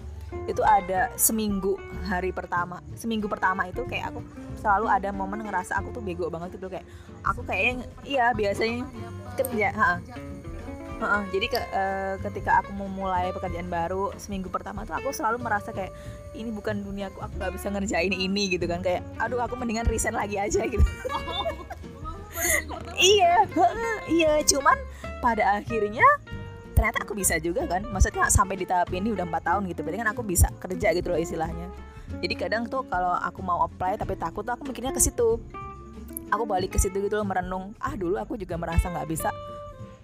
itu 0.45 0.61
ada 0.61 1.09
seminggu 1.17 1.79
hari 2.05 2.35
pertama 2.35 2.83
seminggu 2.99 3.31
pertama 3.31 3.71
itu 3.71 3.87
kayak 3.89 4.13
aku 4.13 4.21
selalu 4.61 4.87
ada 4.91 5.09
momen 5.15 5.47
ngerasa 5.47 5.79
aku 5.81 5.95
tuh 5.95 6.03
bego 6.05 6.29
banget 6.29 6.59
gitu 6.59 6.69
kayak 6.69 6.85
aku 7.25 7.41
kayaknya 7.47 7.87
iya 8.05 8.35
biasanya 8.37 8.85
kerja 9.39 9.69
ha 9.73 9.93
Heeh, 10.95 11.23
jadi 11.35 11.47
ke, 11.51 11.59
eh, 11.59 12.15
ketika 12.23 12.63
aku 12.63 12.71
mau 12.71 12.87
mulai 12.87 13.35
pekerjaan 13.35 13.67
baru 13.67 14.15
seminggu 14.15 14.47
pertama 14.47 14.87
tuh 14.87 14.95
aku 14.95 15.11
selalu 15.11 15.43
merasa 15.43 15.75
kayak 15.75 15.91
ini 16.39 16.55
bukan 16.55 16.87
duniaku 16.87 17.19
aku 17.19 17.35
nggak 17.35 17.53
bisa 17.59 17.67
ngerjain 17.75 18.15
ini 18.15 18.55
gitu 18.55 18.71
kan. 18.71 18.79
Kayak 18.79 19.03
aduh 19.19 19.43
aku 19.43 19.59
mendingan 19.59 19.91
resign 19.91 20.15
lagi 20.15 20.39
aja 20.39 20.63
gitu. 20.67 20.85
Iya 22.95 23.47
heeh, 23.47 23.99
iya. 24.11 24.33
Cuman 24.43 24.75
pada 25.23 25.59
akhirnya 25.59 26.05
ternyata 26.75 27.03
aku 27.03 27.15
bisa 27.15 27.39
juga 27.43 27.67
kan. 27.67 27.83
Maksudnya 27.91 28.31
sampai 28.31 28.59
di 28.59 28.67
tahap 28.67 28.91
ini 28.95 29.15
udah 29.15 29.27
empat 29.27 29.43
tahun 29.51 29.71
gitu 29.71 29.83
berarti 29.83 29.99
kan 30.03 30.11
aku 30.15 30.23
bisa 30.23 30.51
kerja 30.63 30.95
gitu 30.95 31.11
loh 31.11 31.19
istilahnya. 31.19 31.71
Jadi 32.23 32.35
kadang 32.39 32.67
tuh 32.71 32.87
kalau 32.87 33.15
aku 33.19 33.43
mau 33.43 33.67
apply 33.67 33.99
tapi 33.99 34.15
takut 34.19 34.47
tuh 34.47 34.55
aku 34.55 34.67
mikirnya 34.71 34.95
ke 34.95 35.03
situ. 35.03 35.43
Aku 36.31 36.43
balik 36.47 36.75
ke 36.75 36.79
situ 36.79 37.03
gitu 37.03 37.19
loh 37.19 37.27
merenung. 37.27 37.75
Ah 37.83 37.95
dulu 37.95 38.19
aku 38.19 38.35
juga 38.39 38.59
merasa 38.59 38.91
nggak 38.91 39.09
bisa 39.11 39.31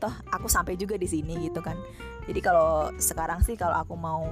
toh 0.01 0.13
aku 0.33 0.49
sampai 0.49 0.81
juga 0.81 0.97
di 0.97 1.05
sini 1.05 1.47
gitu 1.47 1.61
kan. 1.61 1.77
Jadi 2.25 2.41
kalau 2.41 2.89
sekarang 2.97 3.45
sih 3.45 3.55
kalau 3.55 3.77
aku 3.77 3.95
mau 3.95 4.25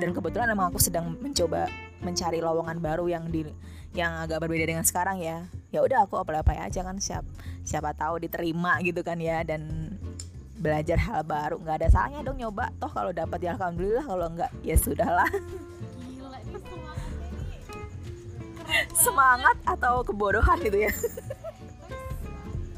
dan 0.00 0.16
kebetulan 0.16 0.48
emang 0.48 0.72
aku 0.72 0.80
sedang 0.80 1.12
mencoba 1.20 1.68
mencari 2.00 2.40
lowongan 2.40 2.80
baru 2.80 3.04
yang 3.06 3.28
di 3.28 3.44
yang 3.92 4.22
agak 4.22 4.40
berbeda 4.40 4.64
dengan 4.64 4.86
sekarang 4.86 5.20
ya. 5.20 5.44
Ya 5.70 5.84
udah 5.84 6.08
aku 6.08 6.16
apply 6.16 6.40
apply 6.40 6.58
aja 6.66 6.80
kan 6.80 6.96
siap 7.02 7.26
siapa 7.62 7.92
tahu 7.92 8.22
diterima 8.24 8.80
gitu 8.80 9.04
kan 9.04 9.20
ya 9.20 9.44
dan 9.44 9.92
belajar 10.60 10.96
hal 11.00 11.26
baru. 11.26 11.60
Nggak 11.60 11.76
ada 11.84 11.88
salahnya 11.92 12.20
dong 12.24 12.38
nyoba. 12.38 12.72
Toh 12.80 12.88
kalau 12.88 13.10
dapat 13.12 13.38
ya 13.44 13.56
alhamdulillah 13.58 14.04
kalau 14.06 14.26
enggak 14.30 14.50
ya 14.64 14.76
sudahlah. 14.78 15.28
Gila 16.06 16.38
ini 16.40 16.60
semangat 18.94 19.56
atau 19.66 20.06
kebodohan 20.06 20.58
gitu 20.62 20.86
ya. 20.86 20.92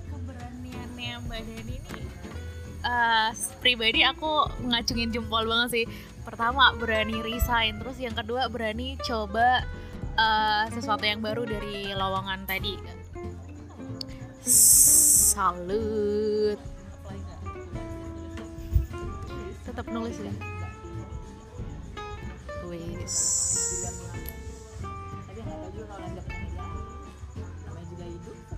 keberaniannya 0.08 1.14
Mbak 1.28 1.40
Dani 1.44 1.76
ini 1.76 2.01
eh, 2.82 3.30
pribadi 3.62 4.02
aku 4.02 4.50
ngacungin 4.66 5.14
jempol 5.14 5.46
banget 5.46 5.82
sih. 5.82 5.84
Pertama 6.22 6.74
berani 6.78 7.18
resign. 7.22 7.82
Terus 7.82 7.98
yang 7.98 8.14
kedua 8.14 8.50
berani 8.50 8.98
coba 9.02 9.62
eh, 10.18 10.64
sesuatu 10.74 11.06
yang 11.06 11.22
baru 11.22 11.46
dari 11.46 11.94
lowongan 11.94 12.46
tadi. 12.46 12.74
Salut. 14.42 16.58
Tetap 19.62 19.86
nulis 19.88 20.18
ya. 20.18 20.34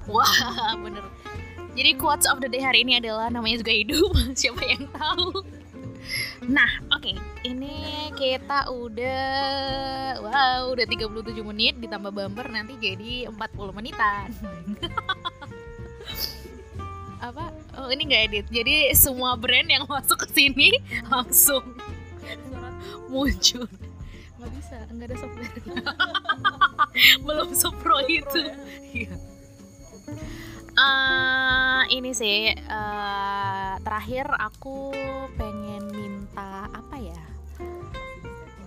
Wah, 0.05 0.77
bener. 0.85 1.05
Jadi 1.75 1.91
quotes 1.99 2.31
of 2.31 2.39
the 2.39 2.47
day 2.47 2.63
hari 2.63 2.87
ini 2.87 3.03
adalah 3.03 3.27
namanya 3.27 3.67
juga 3.67 3.75
hidup. 3.75 4.15
Siapa 4.39 4.63
yang 4.63 4.87
tahu? 4.95 5.43
Nah, 6.47 6.71
oke. 6.95 7.19
Ini 7.43 7.75
kita 8.15 8.71
udah 8.71 9.27
wow, 10.23 10.71
udah 10.71 10.87
37 10.87 11.35
menit 11.43 11.75
ditambah 11.83 12.15
bumper 12.15 12.47
nanti 12.47 12.79
jadi 12.79 13.27
40 13.27 13.35
menitan. 13.75 14.31
Apa? 17.27 17.51
Oh, 17.81 17.89
ini 17.91 18.07
nggak 18.07 18.23
edit. 18.31 18.47
Jadi 18.53 18.95
semua 18.95 19.35
brand 19.35 19.67
yang 19.67 19.89
masuk 19.91 20.23
ke 20.23 20.29
sini 20.31 20.71
langsung 21.13 21.75
muncul. 23.11 23.67
Nggak 24.39 24.51
bisa, 24.61 24.77
nggak 24.93 25.07
ada 25.11 25.17
software. 25.19 25.55
Belum 27.25 27.49
sepro 27.57 27.99
itu. 28.07 28.43
Iya. 28.93 29.17
Eh, 30.75 31.83
ini 31.95 32.11
sih 32.11 32.51
eh, 32.51 33.73
terakhir 33.79 34.27
aku 34.27 34.91
pengen 35.39 35.87
minta 35.95 36.67
apa 36.67 36.99
ya? 36.99 37.23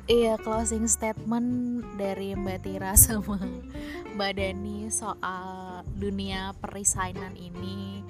Iya 0.07 0.39
closing 0.39 0.87
statement 0.87 1.83
dari 1.99 2.31
Mbak 2.31 2.63
Tira 2.63 2.95
sama 3.03 3.43
Mbak 4.15 4.31
Dani 4.39 4.87
soal 4.87 5.83
dunia 5.99 6.55
perisainan 6.63 7.35
ini. 7.35 8.07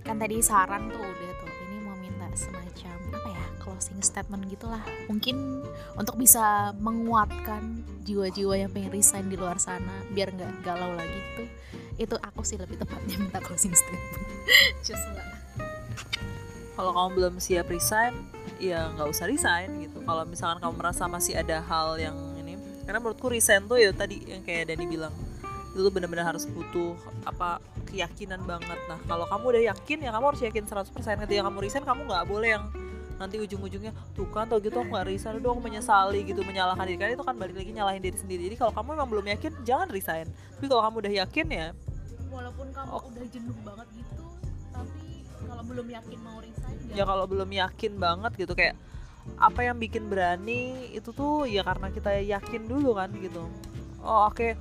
Kan 0.00 0.16
tadi 0.16 0.40
saran 0.40 0.88
tuh 0.88 1.04
udah 1.04 1.32
tuh. 1.36 1.52
Ini 1.68 1.76
mau 1.84 1.96
minta 2.00 2.32
semacam 2.32 2.96
apa 3.20 3.28
ya 3.28 3.44
closing 3.60 4.00
statement 4.00 4.48
gitulah. 4.48 4.80
Mungkin 5.12 5.60
untuk 6.00 6.16
bisa 6.16 6.72
menguatkan 6.80 7.84
jiwa-jiwa 8.00 8.64
yang 8.64 8.72
pengen 8.72 8.96
resign 8.96 9.28
di 9.28 9.36
luar 9.36 9.60
sana 9.60 10.08
biar 10.16 10.32
nggak 10.32 10.64
galau 10.64 10.96
lagi 10.96 11.20
tuh 11.36 11.48
itu 11.96 12.16
aku 12.20 12.44
sih 12.44 12.60
lebih 12.60 12.76
tepatnya 12.80 13.16
minta 13.22 13.40
closing 13.40 13.72
statement. 13.72 14.24
Just 14.84 15.04
lah 15.16 15.36
kalau 16.76 16.92
kamu 16.92 17.08
belum 17.16 17.34
siap 17.40 17.72
resign 17.72 18.12
ya 18.60 18.92
nggak 18.92 19.08
usah 19.08 19.24
resign 19.26 19.88
gitu. 19.88 20.04
Kalau 20.04 20.22
misalkan 20.28 20.60
kamu 20.60 20.74
merasa 20.76 21.08
masih 21.08 21.40
ada 21.40 21.64
hal 21.64 21.96
yang 21.96 22.14
ini 22.36 22.60
karena 22.84 23.00
menurutku 23.00 23.32
resign 23.32 23.64
tuh 23.64 23.80
ya 23.80 23.90
tadi 23.96 24.20
yang 24.28 24.44
kayak 24.44 24.70
Dani 24.70 24.84
bilang 24.84 25.12
itu 25.76 25.88
benar-benar 25.92 26.32
harus 26.36 26.44
butuh 26.48 26.96
apa 27.24 27.60
keyakinan 27.88 28.44
banget. 28.44 28.76
Nah 28.92 29.00
kalau 29.08 29.24
kamu 29.28 29.44
udah 29.56 29.62
yakin 29.72 29.98
ya 30.04 30.10
kamu 30.12 30.24
harus 30.36 30.42
yakin 30.44 30.64
100% 30.68 30.92
ketika 31.24 31.42
kamu 31.48 31.58
resign 31.64 31.84
kamu 31.84 32.00
nggak 32.04 32.24
boleh 32.28 32.48
yang 32.60 32.64
nanti 33.16 33.40
ujung-ujungnya 33.40 33.92
tuh 34.12 34.28
kan 34.28 34.44
tau 34.48 34.60
gitu 34.60 34.76
aku 34.76 34.92
nggak 34.92 35.06
resign 35.08 35.40
aku 35.40 35.60
menyesali 35.60 36.20
gitu 36.24 36.44
menyalahkan 36.44 36.84
diri. 36.84 36.98
Karena 37.00 37.12
itu 37.16 37.24
kan 37.24 37.34
balik 37.36 37.56
lagi 37.56 37.70
nyalahin 37.72 38.02
diri 38.04 38.18
sendiri. 38.20 38.42
Jadi 38.52 38.56
kalau 38.60 38.72
kamu 38.76 38.96
memang 38.96 39.08
belum 39.08 39.26
yakin 39.32 39.52
jangan 39.64 39.88
resign. 39.88 40.26
Tapi 40.28 40.66
kalau 40.68 40.82
kamu 40.84 40.96
udah 41.04 41.12
yakin 41.24 41.48
ya 41.48 41.68
walaupun 42.36 42.66
kamu 42.68 42.90
udah 42.92 43.26
jenuh 43.32 43.58
banget 43.64 43.88
gitu 43.96 44.24
tapi 44.68 45.04
kalau 45.48 45.62
belum 45.64 45.86
yakin 45.88 46.18
mau 46.20 46.38
resign 46.44 46.76
ya 46.92 47.04
kalau 47.08 47.24
belum 47.24 47.48
yakin 47.48 47.92
banget 47.96 48.32
gitu 48.36 48.52
kayak 48.52 48.76
apa 49.40 49.60
yang 49.64 49.76
bikin 49.80 50.06
berani 50.06 50.92
itu 50.92 51.10
tuh 51.10 51.48
ya 51.48 51.66
karena 51.66 51.90
kita 51.90 52.14
yakin 52.22 52.62
dulu 52.70 52.94
kan 52.94 53.10
gitu. 53.18 53.42
Oh 54.06 54.30
oke 54.30 54.54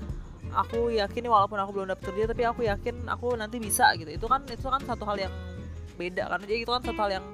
aku 0.49 0.89
yakin 0.89 1.22
nih 1.22 1.30
walaupun 1.30 1.62
aku 1.62 1.72
belum 1.76 1.88
dapet 1.93 2.10
kerja 2.10 2.34
tapi 2.34 2.43
aku 2.49 2.66
yakin 2.66 3.06
aku 3.06 3.38
nanti 3.38 3.62
bisa 3.62 3.93
gitu. 3.93 4.10
Itu 4.10 4.26
kan 4.26 4.41
itu 4.49 4.66
kan 4.66 4.82
satu 4.82 5.06
hal 5.06 5.22
yang 5.22 5.34
beda 6.01 6.34
karena 6.34 6.45
jadi 6.49 6.60
itu 6.66 6.72
kan 6.74 6.82
satu 6.82 6.97
hal 6.97 7.12
yang 7.22 7.26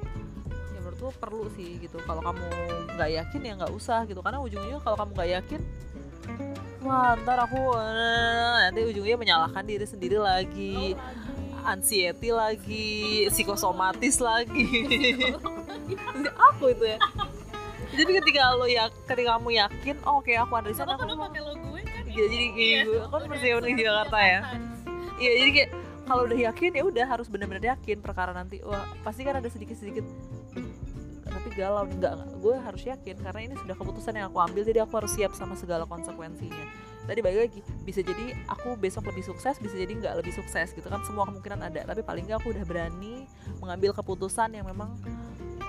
ya 1.01 1.09
menurutku 1.09 1.17
perlu 1.17 1.49
sih 1.57 1.81
gitu. 1.81 1.97
Kalau 2.05 2.21
kamu 2.21 2.45
nggak 2.93 3.09
yakin 3.09 3.41
ya 3.41 3.53
nggak 3.57 3.73
usah 3.73 4.05
gitu. 4.05 4.21
Karena 4.21 4.37
ujungnya 4.37 4.77
kalau 4.85 4.97
kamu 5.01 5.11
nggak 5.17 5.31
yakin 5.41 5.61
wah 6.81 7.13
ntar 7.25 7.37
aku 7.45 7.77
nanti 7.77 8.81
ujungnya 8.85 9.17
menyalahkan 9.17 9.61
diri 9.65 9.85
sendiri 9.85 10.17
lagi 10.17 10.97
anxiety 11.65 12.29
lagi 12.33 13.25
psikosomatis 13.33 14.21
lagi. 14.21 14.65
Aku 16.53 16.69
itu 16.69 16.85
ya. 16.85 16.97
Jadi 17.91 18.11
ketika 18.23 18.55
lo 18.55 18.65
ya 18.69 18.87
ketika 19.09 19.35
kamu 19.35 19.57
yakin 19.57 19.95
oh, 20.07 20.23
oke 20.23 20.31
aku 20.31 20.53
Andresa 20.55 20.87
aku 20.87 20.95
Kenapa 21.03 21.27
pakai 21.27 21.41
lo 21.43 21.53
gue 21.59 21.81
kan? 21.83 22.03
Iya, 22.07 22.23
jadi 22.31 22.45
kayak 22.55 22.79
gue 22.87 22.99
kan 23.03 23.21
persiapan 23.27 23.63
di 23.67 23.83
Jakarta 23.83 24.19
ya. 24.21 24.39
iya 25.21 25.31
jadi 25.37 25.51
kayak 25.53 25.69
kalau 26.07 26.23
udah 26.25 26.39
yakin 26.49 26.71
ya 26.75 26.83
udah 26.87 27.05
harus 27.05 27.27
benar-benar 27.29 27.77
yakin 27.77 27.97
perkara 27.99 28.31
nanti. 28.31 28.63
Wah 28.63 28.87
pasti 29.03 29.21
kan 29.27 29.37
ada 29.37 29.49
sedikit-sedikit 29.51 30.07
galau 31.53 31.83
nih 31.85 31.95
enggak 31.99 32.13
gue 32.39 32.55
harus 32.55 32.81
yakin 32.85 33.15
karena 33.19 33.39
ini 33.51 33.55
sudah 33.59 33.75
keputusan 33.75 34.13
yang 34.17 34.27
aku 34.31 34.39
ambil 34.39 34.63
jadi 34.63 34.79
aku 34.83 34.93
harus 34.97 35.11
siap 35.13 35.31
sama 35.35 35.53
segala 35.59 35.83
konsekuensinya 35.85 36.65
tadi 37.05 37.19
balik 37.19 37.39
lagi 37.49 37.59
bisa 37.83 37.99
jadi 38.05 38.37
aku 38.47 38.77
besok 38.77 39.09
lebih 39.09 39.25
sukses 39.25 39.57
bisa 39.57 39.75
jadi 39.75 39.91
nggak 39.91 40.13
lebih 40.21 40.33
sukses 40.33 40.71
gitu 40.71 40.87
kan 40.87 41.01
semua 41.03 41.27
kemungkinan 41.27 41.71
ada 41.71 41.81
tapi 41.83 42.01
paling 42.05 42.23
nggak 42.29 42.39
aku 42.39 42.53
udah 42.53 42.63
berani 42.63 43.25
mengambil 43.59 43.91
keputusan 43.91 44.53
yang 44.53 44.65
memang 44.65 44.95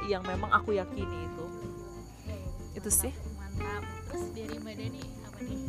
yang 0.07 0.22
memang 0.22 0.51
aku 0.53 0.76
yakini 0.76 1.28
itu 1.28 1.47
itu 2.76 2.91
sih 2.91 3.12
Mantap. 3.53 3.85
Terus 4.09 4.26
dari 4.33 4.57
Mbak 4.57 4.74
Dani 4.80 5.03
apa 5.28 5.39
nih? 5.45 5.61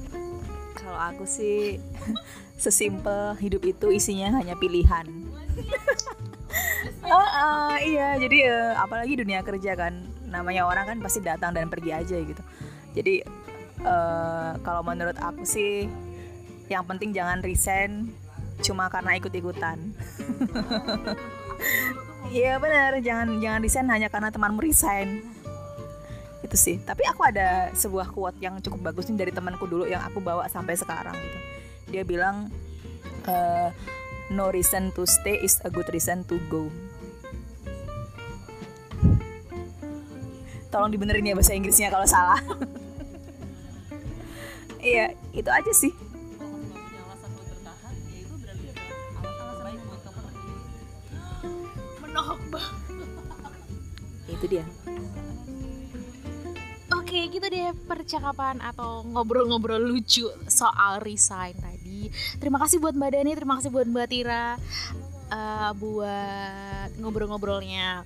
Kalau 0.80 1.00
aku 1.00 1.24
sih 1.28 1.80
sesimpel 2.64 3.36
hidup 3.44 3.64
itu 3.68 3.88
isinya 3.92 4.40
hanya 4.40 4.56
pilihan. 4.56 5.08
oh, 7.14 7.28
uh, 7.30 7.78
iya, 7.82 8.16
jadi 8.22 8.38
uh, 8.50 8.74
apalagi 8.84 9.20
dunia 9.20 9.42
kerja 9.42 9.74
kan, 9.74 10.06
namanya 10.30 10.66
orang 10.70 10.86
kan 10.86 10.98
pasti 11.02 11.20
datang 11.22 11.54
dan 11.54 11.70
pergi 11.70 11.92
aja 11.94 12.18
gitu. 12.18 12.44
Jadi 12.94 13.26
uh, 13.86 14.58
kalau 14.62 14.86
menurut 14.86 15.18
aku 15.18 15.46
sih, 15.46 15.90
yang 16.70 16.86
penting 16.86 17.12
jangan 17.14 17.42
resign 17.42 18.10
cuma 18.62 18.88
karena 18.88 19.18
ikut-ikutan. 19.18 19.78
Iya 22.34 22.58
benar, 22.58 22.98
jangan 23.04 23.38
jangan 23.38 23.60
resign 23.62 23.88
hanya 23.94 24.08
karena 24.08 24.34
temanmu 24.34 24.58
resign. 24.64 25.22
Itu 26.42 26.58
sih. 26.58 26.82
Tapi 26.82 27.06
aku 27.06 27.22
ada 27.28 27.70
sebuah 27.76 28.10
quote 28.10 28.42
yang 28.42 28.58
cukup 28.64 28.90
bagus 28.90 29.06
nih 29.12 29.28
dari 29.28 29.32
temanku 29.36 29.70
dulu 29.70 29.86
yang 29.86 30.02
aku 30.02 30.18
bawa 30.18 30.48
sampai 30.48 30.74
sekarang 30.74 31.14
gitu. 31.14 31.40
Dia 31.94 32.04
bilang 32.08 32.50
uh, 33.28 33.70
no 34.34 34.50
reason 34.50 34.90
to 34.98 35.06
stay 35.06 35.38
is 35.40 35.62
a 35.62 35.70
good 35.70 35.86
reason 35.94 36.26
to 36.26 36.42
go. 36.50 36.74
Tolong 40.74 40.90
dibenerin 40.90 41.30
ya 41.30 41.38
bahasa 41.38 41.54
Inggrisnya 41.54 41.94
kalau 41.94 42.10
salah. 42.10 42.42
Iya 44.84 45.16
itu 45.32 45.48
aja 45.48 45.72
sih. 45.72 45.96
Itu 54.28 54.60
dia. 54.60 54.68
Oke, 56.92 57.32
gitu 57.32 57.48
deh 57.48 57.72
percakapan 57.88 58.60
atau 58.60 59.08
ngobrol-ngobrol 59.08 59.80
lucu 59.80 60.28
soal 60.52 61.00
resign. 61.00 61.56
Terima 62.38 62.62
kasih 62.62 62.78
buat 62.80 62.94
Mbak 62.94 63.12
Dani, 63.14 63.32
terima 63.34 63.54
kasih 63.60 63.70
buat 63.74 63.88
Mbak 63.90 64.08
Tira 64.10 64.58
uh, 65.34 65.72
buat 65.76 66.90
ngobrol-ngobrolnya 67.02 68.06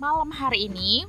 malam 0.00 0.32
hari 0.32 0.72
ini. 0.72 1.04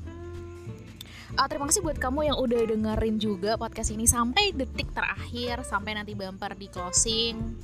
Uh, 1.31 1.47
terima 1.47 1.71
kasih 1.71 1.79
buat 1.79 1.95
kamu 1.95 2.27
yang 2.27 2.37
udah 2.43 2.61
dengerin 2.67 3.15
juga 3.15 3.55
podcast 3.55 3.95
ini 3.95 4.03
sampai 4.03 4.51
detik 4.51 4.91
terakhir, 4.91 5.63
sampai 5.63 5.95
nanti 5.95 6.11
bumper 6.11 6.59
di 6.59 6.67
closing. 6.67 7.55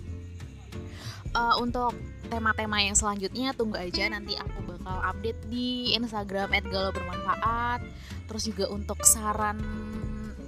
Uh, 1.35 1.59
untuk 1.59 1.91
tema-tema 2.31 2.79
yang 2.79 2.95
selanjutnya 2.95 3.51
tunggu 3.51 3.75
aja 3.75 4.07
nanti 4.07 4.39
aku 4.39 4.63
bakal 4.63 5.03
update 5.03 5.51
di 5.51 5.91
Instagram 5.99 6.55
@galobermanfaat. 6.71 7.83
Terus 8.31 8.43
juga 8.47 8.71
untuk 8.71 9.03
saran 9.03 9.59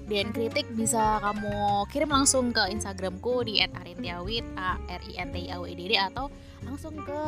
dan 0.10 0.34
kritik 0.34 0.66
bisa 0.74 1.22
kamu 1.22 1.86
kirim 1.93 2.10
langsung 2.10 2.49
ke 2.49 2.66
Instagramku 2.74 3.45
di 3.45 3.62
@arintiawit 3.62 4.41
a 4.57 4.82
r 4.89 5.03
i 5.05 5.14
n 5.22 5.30
t 5.30 5.45
i 5.45 5.53
a 5.53 5.62
w 5.62 5.70
i 5.70 5.74
d 5.78 5.82
d 5.86 5.93
atau 5.95 6.34
langsung 6.66 6.97
ke 6.97 7.22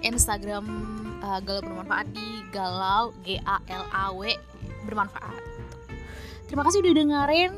Instagram 0.00 0.64
uh, 1.20 1.38
galau 1.44 1.60
bermanfaat 1.62 2.08
di 2.16 2.28
galau 2.50 3.12
g 3.20 3.36
a 3.44 3.60
l 3.68 3.84
a 3.92 4.04
w 4.16 4.32
bermanfaat. 4.88 5.44
Terima 6.48 6.68
kasih 6.68 6.84
udah 6.84 6.94
dengerin. 6.96 7.52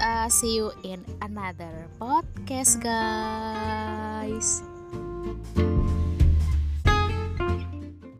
Uh, 0.00 0.28
see 0.32 0.56
you 0.56 0.72
in 0.80 1.04
another 1.20 1.84
podcast, 2.00 2.80
guys. 2.80 4.64